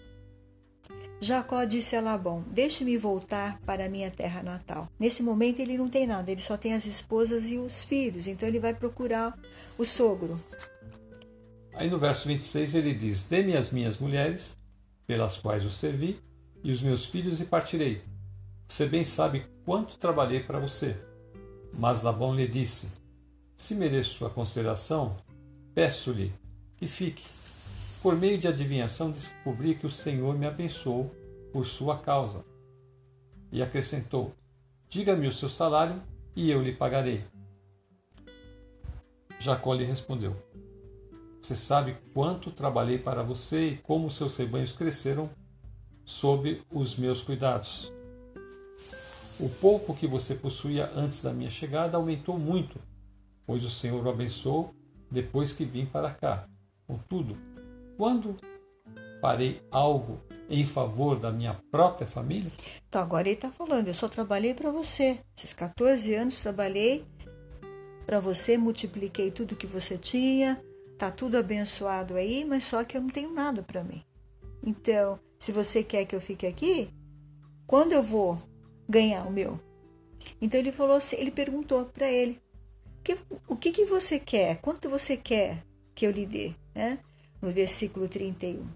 Jacó 1.20 1.64
disse 1.64 1.96
a 1.96 2.00
Labão: 2.00 2.44
Deixe-me 2.48 2.98
voltar 2.98 3.58
para 3.60 3.86
a 3.86 3.88
minha 3.88 4.10
terra 4.10 4.42
natal. 4.42 4.88
Nesse 4.98 5.22
momento 5.22 5.60
ele 5.60 5.78
não 5.78 5.88
tem 5.88 6.06
nada, 6.06 6.30
ele 6.30 6.40
só 6.40 6.56
tem 6.56 6.74
as 6.74 6.84
esposas 6.84 7.46
e 7.46 7.56
os 7.56 7.84
filhos, 7.84 8.26
então 8.26 8.46
ele 8.46 8.58
vai 8.58 8.74
procurar 8.74 9.38
o 9.78 9.84
sogro. 9.84 10.38
Aí 11.72 11.88
no 11.88 11.98
verso 11.98 12.28
26 12.28 12.74
ele 12.74 12.92
diz: 12.92 13.24
Dê-me 13.24 13.56
as 13.56 13.70
minhas 13.70 13.96
mulheres, 13.96 14.56
pelas 15.06 15.36
quais 15.36 15.64
o 15.64 15.70
servi, 15.70 16.18
e 16.62 16.70
os 16.70 16.82
meus 16.82 17.06
filhos, 17.06 17.40
e 17.40 17.44
partirei. 17.44 18.02
Você 18.68 18.86
bem 18.86 19.04
sabe 19.04 19.46
quanto 19.64 19.98
trabalhei 19.98 20.40
para 20.40 20.58
você. 20.58 20.96
Mas 21.72 22.02
Labão 22.02 22.34
lhe 22.34 22.46
disse: 22.46 22.88
Se 23.56 23.74
mereço 23.74 24.16
sua 24.16 24.30
consideração, 24.30 25.16
peço-lhe 25.74 26.32
que 26.76 26.86
fique. 26.86 27.24
Por 28.04 28.16
meio 28.16 28.36
de 28.36 28.46
adivinhação 28.46 29.10
descobri 29.10 29.74
que 29.74 29.86
o 29.86 29.90
Senhor 29.90 30.36
me 30.36 30.46
abençoou 30.46 31.10
por 31.50 31.66
sua 31.66 31.96
causa. 31.96 32.44
E 33.50 33.62
acrescentou: 33.62 34.34
Diga-me 34.90 35.26
o 35.26 35.32
seu 35.32 35.48
salário 35.48 36.02
e 36.36 36.50
eu 36.50 36.62
lhe 36.62 36.74
pagarei. 36.74 37.24
Jacó 39.40 39.72
lhe 39.72 39.86
respondeu: 39.86 40.36
Você 41.40 41.56
sabe 41.56 41.96
quanto 42.12 42.50
trabalhei 42.50 42.98
para 42.98 43.22
você 43.22 43.68
e 43.68 43.78
como 43.78 44.10
seus 44.10 44.36
rebanhos 44.36 44.74
cresceram 44.74 45.30
sob 46.04 46.62
os 46.70 46.98
meus 46.98 47.22
cuidados. 47.22 47.90
O 49.40 49.48
pouco 49.48 49.94
que 49.94 50.06
você 50.06 50.34
possuía 50.34 50.90
antes 50.94 51.22
da 51.22 51.32
minha 51.32 51.48
chegada 51.48 51.96
aumentou 51.96 52.38
muito, 52.38 52.78
pois 53.46 53.64
o 53.64 53.70
Senhor 53.70 54.04
o 54.04 54.10
abençoou 54.10 54.74
depois 55.10 55.54
que 55.54 55.64
vim 55.64 55.86
para 55.86 56.10
cá. 56.10 56.46
Contudo, 56.86 57.53
quando 57.96 58.36
farei 59.20 59.62
algo 59.70 60.20
em 60.48 60.66
favor 60.66 61.18
da 61.18 61.32
minha 61.32 61.54
própria 61.70 62.06
família? 62.06 62.50
Então, 62.88 63.00
agora 63.00 63.28
ele 63.28 63.36
está 63.36 63.50
falando: 63.50 63.88
eu 63.88 63.94
só 63.94 64.08
trabalhei 64.08 64.54
para 64.54 64.70
você. 64.70 65.18
Esses 65.36 65.52
14 65.52 66.14
anos 66.14 66.40
trabalhei 66.40 67.04
para 68.06 68.20
você, 68.20 68.58
multipliquei 68.58 69.30
tudo 69.30 69.56
que 69.56 69.66
você 69.66 69.96
tinha, 69.96 70.62
tá 70.98 71.10
tudo 71.10 71.38
abençoado 71.38 72.16
aí, 72.16 72.44
mas 72.44 72.64
só 72.64 72.84
que 72.84 72.96
eu 72.96 73.00
não 73.00 73.08
tenho 73.08 73.32
nada 73.32 73.62
para 73.62 73.82
mim. 73.82 74.04
Então, 74.62 75.18
se 75.38 75.52
você 75.52 75.82
quer 75.82 76.04
que 76.04 76.14
eu 76.14 76.20
fique 76.20 76.46
aqui, 76.46 76.90
quando 77.66 77.92
eu 77.92 78.02
vou 78.02 78.38
ganhar 78.88 79.26
o 79.26 79.32
meu. 79.32 79.58
Então 80.40 80.58
ele 80.58 80.72
falou 80.72 80.96
assim, 80.96 81.16
ele 81.16 81.30
perguntou 81.30 81.84
para 81.86 82.10
ele, 82.10 82.40
que, 83.04 83.18
o 83.46 83.56
que, 83.56 83.70
que 83.70 83.84
você 83.84 84.18
quer? 84.18 84.56
Quanto 84.60 84.88
você 84.88 85.16
quer 85.16 85.62
que 85.94 86.06
eu 86.06 86.10
lhe 86.10 86.24
dê? 86.24 86.54
Né? 86.74 86.98
No 87.44 87.50
versículo 87.50 88.08
31. 88.08 88.66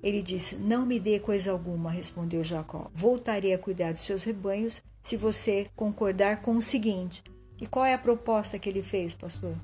Ele 0.00 0.22
disse: 0.22 0.54
Não 0.54 0.86
me 0.86 1.00
dê 1.00 1.18
coisa 1.18 1.50
alguma, 1.50 1.90
respondeu 1.90 2.44
Jacó. 2.44 2.88
Voltarei 2.94 3.52
a 3.52 3.58
cuidar 3.58 3.90
dos 3.90 4.02
seus 4.02 4.22
rebanhos 4.22 4.80
se 5.02 5.16
você 5.16 5.66
concordar 5.74 6.40
com 6.40 6.56
o 6.56 6.62
seguinte. 6.62 7.20
E 7.60 7.66
qual 7.66 7.84
é 7.84 7.92
a 7.92 7.98
proposta 7.98 8.60
que 8.60 8.68
ele 8.68 8.80
fez, 8.80 9.12
pastor? 9.12 9.56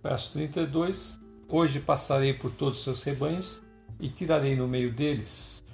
Verso 0.00 0.34
32: 0.34 1.18
Hoje 1.48 1.80
passarei 1.80 2.34
por 2.34 2.52
todos 2.52 2.78
os 2.78 2.84
seus 2.84 3.02
rebanhos 3.02 3.60
e 3.98 4.08
tirarei 4.08 4.54
no 4.54 4.68
meio 4.68 4.92
deles 4.92 5.64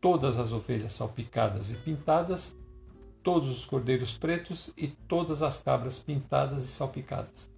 todas 0.00 0.38
as 0.38 0.52
ovelhas 0.52 0.92
salpicadas 0.92 1.72
e 1.72 1.74
pintadas, 1.74 2.54
todos 3.20 3.50
os 3.50 3.64
cordeiros 3.64 4.12
pretos 4.12 4.70
e 4.76 4.86
todas 4.86 5.42
as 5.42 5.60
cabras 5.60 5.98
pintadas 5.98 6.62
e 6.62 6.68
salpicadas. 6.68 7.50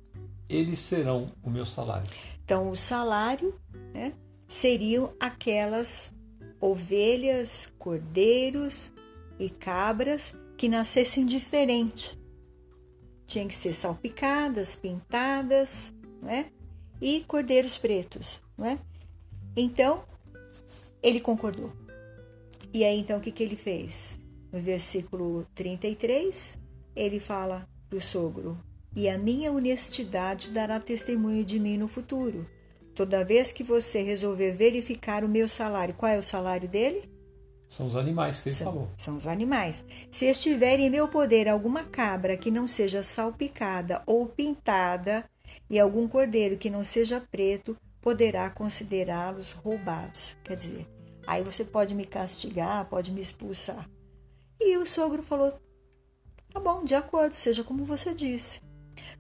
Eles 0.49 0.79
serão 0.79 1.31
o 1.43 1.51
meu 1.51 1.67
salário. 1.67 2.09
Então, 2.45 2.71
o 2.71 2.77
salário 2.77 3.59
né, 3.95 4.13
seriam 4.49 5.15
aquelas 5.19 6.13
ovelhas, 6.61 7.73
cordeiros 7.79 8.93
e 9.39 9.51
cabras 9.51 10.37
que 10.57 10.69
nascessem 10.69 11.27
diferente. 11.27 12.19
Tinham 13.27 13.49
que 13.49 13.57
ser 13.57 13.73
salpicadas, 13.73 14.77
pintadas, 14.77 15.93
né? 16.21 16.51
E 17.01 17.25
cordeiros 17.27 17.79
pretos, 17.79 18.43
né? 18.57 18.79
Então, 19.57 20.05
ele 21.03 21.21
concordou. 21.21 21.73
E 22.73 22.85
aí 22.85 22.99
então 22.99 23.19
o 23.19 23.21
que, 23.21 23.33
que 23.33 23.43
ele 23.43 23.57
fez? 23.57 24.19
No 24.53 24.61
versículo 24.61 25.47
33, 25.55 26.59
ele 26.95 27.19
fala 27.19 27.69
para 27.89 27.99
o 27.99 28.03
sogro: 28.03 28.59
E 28.95 29.09
a 29.09 29.17
minha 29.17 29.51
honestidade 29.51 30.51
dará 30.51 30.79
testemunho 30.79 31.45
de 31.45 31.59
mim 31.59 31.79
no 31.79 31.89
futuro, 31.89 32.47
Toda 32.95 33.25
vez 33.25 33.51
que 33.51 33.65
você 33.65 34.03
resolver 34.03 34.53
verificar 34.53 35.25
o 35.25 35.29
meu 35.29 35.49
salário, 35.49 35.95
qual 35.95 36.13
é 36.13 36.19
o 36.19 36.23
salário 36.23 36.69
dele? 36.69 37.11
São 37.67 37.87
os 37.87 37.97
animais 37.97 38.41
que 38.41 38.51
ele 38.51 38.57
são, 38.57 38.67
falou. 38.67 38.91
São 38.99 39.17
os 39.17 39.27
animais. 39.27 39.83
Se 40.11 40.27
estiver 40.27 40.79
em 40.79 40.91
meu 40.91 41.09
poder 41.09 41.49
alguma 41.49 41.85
cabra 41.85 42.37
que 42.37 42.51
não 42.51 42.67
seja 42.69 43.03
salpicada 43.03 44.03
ou 44.05 44.27
pintada, 44.27 45.25
e 45.71 45.79
algum 45.79 46.07
cordeiro 46.07 46.59
que 46.59 46.69
não 46.69 46.85
seja 46.85 47.19
preto, 47.19 47.77
poderá 48.01 48.51
considerá-los 48.51 49.53
roubados. 49.53 50.37
Quer 50.45 50.57
dizer, 50.57 50.87
aí 51.27 51.43
você 51.43 51.65
pode 51.65 51.95
me 51.95 52.05
castigar, 52.05 52.85
pode 52.91 53.11
me 53.11 53.23
expulsar. 53.23 53.89
E 54.61 54.77
o 54.77 54.87
sogro 54.87 55.23
falou: 55.23 55.55
tá 56.53 56.61
bom, 56.61 56.85
de 56.85 56.95
acordo, 56.95 57.33
seja 57.35 57.65
como 57.65 57.87
você 57.87 58.13
disse. 58.13 58.61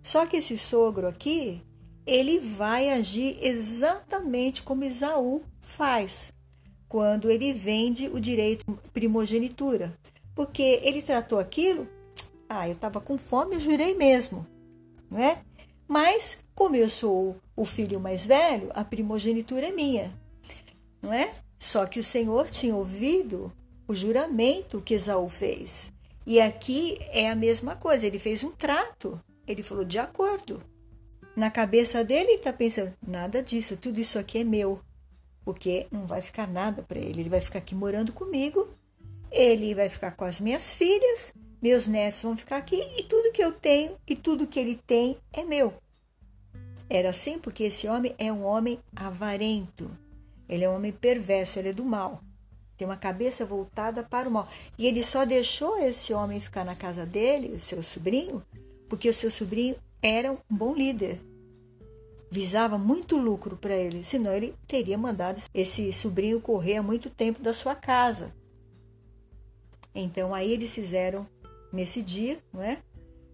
Só 0.03 0.27
que 0.27 0.37
esse 0.37 0.57
sogro 0.59 1.07
aqui, 1.07 1.63
ele 2.07 2.39
vai 2.39 2.91
agir 2.91 3.39
exatamente 3.41 4.63
como 4.63 4.85
Isaú 4.85 5.43
faz 5.61 6.33
quando 6.89 7.31
ele 7.31 7.53
vende 7.53 8.09
o 8.09 8.21
direito 8.21 8.67
de 8.67 8.91
primogenitura. 8.91 9.97
Porque 10.35 10.81
ele 10.83 11.01
tratou 11.01 11.39
aquilo, 11.39 11.89
ah, 12.49 12.69
eu 12.69 12.75
estava 12.75 13.01
com 13.01 13.17
fome, 13.17 13.55
eu 13.55 13.61
jurei 13.61 13.95
mesmo, 13.95 14.47
não 15.11 15.19
é? 15.19 15.43
Mas, 15.89 16.39
como 16.55 16.77
eu 16.77 16.89
sou 16.89 17.37
o 17.57 17.65
filho 17.65 18.01
mais 18.01 18.27
velho, 18.27 18.71
a 18.75 18.85
primogenitura 18.85 19.69
é 19.69 19.73
minha, 19.73 20.13
não 21.01 21.13
é? 21.13 21.33
Só 21.59 21.87
que 21.87 22.01
o 22.01 22.05
Senhor 22.05 22.51
tinha 22.51 22.75
ouvido 22.75 23.53
o 23.87 23.95
juramento 23.95 24.81
que 24.81 24.95
Esaú 24.95 25.29
fez. 25.29 25.93
E 26.27 26.41
aqui 26.41 26.99
é 27.09 27.31
a 27.31 27.37
mesma 27.37 27.77
coisa, 27.77 28.07
ele 28.07 28.19
fez 28.19 28.43
um 28.43 28.51
trato. 28.51 29.21
Ele 29.47 29.63
falou 29.63 29.85
de 29.85 29.99
acordo. 29.99 30.63
Na 31.35 31.51
cabeça 31.51 32.05
dele, 32.05 32.31
ele 32.31 32.39
está 32.39 32.53
pensando: 32.53 32.95
nada 33.07 33.43
disso, 33.43 33.77
tudo 33.77 34.01
isso 34.01 34.19
aqui 34.19 34.39
é 34.39 34.45
meu. 34.45 34.81
Porque 35.45 35.87
não 35.91 36.07
vai 36.07 36.21
ficar 36.21 36.47
nada 36.47 36.83
para 36.83 36.99
ele. 36.99 37.21
Ele 37.21 37.31
vai 37.31 37.41
ficar 37.41 37.59
aqui 37.59 37.75
morando 37.75 38.13
comigo, 38.13 38.69
ele 39.31 39.75
vai 39.75 39.89
ficar 39.89 40.13
com 40.13 40.25
as 40.25 40.39
minhas 40.39 40.75
filhas, 40.75 41.33
meus 41.61 41.87
netos 41.87 42.21
vão 42.23 42.37
ficar 42.37 42.59
aqui 42.59 42.81
e 42.97 43.03
tudo 43.05 43.33
que 43.33 43.43
eu 43.43 43.53
tenho 43.53 43.97
e 44.07 44.15
tudo 44.15 44.47
que 44.47 44.61
ele 44.61 44.77
tem 44.87 45.17
é 45.33 45.45
meu. 45.45 45.73
Era 46.89 47.11
assim 47.11 47.39
porque 47.39 47.65
esse 47.65 47.89
homem 47.89 48.15
é 48.19 48.31
um 48.31 48.45
homem 48.45 48.79
avarento. 48.95 49.91
Ele 50.49 50.65
é 50.65 50.69
um 50.69 50.75
homem 50.75 50.93
perverso, 50.93 51.59
ele 51.59 51.71
é 51.71 51.73
do 51.73 51.85
mal. 51.85 52.23
Tem 52.77 52.87
uma 52.87 52.97
cabeça 52.97 53.47
voltada 53.47 54.03
para 54.03 54.29
o 54.29 54.33
mal. 54.33 54.47
E 54.77 54.87
ele 54.87 55.03
só 55.03 55.25
deixou 55.25 55.79
esse 55.79 56.13
homem 56.13 56.41
ficar 56.41 56.65
na 56.65 56.75
casa 56.75 57.07
dele, 57.07 57.55
o 57.55 57.61
seu 57.61 57.83
sobrinho, 57.83 58.45
porque 58.93 59.09
o 59.09 59.15
seu 59.15 59.31
sobrinho 59.31 59.75
era 60.03 60.31
um 60.31 60.37
bom 60.51 60.75
líder. 60.75 61.19
Visava 62.31 62.77
muito 62.77 63.17
lucro 63.17 63.57
para 63.57 63.75
ele, 63.75 64.05
senão 64.05 64.35
ele 64.35 64.55
teria 64.67 64.99
mandado 64.99 65.41
esse 65.55 65.91
sobrinho 65.95 66.39
correr 66.43 66.77
há 66.77 66.83
muito 66.83 67.09
tempo 67.09 67.41
da 67.41 67.55
sua 67.55 67.75
casa. 67.75 68.35
Então 69.95 70.35
aí 70.35 70.53
eles 70.53 70.75
fizeram 70.75 71.27
nesse 71.73 72.03
dia, 72.03 72.39
não 72.53 72.63
é? 72.63 72.83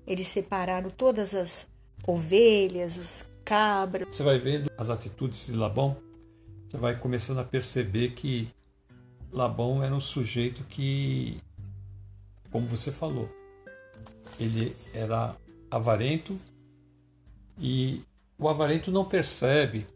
Eles 0.07 0.29
separaram 0.29 0.91
todas 0.91 1.35
as 1.35 1.69
ovelhas, 2.07 2.97
os 2.97 3.25
cabras. 3.45 4.07
Você 4.13 4.23
vai 4.23 4.39
vendo 4.39 4.71
as 4.79 4.91
atitudes 4.91 5.47
de 5.47 5.57
Labão, 5.57 5.97
você 6.69 6.77
vai 6.77 6.97
começando 6.97 7.41
a 7.41 7.45
perceber 7.45 8.11
que 8.11 8.49
Labão 9.33 9.83
era 9.83 9.93
um 9.93 10.01
sujeito 10.01 10.63
que, 10.69 11.41
como 12.49 12.65
você 12.69 12.93
falou, 12.93 13.29
ele 14.39 14.77
era 14.95 15.35
avarento 15.71 16.39
e 17.59 18.03
o 18.39 18.49
avarento 18.49 18.91
não 18.91 19.05
percebe 19.05 19.87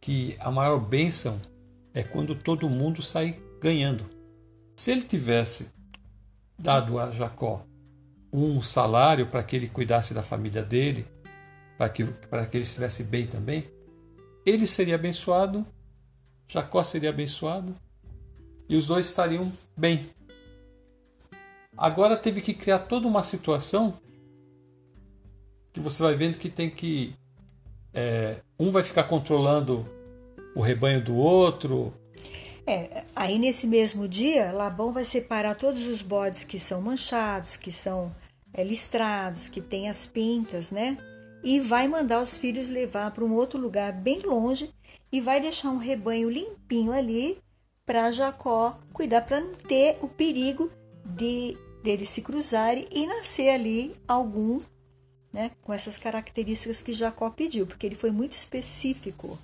que 0.00 0.36
a 0.38 0.50
maior 0.50 0.78
bênção 0.78 1.40
é 1.92 2.02
quando 2.02 2.34
todo 2.34 2.68
mundo 2.68 3.02
sai 3.02 3.40
ganhando. 3.60 4.08
Se 4.76 4.90
ele 4.90 5.02
tivesse 5.02 5.68
dado 6.58 6.98
a 6.98 7.10
Jacó 7.10 7.64
um 8.32 8.62
salário 8.62 9.26
para 9.26 9.42
que 9.42 9.56
ele 9.56 9.68
cuidasse 9.68 10.12
da 10.12 10.22
família 10.22 10.62
dele, 10.62 11.06
para 11.76 11.88
que, 11.88 12.04
para 12.04 12.46
que 12.46 12.56
ele 12.56 12.64
estivesse 12.64 13.02
bem 13.02 13.26
também, 13.26 13.68
ele 14.44 14.66
seria 14.66 14.94
abençoado, 14.94 15.66
Jacó 16.46 16.82
seria 16.82 17.10
abençoado 17.10 17.74
e 18.68 18.76
os 18.76 18.86
dois 18.86 19.06
estariam 19.06 19.52
bem. 19.76 20.08
Agora 21.76 22.16
teve 22.16 22.40
que 22.40 22.54
criar 22.54 22.80
toda 22.80 23.08
uma 23.08 23.22
situação 23.22 23.98
que 25.76 25.80
você 25.80 26.02
vai 26.02 26.14
vendo 26.14 26.38
que 26.38 26.48
tem 26.48 26.70
que. 26.70 27.14
É, 27.92 28.36
um 28.58 28.70
vai 28.70 28.82
ficar 28.82 29.04
controlando 29.04 29.86
o 30.54 30.62
rebanho 30.62 31.04
do 31.04 31.14
outro. 31.14 31.92
É, 32.66 33.04
aí 33.14 33.38
nesse 33.38 33.66
mesmo 33.66 34.08
dia, 34.08 34.52
Labão 34.52 34.90
vai 34.90 35.04
separar 35.04 35.54
todos 35.54 35.86
os 35.86 36.00
bodes 36.00 36.44
que 36.44 36.58
são 36.58 36.80
manchados, 36.80 37.56
que 37.56 37.70
são 37.70 38.10
é, 38.54 38.64
listrados, 38.64 39.48
que 39.48 39.60
têm 39.60 39.90
as 39.90 40.06
pintas, 40.06 40.70
né? 40.70 40.96
E 41.44 41.60
vai 41.60 41.86
mandar 41.86 42.22
os 42.22 42.38
filhos 42.38 42.70
levar 42.70 43.10
para 43.10 43.22
um 43.22 43.34
outro 43.34 43.60
lugar 43.60 43.92
bem 43.92 44.20
longe 44.20 44.70
e 45.12 45.20
vai 45.20 45.42
deixar 45.42 45.68
um 45.68 45.76
rebanho 45.76 46.30
limpinho 46.30 46.90
ali 46.90 47.38
para 47.84 48.10
Jacó 48.10 48.78
cuidar 48.94 49.20
para 49.20 49.42
não 49.42 49.52
ter 49.52 49.98
o 50.00 50.08
perigo 50.08 50.70
de 51.04 51.54
deles 51.84 52.08
se 52.08 52.22
cruzarem 52.22 52.86
e 52.90 53.06
nascer 53.06 53.50
ali 53.50 53.94
algum, 54.08 54.62
né, 55.36 55.50
com 55.60 55.70
essas 55.70 55.98
características 55.98 56.80
que 56.80 56.94
Jacó 56.94 57.28
pediu, 57.28 57.66
porque 57.66 57.84
ele 57.84 57.94
foi 57.94 58.10
muito 58.10 58.32
específico. 58.32 59.38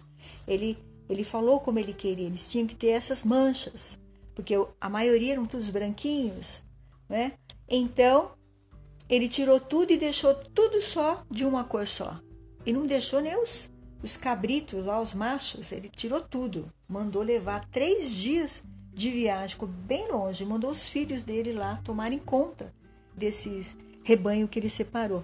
Ele 0.48 0.78
ele 1.06 1.22
falou 1.22 1.60
como 1.60 1.78
ele 1.78 1.92
queria, 1.92 2.24
eles 2.24 2.50
tinham 2.50 2.66
que 2.66 2.74
ter 2.74 2.86
essas 2.86 3.22
manchas, 3.22 3.98
porque 4.34 4.54
a 4.80 4.88
maioria 4.88 5.32
eram 5.32 5.44
todos 5.44 5.68
branquinhos, 5.68 6.62
né? 7.06 7.32
Então, 7.68 8.32
ele 9.10 9.28
tirou 9.28 9.60
tudo 9.60 9.92
e 9.92 9.98
deixou 9.98 10.34
tudo 10.34 10.80
só 10.80 11.22
de 11.30 11.44
uma 11.44 11.64
cor 11.64 11.86
só. 11.86 12.18
E 12.64 12.72
não 12.72 12.86
deixou 12.86 13.20
nem 13.20 13.36
os, 13.36 13.68
os 14.02 14.16
cabritos 14.16 14.86
lá, 14.86 14.98
os 14.98 15.12
machos, 15.12 15.70
ele 15.72 15.90
tirou 15.90 16.22
tudo. 16.22 16.72
Mandou 16.88 17.20
levar 17.20 17.62
três 17.66 18.12
dias 18.12 18.64
de 18.94 19.10
viagem, 19.10 19.50
ficou 19.50 19.68
bem 19.68 20.10
longe, 20.10 20.46
mandou 20.46 20.70
os 20.70 20.88
filhos 20.88 21.22
dele 21.22 21.52
lá 21.52 21.78
tomarem 21.84 22.18
conta 22.18 22.72
desses 23.14 23.76
rebanho 24.04 24.48
que 24.48 24.58
ele 24.58 24.70
separou. 24.70 25.22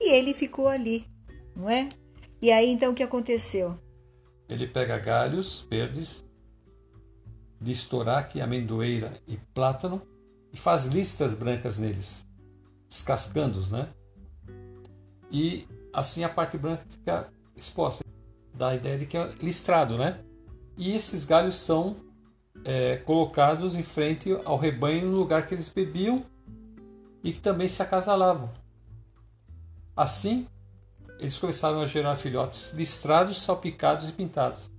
E 0.00 0.12
ele 0.12 0.34
ficou 0.34 0.68
ali, 0.68 1.06
não 1.54 1.68
é? 1.68 1.88
E 2.40 2.52
aí 2.52 2.70
então 2.70 2.92
o 2.92 2.94
que 2.94 3.02
aconteceu? 3.02 3.78
Ele 4.48 4.66
pega 4.66 4.98
galhos 4.98 5.66
verdes 5.68 6.24
de 7.60 7.72
estoraque, 7.72 8.40
amendoeira 8.40 9.12
e 9.26 9.36
plátano 9.54 10.02
e 10.52 10.56
faz 10.56 10.86
listas 10.86 11.34
brancas 11.34 11.78
neles, 11.78 12.26
descascando-os, 12.88 13.70
né? 13.70 13.88
E 15.30 15.66
assim 15.92 16.22
a 16.22 16.28
parte 16.28 16.56
branca 16.56 16.84
fica 16.88 17.32
exposta. 17.56 18.04
Dá 18.54 18.68
a 18.68 18.76
ideia 18.76 18.98
de 18.98 19.06
que 19.06 19.16
é 19.16 19.28
listrado, 19.40 19.98
né? 19.98 20.20
E 20.76 20.94
esses 20.94 21.24
galhos 21.24 21.56
são 21.56 21.96
é, 22.64 22.96
colocados 22.98 23.74
em 23.74 23.82
frente 23.82 24.30
ao 24.44 24.58
rebanho 24.58 25.10
no 25.10 25.16
lugar 25.16 25.46
que 25.46 25.54
eles 25.54 25.68
bebiam 25.68 26.24
e 27.26 27.32
que 27.32 27.40
também 27.40 27.68
se 27.68 27.82
acasalavam. 27.82 28.48
Assim, 29.96 30.46
eles 31.18 31.36
começaram 31.36 31.80
a 31.80 31.86
gerar 31.86 32.14
filhotes 32.14 32.72
listrados, 32.72 33.42
salpicados 33.42 34.08
e 34.08 34.12
pintados. 34.12 34.70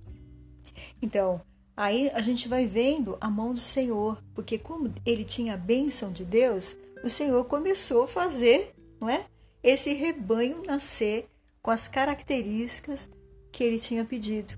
Então, 1.02 1.42
aí 1.76 2.10
a 2.14 2.22
gente 2.22 2.48
vai 2.48 2.66
vendo 2.66 3.18
a 3.20 3.28
mão 3.28 3.52
do 3.52 3.60
Senhor, 3.60 4.22
porque 4.34 4.56
como 4.56 4.94
ele 5.04 5.26
tinha 5.26 5.54
a 5.54 5.56
bênção 5.58 6.10
de 6.10 6.24
Deus, 6.24 6.74
o 7.04 7.10
Senhor 7.10 7.44
começou 7.44 8.04
a 8.04 8.08
fazer, 8.08 8.74
não 8.98 9.10
é? 9.10 9.26
Esse 9.62 9.92
rebanho 9.92 10.62
nascer 10.66 11.28
com 11.60 11.70
as 11.70 11.86
características 11.86 13.06
que 13.52 13.62
ele 13.62 13.78
tinha 13.78 14.06
pedido. 14.06 14.54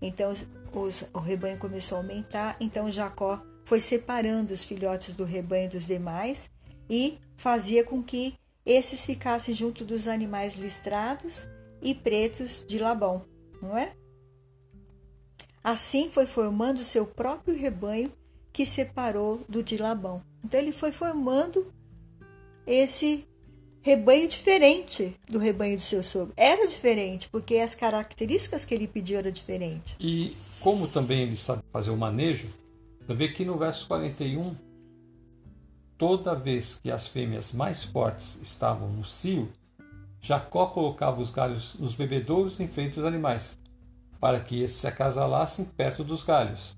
Então, 0.00 0.32
os, 0.72 1.04
o 1.12 1.18
rebanho 1.18 1.58
começou 1.58 1.98
a 1.98 2.02
aumentar, 2.02 2.56
então 2.60 2.88
Jacó 2.88 3.42
foi 3.64 3.80
separando 3.80 4.52
os 4.52 4.62
filhotes 4.62 5.16
do 5.16 5.24
rebanho 5.24 5.68
dos 5.68 5.86
demais 5.86 6.48
e 6.92 7.18
fazia 7.36 7.82
com 7.82 8.02
que 8.02 8.34
esses 8.66 9.06
ficassem 9.06 9.54
junto 9.54 9.82
dos 9.82 10.06
animais 10.06 10.56
listrados 10.56 11.48
e 11.80 11.94
pretos 11.94 12.62
de 12.68 12.78
Labão, 12.78 13.24
não 13.62 13.78
é? 13.78 13.94
Assim 15.64 16.10
foi 16.10 16.26
formando 16.26 16.84
seu 16.84 17.06
próprio 17.06 17.56
rebanho 17.56 18.12
que 18.52 18.66
separou 18.66 19.42
do 19.48 19.62
de 19.62 19.78
Labão. 19.78 20.22
Então 20.44 20.60
ele 20.60 20.70
foi 20.70 20.92
formando 20.92 21.72
esse 22.66 23.26
rebanho 23.80 24.28
diferente 24.28 25.16
do 25.30 25.38
rebanho 25.38 25.76
do 25.76 25.82
seu 25.82 26.02
sogro. 26.02 26.34
Era 26.36 26.66
diferente, 26.66 27.26
porque 27.30 27.56
as 27.56 27.74
características 27.74 28.66
que 28.66 28.74
ele 28.74 28.86
pediu 28.86 29.18
eram 29.18 29.30
diferentes. 29.30 29.96
E 29.98 30.36
como 30.60 30.86
também 30.86 31.22
ele 31.22 31.36
sabe 31.36 31.62
fazer 31.72 31.90
o 31.90 31.96
manejo, 31.96 32.48
você 33.00 33.14
vê 33.14 33.28
que 33.28 33.46
no 33.46 33.56
verso 33.56 33.88
41 33.88 34.54
toda 36.02 36.34
vez 36.34 36.74
que 36.74 36.90
as 36.90 37.06
fêmeas 37.06 37.52
mais 37.52 37.84
fortes 37.84 38.36
estavam 38.42 38.88
no 38.88 39.04
cio, 39.04 39.48
Jacó 40.20 40.66
colocava 40.66 41.20
os 41.20 41.30
galhos 41.30 41.74
nos 41.74 41.94
bebedouros 41.94 42.58
em 42.58 42.66
frente 42.66 42.98
animais, 42.98 43.56
para 44.18 44.40
que 44.40 44.60
esses 44.60 44.78
se 44.78 44.88
acasalassem 44.88 45.64
perto 45.64 46.02
dos 46.02 46.24
galhos. 46.24 46.76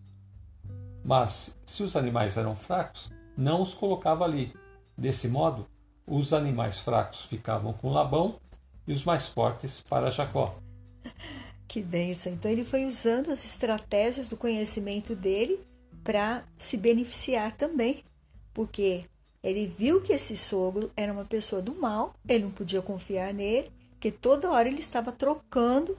Mas, 1.03 1.57
se 1.65 1.83
os 1.83 1.97
animais 1.97 2.37
eram 2.37 2.55
fracos, 2.55 3.11
não 3.35 3.63
os 3.63 3.73
colocava 3.73 4.25
ali. 4.25 4.53
Desse 4.95 5.27
modo, 5.27 5.67
os 6.07 6.35
animais 6.35 6.79
fracos 6.81 7.23
ficavam 7.23 7.73
com 7.73 7.91
Labão 7.91 8.39
e 8.87 8.93
os 8.93 9.07
mais 9.07 9.27
fortes 9.27 9.81
para 9.89 10.11
Jacó. 10.11 10.55
Que 11.67 11.83
bênção! 11.83 12.31
Então 12.31 12.49
ele 12.49 12.65
foi 12.65 12.85
usando 12.85 13.33
as 13.33 13.43
estratégias 13.43 14.29
do 14.29 14.37
conhecimento 14.37 15.17
dele 15.17 15.59
para 16.05 16.45
se 16.57 16.77
beneficiar 16.77 17.57
também, 17.57 18.05
porque 18.53 19.03
ele 19.45 19.67
viu 19.67 20.01
que 20.01 20.15
esse 20.15 20.35
sogro 20.39 20.91
era 20.97 21.13
uma 21.13 21.27
pessoa 21.27 21.61
do 21.61 21.75
mal, 21.75 22.15
ele 22.27 22.45
não 22.45 22.51
podia 22.51 22.81
confiar 22.81 23.35
nele, 23.35 23.71
porque 23.91 24.11
toda 24.11 24.51
hora 24.51 24.67
ele 24.67 24.81
estava 24.81 25.13
trocando 25.13 25.99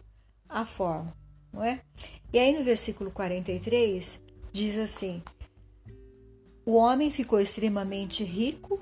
a 0.50 0.66
forma, 0.66 1.16
não 1.54 1.64
é? 1.64 1.80
E 2.34 2.40
aí 2.40 2.58
no 2.58 2.64
versículo 2.64 3.12
43 3.12 4.20
diz 4.52 4.80
assim: 4.80 5.22
O 6.66 6.74
homem 6.74 7.12
ficou 7.12 7.40
extremamente 7.40 8.24
rico, 8.24 8.80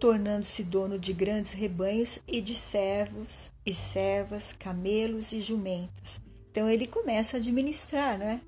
tornando-se 0.00 0.62
dono 0.62 0.98
de 0.98 1.12
grandes 1.12 1.52
rebanhos 1.52 2.18
e 2.26 2.40
de 2.40 2.56
servos 2.56 3.52
e 3.66 3.74
servas, 3.74 4.54
camelos 4.54 5.30
e 5.32 5.42
jumentos. 5.42 6.22
Então 6.50 6.70
ele 6.70 6.86
começa 6.86 7.36
a 7.36 7.40
administrar, 7.40 8.16
né? 8.16 8.40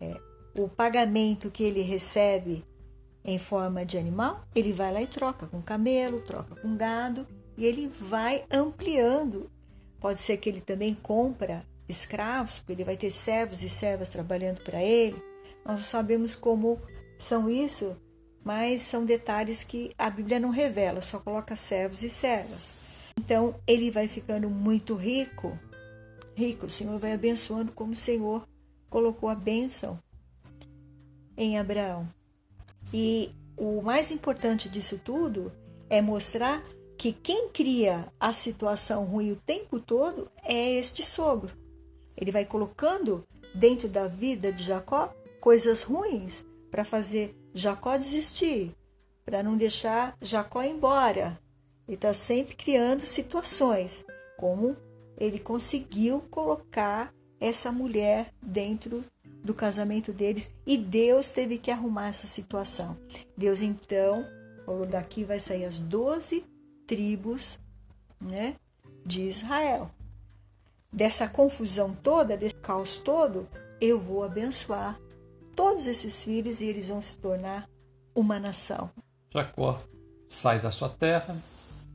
É, 0.00 0.18
o 0.54 0.70
pagamento 0.70 1.50
que 1.50 1.62
ele 1.62 1.82
recebe 1.82 2.64
em 3.24 3.38
forma 3.38 3.84
de 3.84 3.98
animal, 3.98 4.44
ele 4.54 4.72
vai 4.72 4.92
lá 4.92 5.02
e 5.02 5.06
troca 5.06 5.46
com 5.46 5.60
camelo, 5.60 6.20
troca 6.22 6.56
com 6.56 6.76
gado 6.76 7.26
e 7.56 7.66
ele 7.66 7.86
vai 7.86 8.44
ampliando. 8.50 9.50
Pode 10.00 10.20
ser 10.20 10.38
que 10.38 10.48
ele 10.48 10.60
também 10.60 10.94
compra 10.94 11.64
escravos, 11.88 12.58
porque 12.58 12.72
ele 12.72 12.84
vai 12.84 12.96
ter 12.96 13.10
servos 13.10 13.62
e 13.62 13.68
servas 13.68 14.08
trabalhando 14.08 14.62
para 14.62 14.82
ele. 14.82 15.22
Nós 15.64 15.76
não 15.76 15.84
sabemos 15.84 16.34
como 16.34 16.80
são 17.18 17.50
isso, 17.50 17.96
mas 18.42 18.82
são 18.82 19.04
detalhes 19.04 19.62
que 19.62 19.92
a 19.98 20.08
Bíblia 20.08 20.40
não 20.40 20.50
revela, 20.50 21.02
só 21.02 21.18
coloca 21.18 21.54
servos 21.54 22.02
e 22.02 22.08
servas. 22.08 22.70
Então 23.18 23.54
ele 23.66 23.90
vai 23.90 24.08
ficando 24.08 24.48
muito 24.48 24.94
rico, 24.94 25.58
rico, 26.34 26.66
o 26.66 26.70
Senhor 26.70 26.98
vai 26.98 27.12
abençoando 27.12 27.72
como 27.72 27.92
o 27.92 27.96
Senhor 27.96 28.48
colocou 28.88 29.28
a 29.28 29.34
bênção 29.34 29.98
em 31.36 31.58
Abraão. 31.58 32.08
E 32.92 33.32
o 33.56 33.80
mais 33.82 34.10
importante 34.10 34.68
disso 34.68 35.00
tudo 35.02 35.52
é 35.88 36.00
mostrar 36.00 36.62
que 36.96 37.12
quem 37.12 37.48
cria 37.48 38.12
a 38.18 38.32
situação 38.32 39.04
ruim 39.04 39.32
o 39.32 39.36
tempo 39.36 39.80
todo 39.80 40.30
é 40.42 40.72
este 40.72 41.02
sogro. 41.04 41.56
Ele 42.16 42.30
vai 42.30 42.44
colocando 42.44 43.24
dentro 43.54 43.88
da 43.88 44.06
vida 44.06 44.52
de 44.52 44.62
Jacó 44.62 45.14
coisas 45.40 45.82
ruins 45.82 46.44
para 46.70 46.84
fazer 46.84 47.34
Jacó 47.54 47.96
desistir, 47.96 48.74
para 49.24 49.42
não 49.42 49.56
deixar 49.56 50.16
Jacó 50.20 50.62
embora. 50.62 51.38
Ele 51.88 51.96
está 51.96 52.12
sempre 52.12 52.54
criando 52.54 53.06
situações, 53.06 54.04
como 54.36 54.76
ele 55.16 55.38
conseguiu 55.38 56.20
colocar 56.30 57.12
essa 57.40 57.72
mulher 57.72 58.32
dentro 58.42 59.04
do 59.42 59.54
casamento 59.54 60.12
deles 60.12 60.50
e 60.66 60.76
Deus 60.76 61.30
teve 61.30 61.58
que 61.58 61.70
arrumar 61.70 62.08
essa 62.08 62.26
situação. 62.26 62.96
Deus 63.36 63.62
então 63.62 64.26
falou: 64.64 64.86
daqui 64.86 65.24
vai 65.24 65.40
sair 65.40 65.64
as 65.64 65.78
doze 65.78 66.44
tribos 66.86 67.58
né, 68.20 68.56
de 69.04 69.22
Israel. 69.22 69.90
Dessa 70.92 71.28
confusão 71.28 71.94
toda, 71.94 72.36
desse 72.36 72.56
caos 72.56 72.98
todo, 72.98 73.48
eu 73.80 74.00
vou 74.00 74.24
abençoar 74.24 75.00
todos 75.54 75.86
esses 75.86 76.22
filhos 76.22 76.60
e 76.60 76.66
eles 76.66 76.88
vão 76.88 77.00
se 77.00 77.16
tornar 77.18 77.68
uma 78.14 78.38
nação. 78.40 78.90
Jacó 79.32 79.80
sai 80.28 80.60
da 80.60 80.70
sua 80.70 80.88
terra 80.88 81.36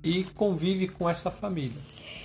e 0.02 0.24
convive 0.24 0.88
com 0.88 1.10
essa 1.10 1.30
família. 1.30 1.82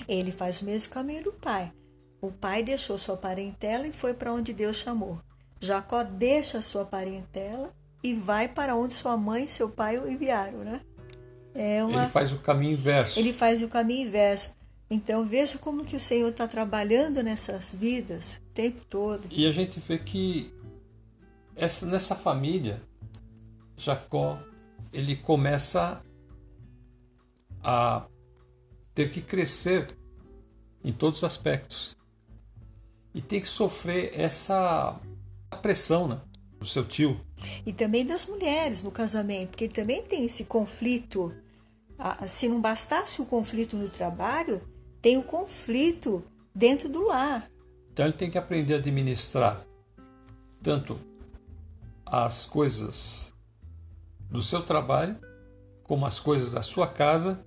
Ele 0.07 0.31
faz 0.31 0.61
o 0.61 0.65
mesmo 0.65 0.93
caminho 0.93 1.25
do 1.25 1.33
pai. 1.33 1.73
O 2.21 2.31
pai 2.31 2.63
deixou 2.63 2.99
sua 2.99 3.17
parentela 3.17 3.87
e 3.87 3.93
foi 3.93 4.13
para 4.13 4.33
onde 4.33 4.53
Deus 4.53 4.77
chamou. 4.77 5.19
Jacó 5.61 6.03
deixa 6.03 6.61
sua 6.61 6.85
parentela 6.85 7.73
e 8.03 8.15
vai 8.15 8.49
para 8.49 8.77
onde 8.77 8.93
sua 8.93 9.17
mãe 9.17 9.45
e 9.45 9.49
seu 9.49 9.69
pai 9.69 9.99
o 9.99 10.11
enviaram, 10.11 10.59
né? 10.59 10.81
É 11.55 11.83
uma... 11.83 12.03
Ele 12.03 12.11
faz 12.11 12.33
o 12.33 12.39
caminho 12.39 12.73
inverso. 12.73 13.19
Ele 13.19 13.33
faz 13.33 13.63
o 13.63 13.69
caminho 13.69 14.07
inverso. 14.07 14.57
Então 14.91 15.25
veja 15.25 15.59
como 15.59 15.85
que 15.85 15.97
o 15.97 16.01
Senhor 16.01 16.29
está 16.29 16.47
trabalhando 16.47 17.23
nessas 17.23 17.75
vidas 17.75 18.41
o 18.51 18.53
tempo 18.53 18.83
todo. 18.85 19.27
E 19.31 19.47
a 19.47 19.53
gente 19.53 19.81
vê 19.81 19.99
que 19.99 20.53
essa, 21.55 21.87
nessa 21.87 22.15
família, 22.15 22.83
Jacó 23.77 24.39
ele 24.93 25.17
começa 25.17 26.03
a 27.63 28.07
ter 28.95 29.11
que 29.11 29.23
crescer 29.23 29.97
em 30.83 30.93
todos 30.93 31.19
os 31.19 31.25
aspectos 31.25 32.00
e 33.15 33.21
tem 33.21 33.41
que 33.41 33.49
sofrer 33.49 34.13
essa 34.19 34.99
pressão 35.63 36.09
né, 36.09 36.21
do 36.59 36.67
seu 36.67 36.85
tio. 36.85 37.21
E 37.65 37.73
também 37.73 38.05
das 38.05 38.27
mulheres 38.27 38.83
no 38.83 38.91
casamento, 38.91 39.51
porque 39.51 39.65
ele 39.65 39.73
também 39.73 40.03
tem 40.03 40.25
esse 40.27 40.45
conflito. 40.45 41.35
Se 42.27 42.49
não 42.49 42.61
bastasse 42.61 43.21
o 43.21 43.27
conflito 43.27 43.77
no 43.77 43.89
trabalho, 43.89 44.63
tem 45.03 45.19
o 45.19 45.23
conflito 45.23 46.25
dentro 46.55 46.89
do 46.89 47.07
lar. 47.07 47.51
Então 47.93 48.05
ele 48.05 48.15
tem 48.15 48.31
que 48.31 48.39
aprender 48.39 48.75
a 48.75 48.79
administrar 48.79 49.67
tanto 50.63 50.99
as 52.07 52.47
coisas 52.47 53.33
do 54.31 54.43
seu 54.43 54.63
trabalho 54.63 55.19
como 55.85 56.07
as 56.07 56.21
coisas 56.21 56.53
da 56.53 56.63
sua 56.63 56.87
casa 56.87 57.45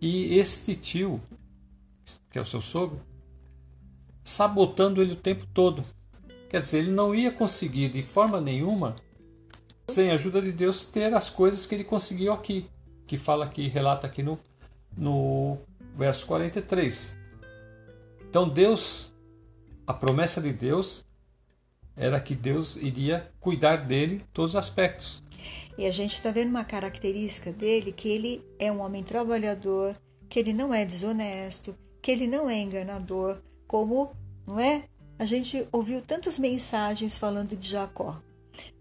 e 0.00 0.38
este 0.38 0.74
tio, 0.74 1.20
que 2.30 2.38
é 2.38 2.40
o 2.40 2.44
seu 2.44 2.60
sogro, 2.60 3.00
sabotando 4.22 5.02
ele 5.02 5.12
o 5.12 5.16
tempo 5.16 5.46
todo. 5.52 5.84
Quer 6.48 6.60
dizer, 6.62 6.78
ele 6.78 6.90
não 6.90 7.14
ia 7.14 7.30
conseguir 7.30 7.88
de 7.90 8.02
forma 8.02 8.40
nenhuma, 8.40 8.96
sem 9.88 10.10
a 10.10 10.14
ajuda 10.14 10.42
de 10.42 10.52
Deus, 10.52 10.84
ter 10.84 11.12
as 11.14 11.30
coisas 11.30 11.66
que 11.66 11.74
ele 11.74 11.84
conseguiu 11.84 12.32
aqui, 12.32 12.68
que 13.06 13.16
fala 13.16 13.44
aqui, 13.44 13.68
relata 13.68 14.06
aqui 14.06 14.22
no, 14.22 14.38
no 14.96 15.58
verso 15.96 16.26
43. 16.26 17.16
Então 18.28 18.48
Deus, 18.48 19.12
a 19.86 19.94
promessa 19.94 20.40
de 20.40 20.52
Deus 20.52 21.04
era 21.96 22.20
que 22.20 22.34
Deus 22.34 22.76
iria 22.76 23.30
cuidar 23.40 23.76
dele 23.76 24.16
em 24.16 24.26
todos 24.32 24.52
os 24.52 24.56
aspectos. 24.56 25.22
E 25.76 25.86
a 25.86 25.90
gente 25.90 26.14
está 26.14 26.30
vendo 26.30 26.50
uma 26.50 26.64
característica 26.64 27.52
dele 27.52 27.92
que 27.92 28.08
ele 28.08 28.44
é 28.58 28.70
um 28.70 28.80
homem 28.80 29.02
trabalhador, 29.02 29.94
que 30.28 30.38
ele 30.38 30.52
não 30.52 30.72
é 30.72 30.84
desonesto, 30.84 31.76
que 32.02 32.10
ele 32.10 32.26
não 32.26 32.48
é 32.48 32.60
enganador, 32.60 33.38
como 33.70 34.10
não 34.44 34.58
é? 34.58 34.82
A 35.16 35.24
gente 35.24 35.64
ouviu 35.70 36.02
tantas 36.02 36.40
mensagens 36.40 37.16
falando 37.16 37.56
de 37.56 37.68
Jacó. 37.68 38.20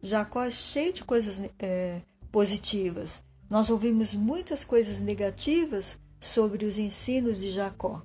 Jacó 0.01 0.43
é 0.43 0.49
cheio 0.49 0.91
de 0.91 1.03
coisas 1.03 1.39
é, 1.59 2.01
positivas. 2.31 3.23
Nós 3.47 3.69
ouvimos 3.69 4.15
muitas 4.15 4.63
coisas 4.63 4.99
negativas 4.99 5.99
sobre 6.19 6.65
os 6.65 6.79
ensinos 6.79 7.39
de 7.39 7.51
Jacó. 7.51 8.01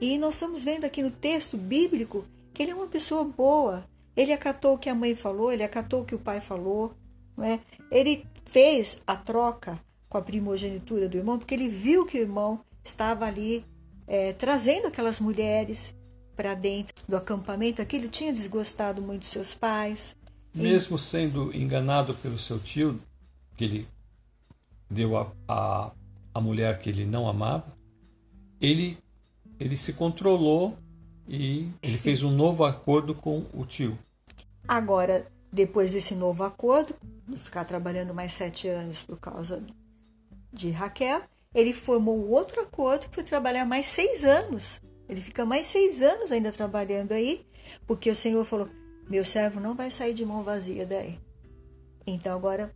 E 0.00 0.16
nós 0.16 0.34
estamos 0.34 0.62
vendo 0.62 0.84
aqui 0.84 1.02
no 1.02 1.10
texto 1.10 1.56
bíblico 1.56 2.24
que 2.54 2.62
ele 2.62 2.70
é 2.70 2.74
uma 2.74 2.86
pessoa 2.86 3.24
boa. 3.24 3.84
Ele 4.16 4.32
acatou 4.32 4.74
o 4.74 4.78
que 4.78 4.88
a 4.88 4.94
mãe 4.94 5.16
falou, 5.16 5.50
ele 5.50 5.64
acatou 5.64 6.02
o 6.02 6.04
que 6.04 6.14
o 6.14 6.20
pai 6.20 6.40
falou. 6.40 6.94
Não 7.36 7.44
é? 7.44 7.58
Ele 7.90 8.24
fez 8.46 9.02
a 9.08 9.16
troca 9.16 9.80
com 10.08 10.18
a 10.18 10.22
primogenitura 10.22 11.08
do 11.08 11.16
irmão, 11.16 11.36
porque 11.36 11.54
ele 11.54 11.68
viu 11.68 12.06
que 12.06 12.18
o 12.18 12.22
irmão 12.22 12.60
estava 12.84 13.26
ali 13.26 13.64
é, 14.06 14.32
trazendo 14.34 14.86
aquelas 14.86 15.18
mulheres 15.18 15.92
para 16.36 16.54
dentro 16.54 16.94
do 17.08 17.16
acampamento, 17.16 17.82
aquilo 17.82 18.08
tinha 18.08 18.32
desgostado 18.32 19.00
muito 19.00 19.26
seus 19.26 19.54
pais. 19.54 20.16
Mesmo 20.54 20.96
e... 20.96 21.00
sendo 21.00 21.54
enganado 21.56 22.14
pelo 22.14 22.38
seu 22.38 22.58
tio, 22.58 23.00
que 23.56 23.64
ele 23.64 23.88
deu 24.90 25.16
a, 25.16 25.32
a, 25.48 25.90
a 26.34 26.40
mulher 26.40 26.78
que 26.78 26.90
ele 26.90 27.04
não 27.04 27.28
amava, 27.28 27.66
ele, 28.60 28.98
ele 29.58 29.76
se 29.76 29.92
controlou 29.92 30.76
e 31.26 31.68
ele 31.82 31.96
fez 31.96 32.22
um 32.22 32.30
novo 32.30 32.64
acordo 32.64 33.14
com 33.14 33.44
o 33.54 33.64
tio. 33.64 33.98
Agora, 34.66 35.26
depois 35.52 35.92
desse 35.92 36.14
novo 36.14 36.44
acordo, 36.44 36.94
de 37.26 37.38
ficar 37.38 37.64
trabalhando 37.64 38.14
mais 38.14 38.32
sete 38.32 38.68
anos 38.68 39.02
por 39.02 39.18
causa 39.18 39.62
de 40.52 40.70
Raquel, 40.70 41.22
ele 41.54 41.72
formou 41.72 42.30
outro 42.30 42.60
acordo 42.60 43.08
que 43.08 43.14
foi 43.14 43.24
trabalhar 43.24 43.64
mais 43.64 43.86
seis 43.86 44.24
anos 44.24 44.80
ele 45.12 45.20
fica 45.20 45.44
mais 45.44 45.66
seis 45.66 46.02
anos 46.02 46.32
ainda 46.32 46.50
trabalhando 46.50 47.12
aí, 47.12 47.46
porque 47.86 48.10
o 48.10 48.16
Senhor 48.16 48.44
falou: 48.44 48.68
meu 49.08 49.24
servo 49.24 49.60
não 49.60 49.74
vai 49.74 49.90
sair 49.90 50.14
de 50.14 50.24
mão 50.24 50.42
vazia 50.42 50.86
daí. 50.86 51.18
Então 52.06 52.36
agora 52.36 52.74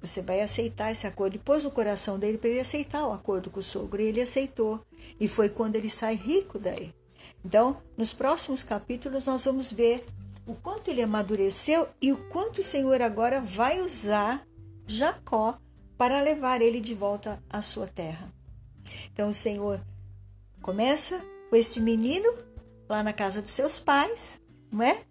você 0.00 0.22
vai 0.22 0.40
aceitar 0.40 0.92
esse 0.92 1.06
acordo. 1.06 1.36
E 1.36 1.38
pôs 1.38 1.64
no 1.64 1.70
coração 1.70 2.18
dele 2.18 2.38
para 2.38 2.50
ele 2.50 2.60
aceitar 2.60 3.06
o 3.06 3.12
acordo 3.12 3.50
com 3.50 3.60
o 3.60 3.62
sogro. 3.62 4.00
E 4.00 4.06
ele 4.06 4.20
aceitou. 4.20 4.80
E 5.18 5.26
foi 5.26 5.48
quando 5.48 5.76
ele 5.76 5.90
sai 5.90 6.14
rico 6.14 6.58
daí. 6.58 6.94
Então, 7.44 7.80
nos 7.96 8.12
próximos 8.12 8.62
capítulos, 8.62 9.26
nós 9.26 9.44
vamos 9.44 9.72
ver 9.72 10.04
o 10.46 10.54
quanto 10.54 10.88
ele 10.88 11.02
amadureceu 11.02 11.88
e 12.00 12.12
o 12.12 12.16
quanto 12.28 12.60
o 12.60 12.64
Senhor 12.64 13.00
agora 13.02 13.40
vai 13.40 13.80
usar 13.80 14.46
Jacó 14.86 15.58
para 15.96 16.22
levar 16.22 16.62
ele 16.62 16.80
de 16.80 16.94
volta 16.94 17.42
à 17.50 17.60
sua 17.60 17.86
terra. 17.86 18.32
Então, 19.12 19.28
o 19.28 19.34
Senhor 19.34 19.80
começa 20.62 21.22
com 21.48 21.56
este 21.56 21.80
menino 21.80 22.34
lá 22.88 23.02
na 23.02 23.12
casa 23.12 23.42
dos 23.42 23.52
seus 23.52 23.78
pais, 23.78 24.40
não 24.70 24.82
é? 24.82 25.02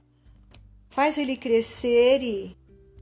Faz 0.89 1.17
ele 1.17 1.38
crescer 1.38 2.21
e 2.21 2.57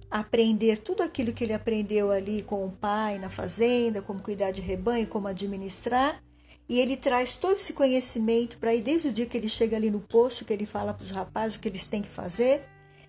aprender 0.10 0.78
tudo 0.78 1.04
aquilo 1.04 1.34
que 1.34 1.44
ele 1.44 1.54
aprendeu 1.54 2.12
ali 2.12 2.42
com 2.42 2.66
o 2.66 2.72
pai 2.72 3.18
na 3.20 3.30
fazenda, 3.30 4.02
como 4.02 4.22
cuidar 4.22 4.52
de 4.52 4.62
rebanho, 4.62 5.08
como 5.08 5.28
administrar. 5.28 6.24
E 6.68 6.80
ele 6.80 6.98
traz 6.98 7.38
todo 7.38 7.54
esse 7.54 7.74
conhecimento 7.74 8.58
para 8.58 8.72
aí, 8.72 8.82
desde 8.82 9.10
o 9.10 9.12
dia 9.12 9.26
que 9.26 9.38
ele 9.38 9.50
chega 9.50 9.76
ali 9.78 9.92
no 9.92 10.00
poço, 10.00 10.46
que 10.46 10.54
ele 10.54 10.66
fala 10.66 10.94
para 10.94 11.04
os 11.04 11.12
rapazes 11.12 11.58
o 11.58 11.60
que 11.60 11.68
eles 11.68 11.86
têm 11.86 12.02
que 12.02 12.10
fazer. 12.10 12.64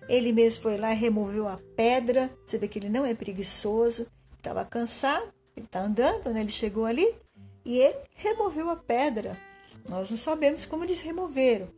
Ele 0.07 0.31
mesmo 0.31 0.61
foi 0.61 0.77
lá 0.77 0.93
e 0.93 0.95
removeu 0.95 1.47
a 1.47 1.59
pedra. 1.75 2.31
Você 2.45 2.57
vê 2.57 2.67
que 2.67 2.77
ele 2.77 2.89
não 2.89 3.05
é 3.05 3.13
preguiçoso, 3.13 4.07
estava 4.37 4.63
cansado, 4.63 5.33
ele 5.55 5.65
está 5.65 5.81
andando, 5.81 6.31
né? 6.31 6.41
ele 6.41 6.49
chegou 6.49 6.85
ali 6.85 7.15
e 7.65 7.79
ele 7.79 7.97
removeu 8.15 8.69
a 8.69 8.75
pedra. 8.75 9.37
Nós 9.87 10.09
não 10.09 10.17
sabemos 10.17 10.65
como 10.65 10.83
eles 10.83 10.99
removeram, 10.99 11.69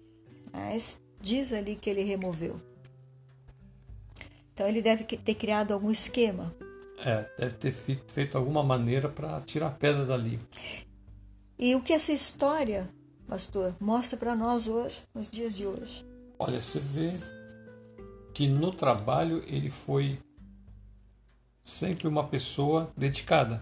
mas 0.51 1.01
diz 1.21 1.53
ali 1.53 1.75
que 1.75 1.89
ele 1.89 2.03
removeu. 2.03 2.59
Então 4.53 4.67
ele 4.67 4.81
deve 4.81 5.03
ter 5.03 5.35
criado 5.35 5.73
algum 5.73 5.91
esquema. 5.91 6.53
É, 6.97 7.25
deve 7.37 7.55
ter 7.55 7.71
feito 7.71 8.37
alguma 8.37 8.61
maneira 8.61 9.07
para 9.07 9.39
tirar 9.41 9.67
a 9.67 9.71
pedra 9.71 10.05
dali. 10.05 10.39
E 11.57 11.75
o 11.75 11.81
que 11.81 11.93
essa 11.93 12.11
história, 12.11 12.89
pastor, 13.27 13.75
mostra 13.79 14.17
para 14.17 14.35
nós 14.35 14.67
hoje, 14.67 15.03
nos 15.13 15.31
dias 15.31 15.55
de 15.55 15.65
hoje? 15.65 16.05
Olha, 16.37 16.61
você 16.61 16.79
vê 16.79 17.11
que 18.33 18.47
no 18.47 18.71
trabalho 18.71 19.43
ele 19.47 19.69
foi 19.69 20.19
sempre 21.63 22.07
uma 22.07 22.27
pessoa 22.27 22.91
dedicada. 22.97 23.61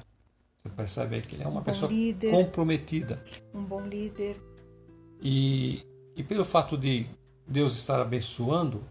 Você 0.68 0.76
percebe 0.76 1.16
aí 1.16 1.22
que 1.22 1.36
ele 1.36 1.44
é 1.44 1.48
uma 1.48 1.62
um 1.62 1.64
pessoa 1.64 1.90
líder, 1.90 2.32
comprometida. 2.32 3.24
Um 3.54 3.64
bom 3.64 3.86
líder. 3.86 4.42
E, 5.22 5.84
e 6.16 6.24
pelo 6.24 6.44
fato 6.44 6.78
de 6.78 7.08
Deus 7.48 7.76
estar 7.76 8.00
abençoando, 8.00 8.84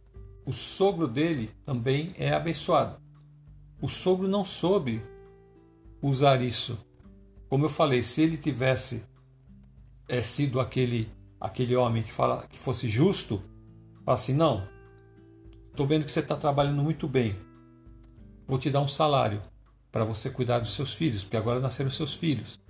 o 0.44 0.52
sogro 0.52 1.06
dele 1.06 1.50
também 1.64 2.14
é 2.16 2.32
abençoado. 2.32 3.00
O 3.80 3.88
sogro 3.88 4.26
não 4.26 4.44
soube 4.44 5.02
usar 6.00 6.40
isso. 6.40 6.78
Como 7.48 7.66
eu 7.66 7.70
falei, 7.70 8.02
se 8.02 8.22
ele 8.22 8.36
tivesse 8.36 9.04
é, 10.08 10.22
sido 10.22 10.60
aquele 10.60 11.08
aquele 11.38 11.76
homem 11.76 12.02
que 12.02 12.10
fala 12.10 12.46
que 12.48 12.58
fosse 12.58 12.88
justo, 12.88 13.42
fala 14.04 14.14
assim, 14.14 14.32
não, 14.32 14.66
estou 15.70 15.86
vendo 15.86 16.06
que 16.06 16.10
você 16.10 16.20
está 16.20 16.34
trabalhando 16.34 16.82
muito 16.82 17.06
bem, 17.06 17.36
vou 18.46 18.58
te 18.58 18.70
dar 18.70 18.80
um 18.80 18.88
salário 18.88 19.42
para 19.96 20.04
você 20.04 20.28
cuidar 20.28 20.58
dos 20.58 20.74
seus 20.74 20.92
filhos, 20.92 21.24
porque 21.24 21.38
agora 21.38 21.58
nasceram 21.58 21.90
seus 21.90 22.12
filhos. 22.12 22.60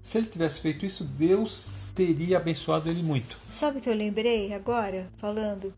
Se 0.00 0.18
ele 0.18 0.28
tivesse 0.28 0.60
feito 0.60 0.86
isso, 0.86 1.02
Deus 1.02 1.66
teria 1.96 2.36
abençoado 2.36 2.88
ele 2.88 3.02
muito. 3.02 3.36
Sabe 3.48 3.78
o 3.78 3.80
que 3.80 3.88
eu 3.90 3.94
lembrei 3.94 4.54
agora, 4.54 5.10
falando? 5.16 5.74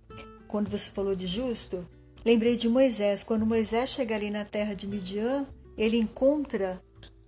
quando 0.46 0.70
você 0.70 0.90
falou 0.90 1.16
de 1.16 1.26
justo, 1.26 1.86
lembrei 2.26 2.56
de 2.56 2.68
Moisés. 2.68 3.22
Quando 3.22 3.46
Moisés 3.46 3.88
chega 3.88 4.14
ali 4.16 4.28
na 4.28 4.44
terra 4.44 4.74
de 4.74 4.86
Midian, 4.86 5.46
ele 5.78 5.96
encontra 5.96 6.78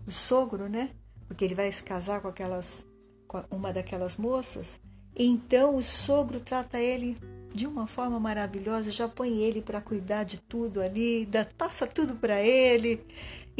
o 0.06 0.12
sogro, 0.12 0.68
né? 0.68 0.90
Porque 1.26 1.42
ele 1.42 1.54
vai 1.54 1.72
se 1.72 1.82
casar 1.82 2.20
com 2.20 2.28
aquelas 2.28 2.86
com 3.26 3.42
uma 3.50 3.72
daquelas 3.72 4.16
moças. 4.16 4.78
Então 5.16 5.74
o 5.74 5.82
sogro 5.82 6.38
trata 6.38 6.78
ele 6.78 7.16
de 7.54 7.66
uma 7.66 7.86
forma 7.86 8.20
maravilhosa, 8.20 8.90
já 8.90 9.08
põe 9.08 9.38
ele 9.38 9.60
para 9.60 9.80
cuidar 9.80 10.24
de 10.24 10.38
tudo 10.38 10.80
ali, 10.80 11.26
dá, 11.26 11.46
passa 11.56 11.86
tudo 11.86 12.14
para 12.14 12.40
ele. 12.42 13.04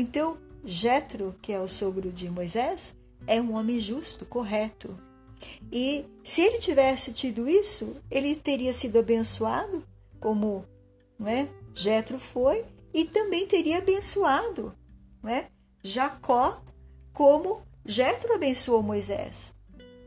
Então, 0.00 0.38
Jetro, 0.64 1.34
que 1.42 1.52
é 1.52 1.60
o 1.60 1.68
sogro 1.68 2.10
de 2.10 2.30
Moisés, 2.30 2.96
é 3.26 3.38
um 3.38 3.54
homem 3.54 3.78
justo, 3.78 4.24
correto. 4.24 4.98
E 5.70 6.06
se 6.24 6.40
ele 6.40 6.56
tivesse 6.56 7.12
tido 7.12 7.46
isso, 7.46 7.94
ele 8.10 8.34
teria 8.34 8.72
sido 8.72 8.98
abençoado, 8.98 9.84
como 10.18 10.64
né, 11.18 11.50
Jetro 11.74 12.18
foi, 12.18 12.64
e 12.94 13.04
também 13.04 13.46
teria 13.46 13.76
abençoado 13.76 14.74
né, 15.22 15.48
Jacó, 15.82 16.62
como 17.12 17.60
Jetro 17.84 18.32
abençoou 18.32 18.82
Moisés. 18.82 19.54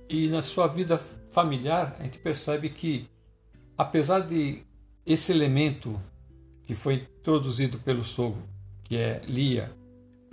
E 0.09 0.27
na 0.27 0.41
sua 0.41 0.65
vida 0.65 0.97
familiar, 1.29 1.97
a 1.99 2.03
gente 2.03 2.17
percebe 2.17 2.69
que, 2.69 3.07
apesar 3.77 4.21
de 4.21 4.65
esse 5.05 5.31
elemento 5.31 6.01
que 6.65 6.73
foi 6.73 7.07
introduzido 7.19 7.77
pelo 7.77 8.03
sogro, 8.03 8.41
que 8.83 8.97
é 8.97 9.21
Lia, 9.27 9.71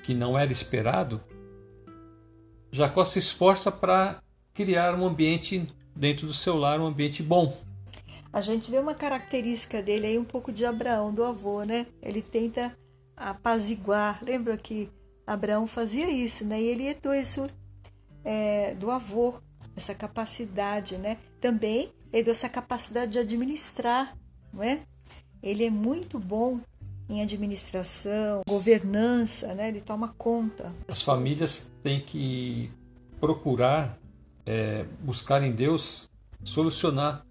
que 0.03 0.15
não 0.15 0.39
era 0.39 0.53
esperado, 0.53 1.21
Jacó 2.73 3.05
se 3.05 3.19
esforça 3.19 3.71
para 3.73 4.23
criar 4.55 4.95
um 4.95 5.07
ambiente 5.07 5.67
dentro 5.95 6.27
do 6.27 6.35
seu 6.35 6.57
lar, 6.57 6.81
um 6.81 6.87
ambiente 6.87 7.23
bom. 7.23 7.57
A 8.33 8.41
gente 8.41 8.71
vê 8.71 8.79
uma 8.79 8.95
característica 8.95 9.83
dele 9.83 10.07
aí 10.07 10.19
um 10.19 10.25
pouco 10.25 10.53
de 10.53 10.65
Abraão, 10.65 11.13
do 11.13 11.25
avô, 11.25 11.65
né? 11.65 11.87
Ele 12.01 12.23
tenta 12.23 12.77
apaziguar. 13.17 14.21
Lembra 14.25 14.57
que 14.57 14.89
Abraão 15.27 15.67
fazia 15.67 16.09
isso, 16.09 16.45
né? 16.45 16.61
E 16.61 16.67
ele 16.67 16.87
herdou 16.87 17.13
isso 17.13 17.49
é, 18.25 18.75
do 18.75 18.91
avô, 18.91 19.35
essa 19.77 19.95
capacidade, 19.95 20.97
né? 20.97 21.17
Também 21.41 21.93
herdou 22.13 22.31
essa 22.31 22.49
capacidade 22.49 23.13
de 23.13 23.19
administrar, 23.19 24.17
não 24.53 24.63
é? 24.63 24.81
Ele 25.43 25.65
é 25.65 25.71
muito 25.71 26.19
bom 26.19 26.61
em 27.11 27.21
administração, 27.21 28.43
governança, 28.49 29.53
né? 29.55 29.69
Ele 29.69 29.81
toma 29.81 30.15
conta. 30.17 30.73
As 30.87 31.03
famílias 31.03 31.71
têm 31.83 32.01
que 32.01 32.71
procurar 33.21 33.99
é, 34.47 34.85
buscar 35.01 35.43
em 35.43 35.53
Deus 35.53 36.09
solucionar 36.45 37.27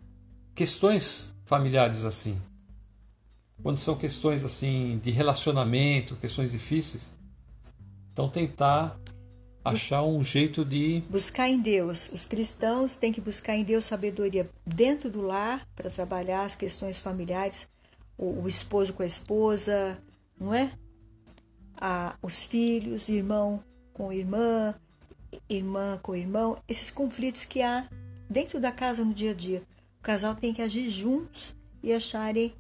questões 0.53 1.35
familiares 1.45 2.03
assim. 2.03 2.39
Quando 3.63 3.77
são 3.77 3.95
questões 3.95 4.43
assim 4.43 4.99
de 5.03 5.11
relacionamento, 5.11 6.15
questões 6.15 6.51
difíceis, 6.51 7.03
então 8.13 8.29
tentar 8.29 8.97
achar 9.63 10.03
um 10.03 10.23
jeito 10.23 10.63
de 10.63 11.03
buscar 11.09 11.49
em 11.49 11.59
Deus. 11.59 12.09
Os 12.13 12.25
cristãos 12.25 12.95
têm 12.95 13.11
que 13.11 13.19
buscar 13.21 13.55
em 13.55 13.63
Deus 13.63 13.85
sabedoria 13.85 14.49
dentro 14.65 15.09
do 15.09 15.21
lar 15.21 15.67
para 15.75 15.89
trabalhar 15.89 16.43
as 16.43 16.55
questões 16.55 16.99
familiares, 17.01 17.67
o, 18.19 18.43
o 18.43 18.47
esposo 18.47 18.91
com 18.91 19.01
a 19.01 19.07
esposa, 19.07 19.97
não 20.37 20.53
é? 20.53 20.73
Ah, 21.77 22.17
os 22.21 22.43
filhos, 22.43 23.07
irmão 23.07 23.63
com 23.93 24.11
irmã, 24.11 24.75
irmã 25.49 25.99
com 26.03 26.15
irmão, 26.15 26.61
esses 26.67 26.91
conflitos 26.91 27.45
que 27.45 27.61
há 27.61 27.89
dentro 28.29 28.59
da 28.59 28.71
casa 28.71 29.03
no 29.03 29.13
dia 29.13 29.31
a 29.31 29.33
dia. 29.33 29.63
O 29.99 30.03
casal 30.03 30.35
tem 30.35 30.53
que 30.53 30.61
agir 30.61 30.89
juntos 30.89 31.55
e 31.81 31.93
acharem 31.93 32.53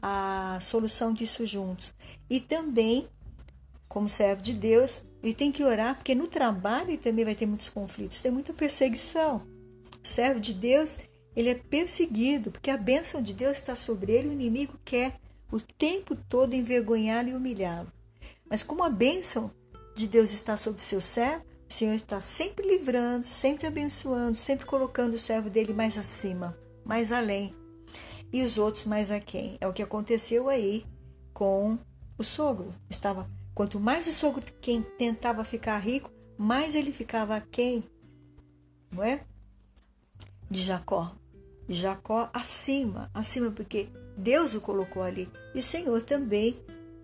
a 0.00 0.58
solução 0.60 1.12
disso 1.12 1.46
juntos. 1.46 1.94
E 2.28 2.40
também, 2.40 3.06
como 3.88 4.08
servo 4.08 4.42
de 4.42 4.54
Deus, 4.54 5.02
ele 5.22 5.34
tem 5.34 5.52
que 5.52 5.62
orar, 5.62 5.94
porque 5.94 6.14
no 6.14 6.26
trabalho 6.26 6.90
ele 6.90 6.98
também 6.98 7.24
vai 7.24 7.34
ter 7.34 7.46
muitos 7.46 7.68
conflitos, 7.68 8.20
tem 8.20 8.32
muita 8.32 8.52
perseguição. 8.52 9.42
O 10.02 10.06
servo 10.06 10.40
de 10.40 10.52
Deus, 10.52 10.98
ele 11.34 11.50
é 11.50 11.54
perseguido, 11.54 12.50
porque 12.50 12.70
a 12.70 12.76
bênção 12.76 13.22
de 13.22 13.32
Deus 13.32 13.58
está 13.58 13.74
sobre 13.74 14.12
ele, 14.12 14.28
o 14.28 14.32
inimigo 14.32 14.78
quer 14.84 15.20
o 15.50 15.60
tempo 15.60 16.14
todo 16.14 16.54
envergonhá-lo 16.54 17.30
e 17.30 17.34
humilhá-lo. 17.34 17.92
Mas 18.48 18.62
como 18.62 18.84
a 18.84 18.90
bênção 18.90 19.50
de 19.94 20.06
Deus 20.08 20.32
está 20.32 20.56
sobre 20.56 20.80
o 20.80 20.84
seu 20.84 21.00
servo, 21.00 21.44
o 21.68 21.72
Senhor 21.72 21.94
está 21.94 22.20
sempre 22.20 22.66
livrando, 22.66 23.24
sempre 23.24 23.66
abençoando, 23.66 24.36
sempre 24.36 24.66
colocando 24.66 25.14
o 25.14 25.18
servo 25.18 25.48
dele 25.48 25.72
mais 25.72 25.96
acima, 25.96 26.56
mais 26.84 27.12
além. 27.12 27.54
E 28.32 28.42
os 28.42 28.58
outros 28.58 28.84
mais 28.84 29.10
aquém. 29.10 29.56
É 29.60 29.66
o 29.66 29.72
que 29.72 29.82
aconteceu 29.82 30.48
aí 30.48 30.84
com 31.32 31.78
o 32.18 32.24
sogro. 32.24 32.74
Estava 32.88 33.28
Quanto 33.54 33.78
mais 33.78 34.06
o 34.06 34.12
sogro 34.12 34.44
quem 34.60 34.82
tentava 34.82 35.44
ficar 35.44 35.78
rico, 35.78 36.10
mais 36.38 36.74
ele 36.74 36.92
ficava 36.92 37.36
aquém, 37.36 37.84
não 38.90 39.02
é? 39.02 39.24
De 40.50 40.62
Jacó. 40.62 41.14
Jacó 41.68 42.28
acima, 42.32 43.10
acima, 43.14 43.50
porque 43.50 43.88
Deus 44.16 44.54
o 44.54 44.60
colocou 44.60 45.02
ali. 45.02 45.30
E 45.54 45.58
o 45.58 45.62
Senhor 45.62 46.02
também 46.02 46.56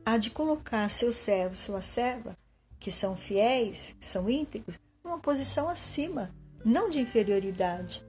há 0.04 0.16
de 0.16 0.30
colocar 0.30 0.90
seu 0.90 1.12
servo, 1.12 1.54
sua 1.54 1.82
serva, 1.82 2.36
que 2.78 2.90
são 2.90 3.16
fiéis, 3.16 3.96
são 4.00 4.28
íntegros, 4.28 4.78
numa 5.02 5.18
posição 5.18 5.68
acima, 5.68 6.30
não 6.64 6.88
de 6.88 7.00
inferioridade, 7.00 8.04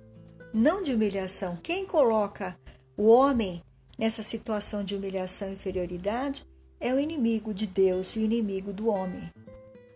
não 0.53 0.81
de 0.81 0.93
humilhação. 0.93 1.57
Quem 1.61 1.85
coloca 1.85 2.57
o 2.97 3.07
homem 3.07 3.63
nessa 3.97 4.23
situação 4.23 4.83
de 4.83 4.95
humilhação 4.95 5.49
e 5.49 5.53
inferioridade 5.53 6.45
é 6.79 6.93
o 6.93 6.99
inimigo 6.99 7.53
de 7.53 7.67
Deus 7.67 8.15
o 8.15 8.19
inimigo 8.19 8.71
do 8.71 8.87
homem, 8.87 9.29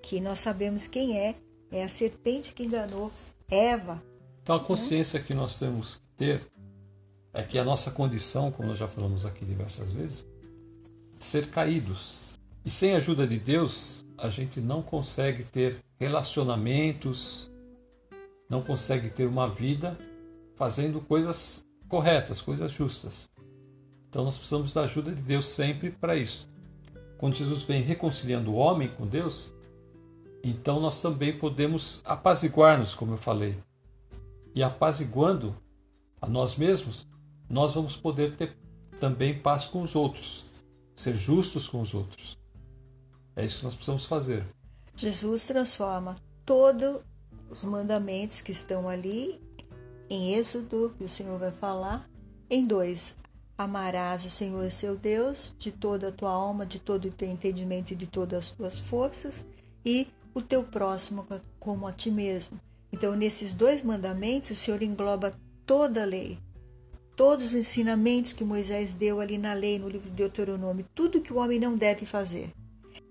que 0.01 0.19
nós 0.19 0.41
sabemos 0.41 0.87
quem 0.87 1.17
é, 1.17 1.35
é 1.71 1.83
a 1.83 1.89
serpente 1.89 2.53
que 2.53 2.63
enganou 2.63 3.11
Eva. 3.49 4.03
Então 4.41 4.55
a 4.57 4.59
consciência 4.59 5.21
que 5.21 5.33
nós 5.33 5.57
temos 5.57 6.02
ter 6.17 6.41
é 7.33 7.41
que 7.41 7.57
a 7.57 7.63
nossa 7.63 7.89
condição, 7.91 8.51
como 8.51 8.69
nós 8.69 8.77
já 8.77 8.87
falamos 8.87 9.25
aqui 9.25 9.43
diversas 9.43 9.91
vezes, 9.91 10.25
ser 11.19 11.47
caídos. 11.49 12.19
E 12.63 12.69
sem 12.69 12.93
a 12.93 12.97
ajuda 12.97 13.25
de 13.25 13.39
Deus, 13.39 14.05
a 14.17 14.29
gente 14.29 14.61
não 14.61 14.81
consegue 14.81 15.43
ter 15.43 15.83
relacionamentos, 15.99 17.49
não 18.49 18.61
consegue 18.61 19.09
ter 19.09 19.25
uma 19.25 19.49
vida 19.49 19.97
fazendo 20.55 21.01
coisas 21.01 21.65
corretas, 21.89 22.41
coisas 22.41 22.71
justas. 22.71 23.29
Então 24.09 24.23
nós 24.23 24.37
precisamos 24.37 24.73
da 24.73 24.81
ajuda 24.81 25.11
de 25.11 25.21
Deus 25.21 25.47
sempre 25.47 25.89
para 25.89 26.15
isso. 26.15 26.47
Quando 27.17 27.35
Jesus 27.35 27.63
vem 27.63 27.81
reconciliando 27.81 28.51
o 28.51 28.55
homem 28.55 28.89
com 28.89 29.07
Deus, 29.07 29.53
então 30.43 30.79
nós 30.79 31.01
também 31.01 31.37
podemos 31.37 32.01
apaziguar-nos, 32.05 32.93
como 32.93 33.13
eu 33.13 33.17
falei. 33.17 33.57
E 34.53 34.61
apaziguando 34.61 35.55
a 36.23 36.29
nós 36.29 36.55
mesmos, 36.55 37.05
nós 37.49 37.73
vamos 37.73 37.97
poder 37.97 38.37
ter 38.37 38.55
também 38.97 39.37
paz 39.37 39.65
com 39.65 39.81
os 39.81 39.93
outros, 39.93 40.45
ser 40.95 41.17
justos 41.17 41.67
com 41.67 41.81
os 41.81 41.93
outros. 41.93 42.37
É 43.35 43.43
isso 43.43 43.57
que 43.57 43.65
nós 43.65 43.75
precisamos 43.75 44.05
fazer. 44.05 44.45
Jesus 44.95 45.45
transforma 45.45 46.15
todos 46.45 47.01
os 47.49 47.65
mandamentos 47.65 48.39
que 48.39 48.53
estão 48.53 48.87
ali 48.87 49.41
em 50.09 50.33
Êxodo, 50.35 50.95
que 50.97 51.03
o 51.03 51.09
Senhor 51.09 51.37
vai 51.37 51.51
falar, 51.51 52.09
em 52.49 52.63
dois. 52.63 53.17
Amarás 53.57 54.23
o 54.23 54.29
Senhor 54.29 54.71
seu 54.71 54.95
Deus 54.95 55.53
de 55.59 55.73
toda 55.73 56.07
a 56.07 56.11
tua 56.11 56.31
alma, 56.31 56.65
de 56.65 56.79
todo 56.79 57.09
o 57.09 57.11
teu 57.11 57.29
entendimento 57.29 57.91
e 57.91 57.97
de 57.97 58.07
todas 58.07 58.45
as 58.45 58.51
tuas 58.51 58.79
forças, 58.79 59.45
e 59.85 60.07
o 60.33 60.41
teu 60.41 60.63
próximo 60.63 61.27
como 61.59 61.85
a 61.85 61.91
ti 61.91 62.09
mesmo. 62.09 62.57
Então, 62.93 63.13
nesses 63.13 63.53
dois 63.53 63.83
mandamentos, 63.83 64.51
o 64.51 64.55
Senhor 64.55 64.81
engloba 64.81 65.33
toda 65.65 66.03
a 66.03 66.05
lei, 66.05 66.39
todos 67.15 67.47
os 67.47 67.53
ensinamentos 67.53 68.33
que 68.33 68.43
Moisés 68.43 68.93
deu 68.93 69.19
ali 69.19 69.37
na 69.37 69.53
lei, 69.53 69.77
no 69.79 69.87
livro 69.87 70.09
de 70.09 70.15
Deuteronômio, 70.15 70.87
tudo 70.93 71.21
que 71.21 71.33
o 71.33 71.37
homem 71.37 71.59
não 71.59 71.75
deve 71.75 72.05
fazer. 72.05 72.51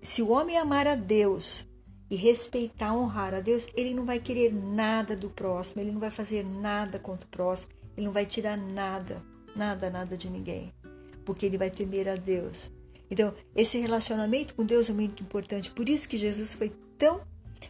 Se 0.01 0.21
o 0.21 0.29
homem 0.29 0.57
amar 0.57 0.87
a 0.87 0.95
Deus 0.95 1.65
e 2.09 2.15
respeitar, 2.15 2.93
honrar 2.93 3.33
a 3.33 3.39
Deus, 3.39 3.67
ele 3.75 3.93
não 3.93 4.05
vai 4.05 4.19
querer 4.19 4.53
nada 4.53 5.15
do 5.15 5.29
próximo, 5.29 5.81
ele 5.81 5.91
não 5.91 5.99
vai 5.99 6.11
fazer 6.11 6.45
nada 6.45 6.99
contra 6.99 7.25
o 7.25 7.29
próximo, 7.29 7.71
ele 7.95 8.05
não 8.05 8.13
vai 8.13 8.25
tirar 8.25 8.57
nada, 8.57 9.23
nada, 9.55 9.89
nada 9.89 10.17
de 10.17 10.29
ninguém, 10.29 10.73
porque 11.25 11.45
ele 11.45 11.57
vai 11.57 11.71
temer 11.71 12.09
a 12.09 12.15
Deus. 12.15 12.71
Então, 13.09 13.33
esse 13.55 13.77
relacionamento 13.77 14.53
com 14.53 14.65
Deus 14.65 14.89
é 14.89 14.93
muito 14.93 15.23
importante, 15.23 15.71
por 15.71 15.87
isso 15.87 16.09
que 16.09 16.17
Jesus 16.17 16.53
foi 16.53 16.71
tão 16.97 17.21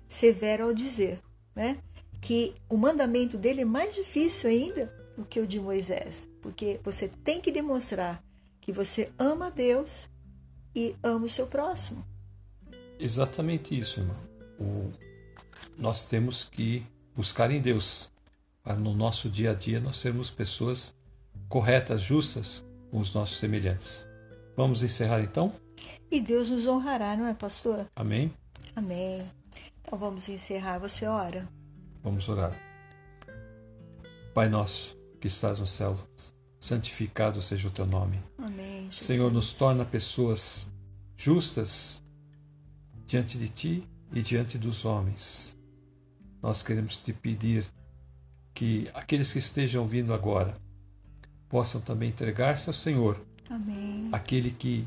severo 0.07 0.65
ao 0.65 0.73
dizer, 0.73 1.21
né? 1.55 1.77
Que 2.23 2.55
o 2.69 2.77
mandamento 2.77 3.37
dele 3.37 3.61
é 3.61 3.65
mais 3.65 3.93
difícil 3.95 4.49
ainda 4.49 4.85
do 5.17 5.25
que 5.25 5.39
o 5.39 5.45
de 5.45 5.59
Moisés, 5.59 6.27
porque 6.41 6.79
você 6.83 7.07
tem 7.07 7.41
que 7.41 7.51
demonstrar 7.51 8.23
que 8.61 8.71
você 8.71 9.11
ama 9.19 9.51
Deus 9.51 10.09
e 10.73 10.95
ama 11.03 11.25
o 11.25 11.29
seu 11.29 11.45
próximo. 11.45 12.05
Exatamente 12.97 13.77
isso, 13.77 13.99
irmão. 13.99 14.15
O, 14.59 14.91
nós 15.77 16.05
temos 16.05 16.45
que 16.45 16.85
buscar 17.15 17.51
em 17.51 17.59
Deus 17.59 18.11
para 18.63 18.75
no 18.75 18.93
nosso 18.93 19.29
dia 19.29 19.51
a 19.51 19.53
dia 19.53 19.79
nós 19.81 19.97
sermos 19.97 20.29
pessoas 20.29 20.95
corretas, 21.49 22.01
justas 22.01 22.63
com 22.89 22.99
os 22.99 23.13
nossos 23.13 23.37
semelhantes. 23.37 24.07
Vamos 24.55 24.81
encerrar 24.81 25.21
então? 25.21 25.51
E 26.09 26.21
Deus 26.21 26.49
nos 26.49 26.65
honrará, 26.65 27.17
não 27.17 27.27
é, 27.27 27.33
pastor? 27.33 27.85
Amém. 27.95 28.31
Amém. 28.75 29.29
Então 29.81 29.99
vamos 29.99 30.29
encerrar. 30.29 30.79
Você 30.79 31.05
ora. 31.05 31.47
Vamos 32.03 32.27
orar. 32.27 32.53
Pai 34.33 34.49
nosso, 34.49 34.97
que 35.21 35.27
estás 35.27 35.59
no 35.59 35.67
céu, 35.67 35.97
santificado 36.59 37.41
seja 37.41 37.67
o 37.67 37.71
teu 37.71 37.85
nome. 37.85 38.21
Amém. 38.37 38.83
Jesus. 38.85 39.05
Senhor, 39.05 39.31
nos 39.31 39.53
torna 39.53 39.85
pessoas 39.85 40.69
justas 41.15 42.03
diante 43.07 43.37
de 43.37 43.47
ti 43.47 43.87
e 44.11 44.21
diante 44.21 44.57
dos 44.57 44.83
homens. 44.83 45.55
Nós 46.41 46.61
queremos 46.61 46.97
te 46.99 47.13
pedir 47.13 47.65
que 48.53 48.89
aqueles 48.93 49.31
que 49.31 49.39
estejam 49.39 49.85
vindo 49.85 50.13
agora 50.13 50.57
possam 51.47 51.79
também 51.79 52.09
entregar-se 52.09 52.67
ao 52.67 52.73
Senhor. 52.73 53.23
Amém. 53.49 54.09
Aquele 54.11 54.51
que 54.51 54.85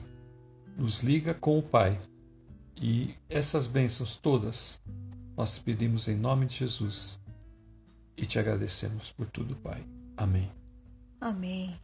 nos 0.77 1.03
liga 1.03 1.33
com 1.33 1.59
o 1.59 1.63
Pai. 1.63 1.99
E 2.77 3.15
essas 3.31 3.67
bênçãos 3.67 4.19
todas 4.19 4.83
nós 5.37 5.55
te 5.55 5.61
pedimos 5.61 6.09
em 6.09 6.17
nome 6.17 6.47
de 6.47 6.57
Jesus 6.57 7.21
e 8.17 8.25
te 8.25 8.39
agradecemos 8.39 9.11
por 9.11 9.27
tudo, 9.29 9.55
Pai. 9.57 9.85
Amém. 10.17 10.51
Amém. 11.21 11.79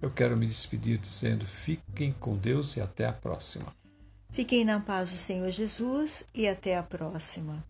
Eu 0.00 0.10
quero 0.10 0.36
me 0.36 0.46
despedir 0.46 0.98
dizendo: 0.98 1.44
fiquem 1.44 2.12
com 2.12 2.36
Deus 2.36 2.76
e 2.76 2.80
até 2.80 3.06
a 3.06 3.12
próxima. 3.12 3.74
Fiquem 4.30 4.64
na 4.64 4.78
paz 4.78 5.10
do 5.10 5.16
Senhor 5.16 5.50
Jesus 5.50 6.24
e 6.34 6.46
até 6.46 6.76
a 6.76 6.82
próxima. 6.82 7.64